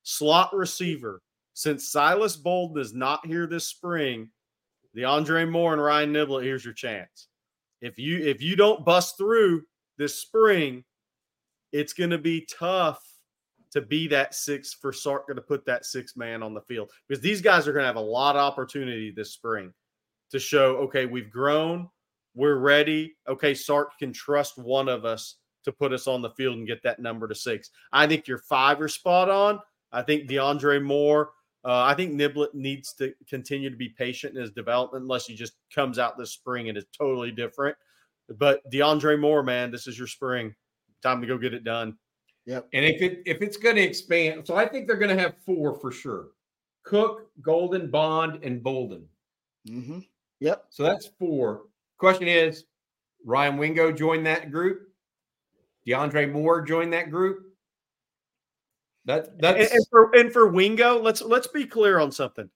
Slot 0.02 0.54
receiver, 0.54 1.22
since 1.54 1.90
Silas 1.90 2.36
Bolden 2.36 2.80
is 2.80 2.92
not 2.92 3.24
here 3.26 3.46
this 3.46 3.66
spring, 3.66 4.30
DeAndre 4.96 5.50
Moore 5.50 5.72
and 5.72 5.82
Ryan 5.82 6.12
Niblett, 6.12 6.44
here's 6.44 6.64
your 6.64 6.74
chance. 6.74 7.28
If 7.80 7.98
you 7.98 8.18
if 8.18 8.40
you 8.42 8.56
don't 8.56 8.84
bust 8.84 9.16
through 9.16 9.62
this 9.98 10.14
spring, 10.14 10.84
it's 11.72 11.92
going 11.92 12.10
to 12.10 12.18
be 12.18 12.46
tough 12.46 13.02
to 13.72 13.80
be 13.80 14.06
that 14.08 14.34
six 14.34 14.72
for 14.72 14.92
Sark 14.92 15.26
going 15.26 15.36
to 15.36 15.42
put 15.42 15.66
that 15.66 15.84
six 15.84 16.16
man 16.16 16.42
on 16.42 16.54
the 16.54 16.60
field 16.62 16.90
because 17.08 17.20
these 17.20 17.40
guys 17.40 17.66
are 17.66 17.72
going 17.72 17.82
to 17.82 17.88
have 17.88 17.96
a 17.96 18.00
lot 18.00 18.36
of 18.36 18.40
opportunity 18.40 19.10
this 19.10 19.32
spring 19.32 19.72
to 20.30 20.38
show, 20.38 20.76
okay, 20.76 21.06
we've 21.06 21.30
grown, 21.30 21.88
we're 22.34 22.56
ready. 22.56 23.16
Okay, 23.28 23.54
Sark 23.54 23.98
can 23.98 24.12
trust 24.12 24.58
one 24.58 24.88
of 24.88 25.04
us 25.04 25.36
to 25.64 25.72
put 25.72 25.92
us 25.92 26.06
on 26.06 26.22
the 26.22 26.30
field 26.30 26.56
and 26.56 26.66
get 26.66 26.82
that 26.82 27.00
number 27.00 27.26
to 27.26 27.34
six. 27.34 27.70
I 27.92 28.06
think 28.06 28.28
your 28.28 28.38
five 28.38 28.80
are 28.80 28.88
spot 28.88 29.28
on. 29.30 29.60
I 29.92 30.02
think 30.02 30.28
DeAndre 30.28 30.82
Moore, 30.82 31.30
Uh, 31.64 31.82
I 31.82 31.94
think 31.94 32.12
Niblett 32.12 32.52
needs 32.52 32.92
to 32.94 33.14
continue 33.26 33.70
to 33.70 33.76
be 33.76 33.88
patient 33.88 34.34
in 34.34 34.42
his 34.42 34.50
development 34.50 35.02
unless 35.02 35.26
he 35.26 35.34
just 35.34 35.54
comes 35.74 35.98
out 35.98 36.18
this 36.18 36.32
spring 36.32 36.68
and 36.68 36.76
is 36.76 36.84
totally 36.96 37.30
different. 37.30 37.74
But 38.38 38.60
DeAndre 38.70 39.18
Moore, 39.18 39.42
man, 39.42 39.70
this 39.70 39.86
is 39.86 39.98
your 39.98 40.06
spring. 40.06 40.54
Time 41.02 41.22
to 41.22 41.26
go 41.26 41.38
get 41.38 41.54
it 41.54 41.64
done. 41.64 41.96
Yep. 42.46 42.68
And 42.74 42.84
if 42.84 43.00
it 43.00 43.22
if 43.24 43.40
it's 43.40 43.56
going 43.56 43.76
to 43.76 43.82
expand, 43.82 44.46
so 44.46 44.54
I 44.54 44.66
think 44.66 44.86
they're 44.86 44.98
going 44.98 45.16
to 45.16 45.22
have 45.22 45.36
four 45.46 45.74
for 45.80 45.90
sure: 45.90 46.28
Cook, 46.82 47.30
Golden, 47.40 47.90
Bond, 47.90 48.44
and 48.44 48.62
Bolden. 48.62 49.08
Mm-hmm. 49.66 50.00
Yep. 50.40 50.66
So 50.68 50.82
that's 50.82 51.06
four. 51.18 51.62
Question 51.96 52.28
is, 52.28 52.64
Ryan 53.24 53.56
Wingo 53.56 53.90
joined 53.90 54.26
that 54.26 54.50
group. 54.50 54.88
DeAndre 55.86 56.30
Moore 56.30 56.62
joined 56.62 56.92
that 56.92 57.10
group. 57.10 57.40
That 59.06 59.38
that's 59.38 59.70
and, 59.70 59.78
and 59.78 59.86
for 59.90 60.14
and 60.14 60.32
for 60.32 60.48
Wingo, 60.48 61.00
let's 61.00 61.20
let's 61.20 61.46
be 61.46 61.66
clear 61.66 61.98
on 61.98 62.10
something. 62.10 62.48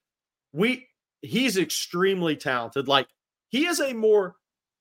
We 0.51 0.87
he's 1.21 1.57
extremely 1.57 2.35
talented. 2.35 2.87
Like 2.87 3.07
he 3.49 3.67
is 3.67 3.79
a 3.79 3.93
more 3.93 4.35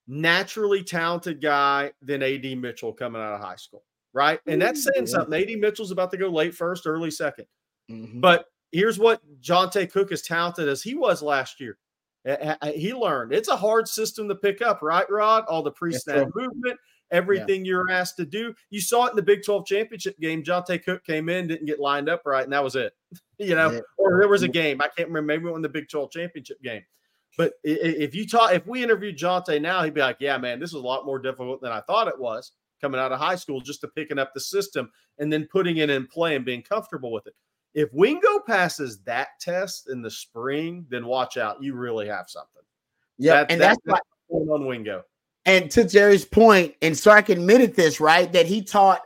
naturally 0.07 0.83
talented 0.83 1.43
guy 1.43 1.93
than 2.01 2.23
AD 2.23 2.59
Mitchell 2.59 2.95
coming 2.95 3.21
out 3.21 3.35
of 3.35 3.41
high 3.41 3.57
school, 3.57 3.85
right? 4.15 4.41
And 4.47 4.63
that's 4.63 4.83
saying 4.83 5.07
yeah. 5.07 5.13
something. 5.13 5.35
AD 5.35 5.59
Mitchell's 5.59 5.91
about 5.91 6.11
to 6.13 6.17
go 6.17 6.29
late 6.29 6.55
first, 6.55 6.87
early 6.87 7.11
2nd 7.11 7.45
Mhm. 7.91 8.21
But 8.21 8.47
here's 8.73 8.99
what 8.99 9.21
Johntay 9.41 9.91
Cook 9.91 10.13
is 10.13 10.23
talented 10.23 10.69
as 10.69 10.83
he 10.83 10.95
was 10.95 11.23
last 11.23 11.61
year. 11.61 11.79
He 12.75 12.93
learned 12.93 13.33
it's 13.33 13.49
a 13.49 13.57
hard 13.57 13.89
system 13.89 14.29
to 14.29 14.35
pick 14.35 14.61
up, 14.61 14.83
right, 14.83 15.09
Rod? 15.11 15.45
All 15.47 15.63
the 15.63 15.71
pre 15.71 15.93
snap 15.93 16.29
movement, 16.35 16.79
everything 17.11 17.65
you're 17.65 17.91
asked 17.91 18.17
to 18.19 18.25
do. 18.25 18.55
You 18.71 18.81
saw 18.81 19.07
it 19.07 19.11
in 19.11 19.17
the 19.17 19.23
Big 19.23 19.43
12 19.45 19.67
championship 19.67 20.19
game. 20.21 20.43
Johntay 20.43 20.85
Cook 20.85 21.05
came 21.05 21.29
in, 21.29 21.47
didn't 21.49 21.67
get 21.67 21.81
lined 21.81 22.09
up 22.09 22.23
right, 22.27 22.45
and 22.45 22.53
that 22.53 22.63
was 22.65 22.77
it. 22.77 22.95
You 23.41 23.55
know, 23.55 23.71
Yeah. 23.71 23.81
or 23.99 24.19
there 24.19 24.29
was 24.29 24.43
a 24.43 24.49
game. 24.49 24.81
I 24.83 24.89
can't 24.89 25.09
remember. 25.09 25.27
Maybe 25.29 25.47
it 25.49 25.53
was 25.53 25.63
the 25.63 25.69
Big 25.69 25.89
12 25.89 26.11
championship 26.11 26.61
game. 26.61 26.83
But 27.37 27.53
if 27.63 28.13
you 28.13 28.27
talk, 28.27 28.53
if 28.53 28.67
we 28.67 28.83
interviewed 28.83 29.17
Johntay 29.17 29.63
now, 29.63 29.85
he'd 29.85 29.95
be 29.95 30.01
like, 30.01 30.17
"Yeah, 30.19 30.37
man, 30.39 30.59
this 30.59 30.71
is 30.71 30.75
a 30.75 30.81
lot 30.81 31.07
more 31.07 31.21
difficult 31.21 31.61
than 31.63 31.71
I 31.71 31.81
thought 31.83 32.09
it 32.09 32.19
was 32.19 32.51
coming 32.81 33.01
out 33.01 33.13
of 33.13 33.21
high 33.21 33.37
school, 33.37 33.61
just 33.61 33.81
to 33.83 33.89
picking 33.89 34.19
up 34.19 34.35
the 34.35 34.41
system 34.41 34.91
and 35.19 35.33
then 35.33 35.47
putting 35.53 35.77
it 35.77 35.89
in 35.89 36.09
play 36.09 36.35
and 36.35 36.45
being 36.45 36.63
comfortable 36.63 37.13
with 37.13 37.29
it." 37.29 37.35
If 37.75 37.91
Wingo 37.93 38.41
passes 38.41 38.99
that 39.05 39.29
test 39.41 39.89
in 39.89 40.03
the 40.03 40.11
spring, 40.11 40.85
then 40.89 41.07
watch 41.07 41.37
out. 41.37 41.63
You 41.63 41.75
really 41.77 42.09
have 42.09 42.29
something. 42.29 42.63
Yeah, 43.19 43.35
That- 43.45 43.53
and 43.53 43.61
that- 43.61 43.79
that's 43.85 44.03
why. 44.31 44.39
on 44.53 44.67
Wingo. 44.67 45.05
And 45.49 45.71
to 45.71 45.85
Jerry's 45.85 46.27
point, 46.27 46.75
and 46.83 46.97
Sark 46.97 47.31
admitted 47.31 47.75
this, 47.75 48.01
right? 48.01 48.31
That 48.33 48.45
he 48.45 48.63
taught, 48.63 49.01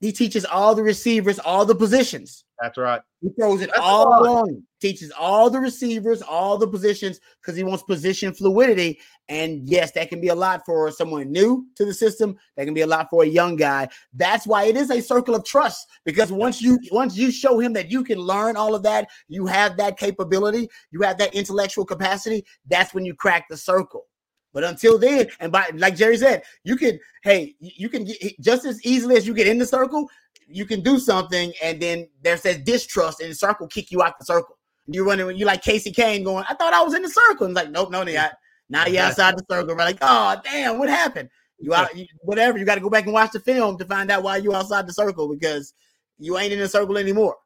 he 0.00 0.12
teaches 0.12 0.44
all 0.44 0.74
the 0.74 0.82
receivers, 0.82 1.38
all 1.38 1.64
the 1.64 1.74
positions. 1.74 2.44
That's 2.60 2.76
right. 2.76 3.00
He 3.22 3.30
throws 3.30 3.62
it 3.62 3.70
That's 3.70 3.80
all 3.80 4.12
a 4.12 4.20
along, 4.20 4.62
teaches 4.82 5.10
all 5.18 5.48
the 5.48 5.58
receivers, 5.58 6.20
all 6.20 6.58
the 6.58 6.68
positions, 6.68 7.18
because 7.40 7.56
he 7.56 7.64
wants 7.64 7.82
position 7.82 8.34
fluidity. 8.34 9.00
And 9.30 9.66
yes, 9.66 9.92
that 9.92 10.10
can 10.10 10.20
be 10.20 10.28
a 10.28 10.34
lot 10.34 10.66
for 10.66 10.90
someone 10.90 11.32
new 11.32 11.66
to 11.76 11.86
the 11.86 11.94
system. 11.94 12.36
That 12.58 12.66
can 12.66 12.74
be 12.74 12.82
a 12.82 12.86
lot 12.86 13.08
for 13.08 13.22
a 13.22 13.26
young 13.26 13.56
guy. 13.56 13.88
That's 14.12 14.46
why 14.46 14.64
it 14.64 14.76
is 14.76 14.90
a 14.90 15.00
circle 15.00 15.34
of 15.34 15.46
trust. 15.46 15.86
Because 16.04 16.30
once 16.30 16.60
you 16.60 16.78
once 16.92 17.16
you 17.16 17.30
show 17.30 17.58
him 17.58 17.72
that 17.72 17.90
you 17.90 18.04
can 18.04 18.18
learn 18.18 18.56
all 18.56 18.74
of 18.74 18.82
that, 18.82 19.08
you 19.28 19.46
have 19.46 19.78
that 19.78 19.96
capability, 19.96 20.68
you 20.90 21.00
have 21.00 21.16
that 21.16 21.34
intellectual 21.34 21.86
capacity. 21.86 22.44
That's 22.68 22.92
when 22.92 23.06
you 23.06 23.14
crack 23.14 23.46
the 23.48 23.56
circle. 23.56 24.09
But 24.52 24.64
until 24.64 24.98
then, 24.98 25.28
and 25.38 25.52
by 25.52 25.70
like 25.74 25.96
Jerry 25.96 26.16
said, 26.16 26.42
you 26.64 26.76
can 26.76 26.98
hey, 27.22 27.54
you 27.60 27.88
can 27.88 28.04
get 28.04 28.40
just 28.40 28.64
as 28.64 28.84
easily 28.84 29.16
as 29.16 29.26
you 29.26 29.34
get 29.34 29.46
in 29.46 29.58
the 29.58 29.66
circle, 29.66 30.08
you 30.48 30.66
can 30.66 30.80
do 30.80 30.98
something, 30.98 31.52
and 31.62 31.80
then 31.80 32.08
there's 32.22 32.42
that 32.42 32.64
distrust, 32.64 33.20
and 33.20 33.30
the 33.30 33.34
circle 33.34 33.68
kick 33.68 33.90
you 33.90 34.02
out 34.02 34.18
the 34.18 34.24
circle. 34.24 34.58
You're 34.86 35.04
running 35.04 35.36
you 35.36 35.46
like 35.46 35.62
Casey 35.62 35.92
Cain 35.92 36.24
going, 36.24 36.44
I 36.48 36.54
thought 36.54 36.74
I 36.74 36.82
was 36.82 36.94
in 36.94 37.02
the 37.02 37.08
circle. 37.08 37.46
And 37.46 37.54
like, 37.54 37.70
nope, 37.70 37.90
no, 37.90 38.04
they 38.04 38.14
not. 38.14 38.32
Now 38.68 38.86
you're 38.86 39.02
outside 39.02 39.36
the 39.36 39.44
circle. 39.48 39.76
We're 39.76 39.84
like, 39.84 39.98
oh 40.00 40.36
damn, 40.44 40.78
what 40.78 40.88
happened? 40.88 41.28
You 41.58 41.74
out, 41.74 41.94
you, 41.96 42.06
whatever. 42.22 42.58
You 42.58 42.64
got 42.64 42.76
to 42.76 42.80
go 42.80 42.90
back 42.90 43.04
and 43.04 43.12
watch 43.12 43.32
the 43.32 43.40
film 43.40 43.76
to 43.78 43.84
find 43.84 44.10
out 44.10 44.22
why 44.22 44.38
you 44.38 44.54
outside 44.54 44.86
the 44.86 44.92
circle 44.92 45.28
because 45.28 45.74
you 46.18 46.38
ain't 46.38 46.52
in 46.52 46.58
the 46.58 46.68
circle 46.68 46.96
anymore. 46.96 47.36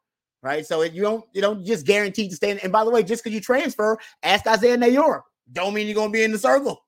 Right. 0.43 0.65
So 0.65 0.83
it, 0.83 0.93
you 0.93 1.03
don't 1.03 1.25
you 1.33 1.41
don't 1.41 1.65
just 1.65 1.87
guarantee 1.87 2.29
to 2.29 2.37
stay 2.37 2.51
in. 2.51 2.59
And 2.59 2.71
by 2.71 2.85
the 2.85 2.91
way, 2.91 3.03
just 3.03 3.25
because 3.25 3.35
you 3.35 3.41
transfer, 3.41 3.99
ask 4.23 4.47
Isaiah 4.47 4.77
Neyor. 4.77 5.23
Don't 5.53 5.75
mean 5.75 5.87
you're 5.87 5.95
gonna 5.95 6.11
be 6.11 6.23
in 6.23 6.33
the 6.33 6.39
circle. 6.39 6.85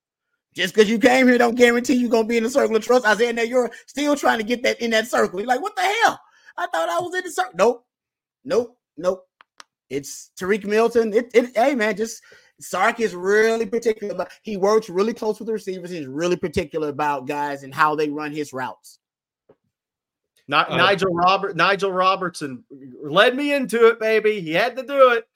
Just 0.57 0.74
because 0.74 0.88
you 0.88 0.98
came 0.98 1.28
here, 1.28 1.36
don't 1.36 1.54
guarantee 1.54 1.94
you're 1.94 2.09
gonna 2.09 2.26
be 2.26 2.38
in 2.38 2.42
the 2.42 2.50
circle 2.50 2.74
of 2.74 2.82
trust. 2.82 3.07
Isaiah 3.07 3.34
Neyor 3.34 3.70
still 3.86 4.16
trying 4.16 4.38
to 4.38 4.44
get 4.44 4.62
that 4.62 4.80
in 4.80 4.90
that 4.90 5.07
circle. 5.07 5.38
You're 5.38 5.46
like, 5.46 5.61
what 5.61 5.76
the 5.76 5.82
hell? 5.82 6.18
I 6.57 6.66
thought 6.68 6.88
I 6.88 6.98
was 6.98 7.14
in 7.14 7.24
the 7.24 7.30
circle. 7.30 7.52
Nope. 7.54 7.86
Nope. 8.44 8.78
Nope. 8.96 9.26
It's 9.90 10.30
Tariq 10.40 10.64
Milton. 10.64 11.12
It, 11.12 11.30
it 11.34 11.54
hey 11.54 11.74
man, 11.74 11.94
just 11.94 12.22
Sark 12.59 13.00
is 13.00 13.14
really 13.14 13.66
particular 13.66 14.14
about 14.14 14.30
he 14.42 14.57
works 14.57 14.88
really 14.88 15.12
close 15.12 15.38
with 15.38 15.46
the 15.46 15.52
receivers. 15.52 15.90
He's 15.90 16.07
really 16.07 16.36
particular 16.36 16.88
about 16.88 17.26
guys 17.26 17.62
and 17.62 17.74
how 17.74 17.94
they 17.94 18.09
run 18.09 18.32
his 18.32 18.54
routes. 18.54 18.98
Not 20.48 20.70
Uh, 20.70 20.78
Nigel 20.78 21.12
Robert 21.12 21.54
Nigel 21.54 21.92
Robertson 21.92 22.64
led 23.02 23.36
me 23.36 23.52
into 23.52 23.88
it, 23.88 24.00
baby. 24.00 24.40
He 24.40 24.52
had 24.52 24.74
to 24.76 24.82
do 24.82 25.11
it. 25.11 25.28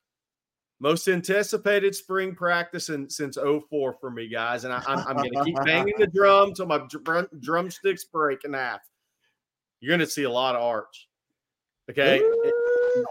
Most 0.83 1.09
anticipated 1.09 1.95
spring 1.95 2.35
practice 2.35 2.89
in, 2.89 3.09
since 3.11 3.37
04 3.37 3.97
for 4.01 4.11
me, 4.11 4.28
guys. 4.28 4.64
And 4.64 4.72
I, 4.72 4.83
I'm, 4.87 4.99
I'm 5.07 5.16
going 5.16 5.31
to 5.31 5.45
keep 5.45 5.57
banging 5.64 5.95
the 5.99 6.07
drum 6.14 6.55
till 6.55 6.66
my 6.66 6.81
drum, 6.89 7.28
drumsticks 7.39 8.05
break 8.05 8.45
in 8.45 8.55
half. 8.55 8.81
You're 9.81 9.91
going 9.91 10.01
to 10.01 10.07
see 10.07 10.22
a 10.22 10.31
lot 10.31 10.57
of 10.57 10.62
arch. 10.62 11.09
Okay. 11.91 12.22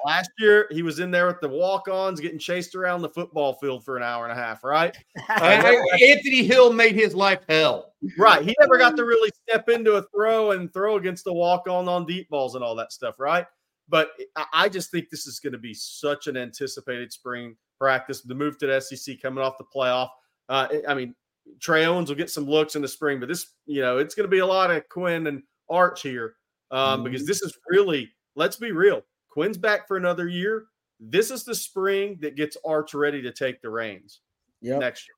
Last 0.06 0.32
year, 0.40 0.68
he 0.72 0.82
was 0.82 1.00
in 1.00 1.12
there 1.12 1.28
with 1.28 1.42
the 1.42 1.48
walk 1.48 1.88
ons 1.88 2.20
getting 2.20 2.40
chased 2.40 2.76
around 2.76 3.02
the 3.02 3.10
football 3.10 3.54
field 3.54 3.86
for 3.86 3.98
an 3.98 4.04
hour 4.04 4.24
and 4.24 4.32
a 4.32 4.42
half, 4.42 4.64
right? 4.64 4.98
Uh, 5.30 5.36
I- 5.42 6.00
Anthony 6.10 6.44
Hill 6.44 6.74
made 6.74 6.96
his 6.96 7.14
life 7.14 7.42
hell. 7.48 7.94
Right. 8.18 8.44
He 8.44 8.56
never 8.60 8.78
got 8.78 8.98
to 8.98 9.06
really 9.06 9.30
step 9.48 9.70
into 9.70 9.94
a 9.94 10.04
throw 10.14 10.52
and 10.52 10.74
throw 10.74 10.98
against 10.98 11.24
the 11.24 11.34
walk 11.34 11.68
on 11.68 11.88
on 11.88 12.06
deep 12.06 12.30
balls 12.30 12.56
and 12.56 12.64
all 12.64 12.76
that 12.76 12.92
stuff, 12.92 13.20
right? 13.20 13.46
But 13.90 14.12
I- 14.54 14.70
just 14.70 14.92
think 14.92 15.10
this 15.10 15.26
is 15.28 15.40
going 15.40 15.54
to 15.54 15.60
be 15.60 15.74
such 15.74 16.28
an 16.28 16.38
anticipated 16.38 17.12
spring 17.12 17.56
practice. 17.80 18.22
The 18.22 18.36
move 18.36 18.58
to 18.60 18.68
the 18.68 18.80
SEC 18.80 19.20
coming 19.22 19.44
off 19.44 19.58
the 19.58 19.66
playoff. 19.76 20.10
Uh, 20.48 20.68
I 20.88 20.94
mean, 20.94 21.16
Trey 21.60 21.86
Owens 21.86 22.10
will 22.10 22.16
get 22.18 22.30
some 22.30 22.46
looks 22.46 22.76
in 22.76 22.82
the 22.82 22.88
spring, 22.88 23.20
but 23.20 23.28
this, 23.30 23.54
you 23.66 23.82
know, 23.82 23.98
it's 23.98 24.14
going 24.16 24.26
to 24.26 24.32
be 24.32 24.40
a 24.40 24.46
lot 24.46 24.70
of 24.72 24.88
Quinn 24.90 25.28
and 25.28 25.42
Arch 25.70 26.02
here 26.02 26.36
um, 26.72 27.04
because 27.04 27.26
this 27.26 27.42
is 27.42 27.58
really, 27.70 28.10
let's 28.36 28.56
be 28.58 28.72
real. 28.72 29.02
Quinn's 29.30 29.58
back 29.58 29.88
for 29.88 29.98
another 29.98 30.28
year. 30.28 30.66
This 31.00 31.32
is 31.32 31.44
the 31.44 31.56
spring 31.56 32.18
that 32.22 32.36
gets 32.36 32.58
Arch 32.66 32.94
ready 32.94 33.22
to 33.22 33.32
take 33.32 33.62
the 33.62 33.70
reins 33.70 34.22
Yep. 34.62 34.80
next 34.82 35.08
year. 35.08 35.16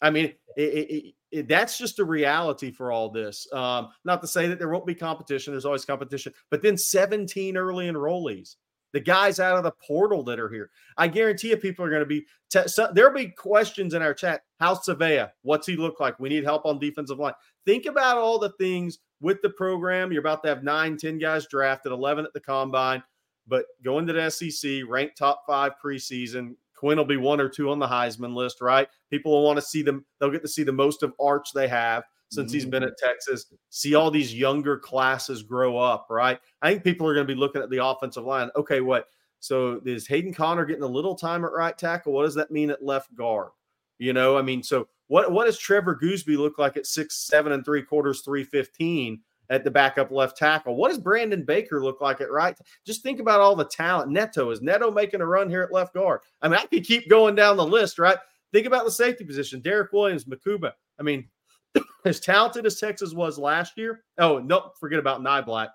I 0.00 0.10
mean, 0.10 0.34
it, 0.56 0.62
it, 0.62 1.14
it, 1.30 1.48
that's 1.48 1.78
just 1.78 1.98
a 1.98 2.04
reality 2.04 2.70
for 2.70 2.92
all 2.92 3.10
this. 3.10 3.46
Um, 3.52 3.88
not 4.04 4.20
to 4.22 4.28
say 4.28 4.46
that 4.48 4.58
there 4.58 4.68
won't 4.68 4.86
be 4.86 4.94
competition. 4.94 5.52
There's 5.52 5.64
always 5.64 5.84
competition, 5.84 6.32
but 6.50 6.62
then 6.62 6.76
17 6.76 7.56
early 7.56 7.86
enrollees, 7.88 8.56
the 8.92 9.00
guys 9.00 9.40
out 9.40 9.56
of 9.56 9.64
the 9.64 9.72
portal 9.86 10.22
that 10.24 10.38
are 10.38 10.48
here. 10.48 10.70
I 10.96 11.08
guarantee 11.08 11.50
you, 11.50 11.56
people 11.56 11.84
are 11.84 11.90
going 11.90 12.00
to 12.00 12.06
be. 12.06 12.26
Te- 12.50 12.68
so, 12.68 12.90
there'll 12.92 13.14
be 13.14 13.28
questions 13.28 13.94
in 13.94 14.02
our 14.02 14.14
chat. 14.14 14.42
How's 14.60 14.86
Savea? 14.86 15.30
What's 15.42 15.66
he 15.66 15.76
look 15.76 16.00
like? 16.00 16.18
We 16.20 16.28
need 16.28 16.44
help 16.44 16.64
on 16.64 16.78
defensive 16.78 17.18
line. 17.18 17.34
Think 17.64 17.86
about 17.86 18.18
all 18.18 18.38
the 18.38 18.52
things 18.60 18.98
with 19.20 19.42
the 19.42 19.50
program. 19.50 20.12
You're 20.12 20.20
about 20.20 20.42
to 20.44 20.48
have 20.48 20.62
nine, 20.62 20.96
10 20.96 21.18
guys 21.18 21.46
drafted, 21.46 21.92
11 21.92 22.24
at 22.24 22.32
the 22.32 22.40
combine, 22.40 23.02
but 23.46 23.64
going 23.84 24.06
to 24.06 24.12
the 24.12 24.30
SEC, 24.30 24.82
ranked 24.88 25.18
top 25.18 25.42
five 25.46 25.72
preseason. 25.84 26.54
Quinn 26.76 26.98
will 26.98 27.04
be 27.04 27.16
one 27.16 27.40
or 27.40 27.48
two 27.48 27.70
on 27.70 27.78
the 27.78 27.86
Heisman 27.86 28.34
list, 28.34 28.60
right? 28.60 28.88
People 29.10 29.32
will 29.32 29.44
want 29.44 29.56
to 29.56 29.62
see 29.62 29.82
them. 29.82 30.04
They'll 30.20 30.30
get 30.30 30.42
to 30.42 30.48
see 30.48 30.62
the 30.62 30.72
most 30.72 31.02
of 31.02 31.12
Arch 31.20 31.48
they 31.54 31.68
have 31.68 32.04
since 32.28 32.52
he's 32.52 32.64
been 32.64 32.82
mm-hmm. 32.82 32.90
at 32.90 32.98
Texas. 32.98 33.46
See 33.70 33.94
all 33.94 34.10
these 34.10 34.34
younger 34.34 34.78
classes 34.78 35.42
grow 35.42 35.78
up, 35.78 36.06
right? 36.10 36.38
I 36.60 36.70
think 36.70 36.84
people 36.84 37.06
are 37.06 37.14
going 37.14 37.26
to 37.26 37.32
be 37.32 37.38
looking 37.38 37.62
at 37.62 37.70
the 37.70 37.84
offensive 37.84 38.24
line. 38.24 38.50
Okay, 38.56 38.80
what? 38.80 39.06
So 39.38 39.80
is 39.84 40.06
Hayden 40.08 40.34
Conner 40.34 40.64
getting 40.64 40.82
a 40.82 40.88
little 40.88 41.14
time 41.14 41.44
at 41.44 41.52
right 41.52 41.76
tackle? 41.76 42.12
What 42.12 42.24
does 42.24 42.34
that 42.34 42.50
mean 42.50 42.70
at 42.70 42.84
left 42.84 43.14
guard? 43.14 43.50
You 43.98 44.12
know, 44.12 44.36
I 44.36 44.42
mean, 44.42 44.62
so 44.62 44.88
what? 45.06 45.30
What 45.30 45.46
does 45.46 45.58
Trevor 45.58 45.94
Goosby 45.94 46.36
look 46.36 46.58
like 46.58 46.76
at 46.76 46.86
six, 46.86 47.16
seven 47.16 47.52
and 47.52 47.64
three 47.64 47.82
quarters, 47.82 48.22
three 48.22 48.44
fifteen? 48.44 49.20
At 49.48 49.62
the 49.62 49.70
backup 49.70 50.10
left 50.10 50.36
tackle, 50.36 50.74
what 50.74 50.88
does 50.88 50.98
Brandon 50.98 51.44
Baker 51.44 51.82
look 51.82 52.00
like 52.00 52.20
at 52.20 52.32
right? 52.32 52.58
Just 52.84 53.02
think 53.02 53.20
about 53.20 53.40
all 53.40 53.54
the 53.54 53.64
talent. 53.64 54.10
Neto 54.10 54.50
is 54.50 54.60
Neto 54.60 54.90
making 54.90 55.20
a 55.20 55.26
run 55.26 55.48
here 55.48 55.62
at 55.62 55.72
left 55.72 55.94
guard. 55.94 56.20
I 56.42 56.48
mean, 56.48 56.58
I 56.58 56.66
could 56.66 56.84
keep 56.84 57.08
going 57.08 57.36
down 57.36 57.56
the 57.56 57.64
list, 57.64 58.00
right? 58.00 58.18
Think 58.52 58.66
about 58.66 58.84
the 58.84 58.90
safety 58.90 59.24
position. 59.24 59.60
Derrick 59.60 59.92
Williams, 59.92 60.24
Makuba. 60.24 60.72
I 60.98 61.02
mean, 61.02 61.28
as 62.04 62.20
talented 62.20 62.66
as 62.66 62.80
Texas 62.80 63.12
was 63.12 63.38
last 63.38 63.76
year. 63.76 64.02
Oh, 64.18 64.38
no, 64.38 64.72
forget 64.80 64.98
about 64.98 65.20
Niblack. 65.20 65.68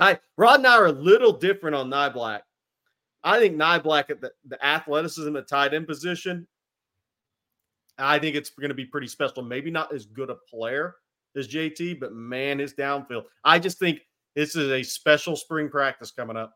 I 0.00 0.18
Rod 0.36 0.60
and 0.60 0.66
I 0.66 0.76
are 0.76 0.86
a 0.86 0.92
little 0.92 1.32
different 1.32 1.76
on 1.76 1.90
Niblack. 1.90 2.40
I 3.24 3.38
think 3.38 3.56
Niblack 3.56 4.10
at 4.10 4.20
the, 4.20 4.32
the 4.46 4.64
athleticism 4.64 5.36
at 5.36 5.48
tight 5.48 5.74
end 5.74 5.86
position. 5.86 6.46
I 7.98 8.18
think 8.18 8.36
it's 8.36 8.50
going 8.50 8.70
to 8.70 8.74
be 8.74 8.86
pretty 8.86 9.06
special. 9.06 9.42
Maybe 9.42 9.70
not 9.70 9.94
as 9.94 10.06
good 10.06 10.30
a 10.30 10.36
player 10.50 10.96
as 11.36 11.48
JT, 11.48 11.98
but 12.00 12.12
man, 12.12 12.58
his 12.58 12.74
downfield. 12.74 13.24
I 13.44 13.58
just 13.58 13.78
think 13.78 14.00
this 14.34 14.56
is 14.56 14.70
a 14.70 14.82
special 14.82 15.36
spring 15.36 15.68
practice 15.68 16.10
coming 16.10 16.36
up. 16.36 16.54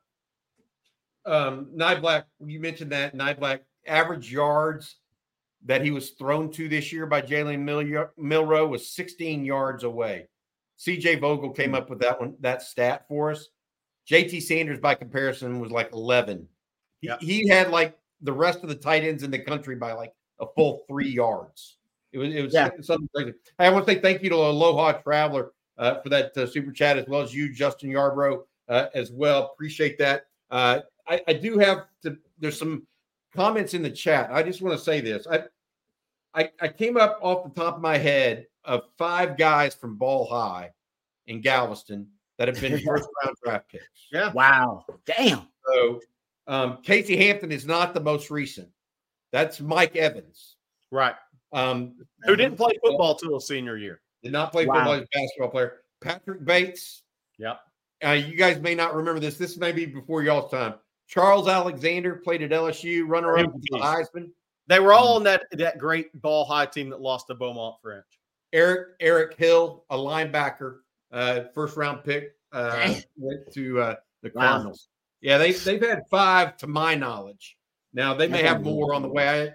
um, 1.25 1.67
Niblack, 1.77 2.25
you 2.45 2.61
mentioned 2.61 2.93
that 2.93 3.15
Niblack 3.17 3.61
average 3.87 4.31
yards 4.33 4.97
that 5.65 5.83
he 5.83 5.91
was 5.91 6.11
thrown 6.11 6.51
to 6.53 6.69
this 6.69 6.93
year 6.93 7.07
by 7.07 7.21
Jalen 7.21 7.61
Mil- 7.61 8.09
Milroe 8.17 8.67
was 8.69 8.89
16 8.95 9.45
yards 9.45 9.83
away. 9.85 10.29
CJ 10.79 11.21
Vogel 11.21 11.51
came 11.51 11.75
up 11.75 11.91
with 11.91 11.99
that 12.01 12.21
one, 12.21 12.35
that 12.41 12.63
stat 12.63 13.07
for 13.09 13.31
us. 13.33 13.49
JT 14.09 14.41
Sanders, 14.43 14.79
by 14.79 14.95
comparison, 14.95 15.59
was 15.59 15.71
like 15.73 15.93
11. 15.93 16.47
He, 17.01 17.09
Yep. 17.09 17.21
he 17.21 17.49
had 17.49 17.71
like 17.71 17.99
the 18.21 18.33
rest 18.33 18.63
of 18.63 18.69
the 18.69 18.75
tight 18.75 19.03
ends 19.03 19.23
in 19.23 19.31
the 19.31 19.39
country 19.39 19.75
by 19.75 19.93
like 19.93 20.13
a 20.41 20.47
full 20.55 20.85
three 20.87 21.09
yards. 21.11 21.79
It 22.13 22.19
was 22.19 22.35
it 22.35 22.43
was 22.43 22.55
Yeah. 22.55 22.71
something 22.81 23.09
crazy. 23.15 23.35
Hey, 23.59 23.67
I 23.67 23.71
want 23.71 23.87
to 23.87 23.93
say 23.93 24.01
thank 24.01 24.23
you 24.23 24.31
to 24.31 24.37
Aloha 24.37 24.93
Traveler 25.03 25.53
uh, 25.79 26.01
for 26.01 26.09
that 26.09 26.37
uh, 26.37 26.47
super 26.47 26.73
chat, 26.73 26.97
as 26.99 27.07
well 27.07 27.21
as 27.21 27.35
you, 27.35 27.53
Justin 27.53 27.91
Yarbrough, 27.91 28.43
uh, 28.69 28.87
as 28.95 29.11
well. 29.13 29.51
Appreciate 29.53 29.99
that. 29.99 30.27
Uh, 30.51 30.81
I, 31.09 31.21
I 31.29 31.33
do 31.35 31.59
have 31.59 31.87
to. 32.03 32.17
There's 32.39 32.59
some 32.59 32.87
comments 33.35 33.75
in 33.75 33.83
the 33.83 33.91
chat. 33.91 34.31
I 34.33 34.43
just 34.43 34.63
want 34.63 34.77
to 34.79 34.83
say 34.83 35.01
this. 35.01 35.27
I, 35.27 35.45
I 36.35 36.51
I 36.61 36.69
came 36.69 36.97
up 36.97 37.19
off 37.23 37.45
the 37.45 37.61
top 37.61 37.77
of 37.77 37.83
my 37.83 37.99
head 37.99 38.47
of 38.65 38.83
five 38.97 39.37
guys 39.37 39.75
from 39.75 39.97
Ball 39.97 40.27
High 40.27 40.71
in 41.27 41.41
Galveston 41.41 42.09
that 42.39 42.49
have 42.49 42.61
been 42.61 42.79
first 42.87 43.09
round 43.25 43.37
draft 43.45 43.69
picks. 43.69 43.85
Yeah. 44.13 44.33
Wow. 44.33 44.85
Damn. 45.05 45.49
So 45.75 46.01
um, 46.47 46.79
Casey 46.83 47.17
Hampton 47.17 47.51
is 47.53 47.67
not 47.67 47.95
the 47.95 48.01
most 48.01 48.31
recent. 48.31 48.69
That's 49.33 49.61
Mike 49.61 49.97
Evans. 49.97 50.57
Right. 50.93 51.15
Um, 51.57 51.95
Who 52.25 52.37
didn't 52.37 52.57
play 52.57 52.73
football 52.85 53.15
till 53.15 53.35
his 53.35 53.47
senior 53.47 53.77
year. 53.79 54.01
Did 54.23 54.33
not 54.33 54.53
play 54.53 54.67
Wow. 54.67 54.75
football 54.75 54.93
as 54.95 55.03
a 55.03 55.07
basketball 55.13 55.49
player. 55.49 55.81
Patrick 56.03 56.45
Bates. 56.45 57.03
Yep. 57.39 57.61
Uh, 58.05 58.11
you 58.11 58.37
guys 58.37 58.61
may 58.61 58.75
not 58.75 58.95
remember 58.95 59.21
this. 59.21 59.39
This 59.39 59.57
may 59.57 59.73
be 59.73 59.87
before 59.87 60.23
y'all's 60.23 60.51
time. 60.51 60.75
Charles 61.09 61.49
Alexander 61.49 62.17
played 62.17 62.43
at 62.43 62.51
LSU, 62.51 63.05
runner 63.09 63.39
up 63.39 63.47
for 63.53 63.59
the 63.71 63.79
Heisman. 63.79 64.31
They 64.67 64.81
were 64.81 64.93
all 64.93 65.17
on 65.17 65.23
that 65.23 65.45
that 65.53 65.79
great 65.79 66.21
ball 66.21 66.45
high 66.45 66.67
team 66.67 66.91
that 66.91 67.01
lost 67.01 67.29
to 67.29 67.35
Beaumont 67.35 67.77
French. 67.81 68.05
Eric 68.53 68.89
Eric 69.01 69.37
Hill, 69.39 69.85
a 69.91 69.97
linebacker, 69.97 70.79
uh, 71.13 71.45
first 71.55 71.77
round 71.77 72.05
pick, 72.05 72.33
uh, 72.53 72.95
went 73.17 73.53
to 73.55 73.81
uh, 73.81 73.95
the 74.23 74.33
Wow. 74.35 74.43
Cardinals. 74.51 74.89
Yeah, 75.23 75.39
they 75.39 75.53
they've 75.53 75.81
had 75.81 76.03
five 76.11 76.57
to 76.59 76.67
my 76.67 76.95
knowledge. 76.97 77.57
Now 77.95 78.13
they 78.13 78.27
may 78.29 78.43
have 78.43 78.63
more 78.63 78.93
on 78.93 79.03
the 79.03 79.09
way. 79.09 79.55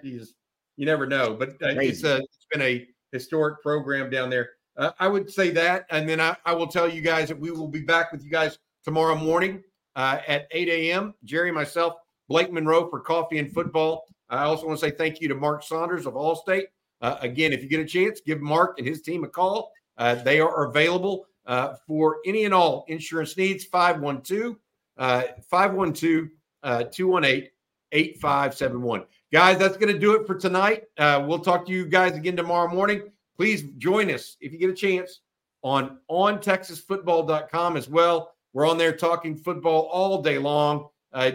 you, 0.82 0.86
never 0.86 1.06
know, 1.06 1.34
but 1.34 1.50
uh, 1.62 1.74
it's 1.78 2.04
a 2.04 2.16
it's 2.16 2.46
been 2.50 2.62
a 2.62 2.86
historic 3.12 3.62
program 3.62 4.10
down 4.10 4.30
there. 4.30 4.50
Uh, 4.76 4.90
I 4.98 5.08
would 5.08 5.30
say 5.30 5.50
that, 5.50 5.86
and 5.90 6.08
then 6.08 6.20
I, 6.20 6.36
I 6.44 6.54
will 6.54 6.66
tell 6.66 6.88
you 6.88 7.02
guys 7.02 7.28
that 7.28 7.38
we 7.38 7.50
will 7.50 7.68
be 7.68 7.82
back 7.82 8.10
with 8.10 8.24
you 8.24 8.30
guys 8.30 8.58
tomorrow 8.84 9.14
morning 9.14 9.62
uh, 9.96 10.18
at 10.26 10.48
8 10.50 10.68
a.m. 10.68 11.14
Jerry, 11.24 11.52
myself, 11.52 11.94
Blake 12.28 12.52
Monroe 12.52 12.88
for 12.88 13.00
coffee 13.00 13.38
and 13.38 13.52
football. 13.52 14.04
I 14.30 14.44
also 14.44 14.66
want 14.66 14.80
to 14.80 14.86
say 14.86 14.90
thank 14.90 15.20
you 15.20 15.28
to 15.28 15.34
Mark 15.34 15.62
Saunders 15.62 16.06
of 16.06 16.14
Allstate. 16.14 16.64
Uh, 17.00 17.16
again, 17.20 17.52
if 17.52 17.62
you 17.62 17.68
get 17.68 17.80
a 17.80 17.84
chance, 17.84 18.20
give 18.24 18.40
Mark 18.40 18.78
and 18.78 18.86
his 18.86 19.02
team 19.02 19.24
a 19.24 19.28
call. 19.28 19.70
Uh, 19.98 20.14
they 20.14 20.40
are 20.40 20.68
available 20.68 21.26
uh, 21.46 21.74
for 21.86 22.18
any 22.24 22.44
and 22.44 22.54
all 22.54 22.84
insurance 22.88 23.36
needs. 23.36 23.64
512 23.64 24.56
uh, 24.96 25.22
512 25.50 26.28
uh, 26.62 26.84
218 26.84 27.50
8571. 27.92 29.04
Guys, 29.32 29.58
that's 29.58 29.78
going 29.78 29.90
to 29.90 29.98
do 29.98 30.14
it 30.14 30.26
for 30.26 30.34
tonight. 30.34 30.82
Uh, 30.98 31.24
we'll 31.26 31.38
talk 31.38 31.64
to 31.64 31.72
you 31.72 31.86
guys 31.86 32.14
again 32.14 32.36
tomorrow 32.36 32.68
morning. 32.68 33.10
Please 33.34 33.62
join 33.78 34.10
us 34.10 34.36
if 34.42 34.52
you 34.52 34.58
get 34.58 34.68
a 34.68 34.74
chance 34.74 35.20
on 35.62 36.00
ontexasfootball.com 36.10 37.78
as 37.78 37.88
well. 37.88 38.34
We're 38.52 38.68
on 38.68 38.76
there 38.76 38.94
talking 38.94 39.34
football 39.34 39.88
all 39.90 40.20
day 40.20 40.36
long. 40.36 40.88
Uh, 41.14 41.32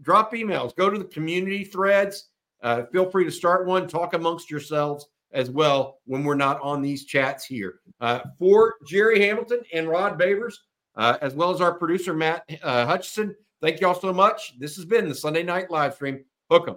drop 0.00 0.32
emails, 0.32 0.76
go 0.76 0.88
to 0.88 0.96
the 0.96 1.06
community 1.06 1.64
threads. 1.64 2.28
Uh, 2.62 2.84
feel 2.92 3.10
free 3.10 3.24
to 3.24 3.32
start 3.32 3.66
one, 3.66 3.88
talk 3.88 4.14
amongst 4.14 4.48
yourselves 4.48 5.08
as 5.32 5.50
well 5.50 5.98
when 6.04 6.22
we're 6.22 6.36
not 6.36 6.60
on 6.60 6.80
these 6.80 7.04
chats 7.04 7.44
here. 7.44 7.80
Uh, 8.00 8.20
for 8.38 8.76
Jerry 8.86 9.20
Hamilton 9.26 9.62
and 9.72 9.88
Rod 9.88 10.20
Babers, 10.20 10.54
uh, 10.94 11.18
as 11.20 11.34
well 11.34 11.50
as 11.52 11.60
our 11.60 11.74
producer, 11.74 12.14
Matt 12.14 12.48
uh, 12.62 12.86
Hutchison, 12.86 13.34
thank 13.60 13.80
you 13.80 13.88
all 13.88 14.00
so 14.00 14.12
much. 14.12 14.56
This 14.60 14.76
has 14.76 14.84
been 14.84 15.08
the 15.08 15.16
Sunday 15.16 15.42
night 15.42 15.68
live 15.68 15.94
stream. 15.94 16.24
Hook 16.48 16.68
'em. 16.68 16.76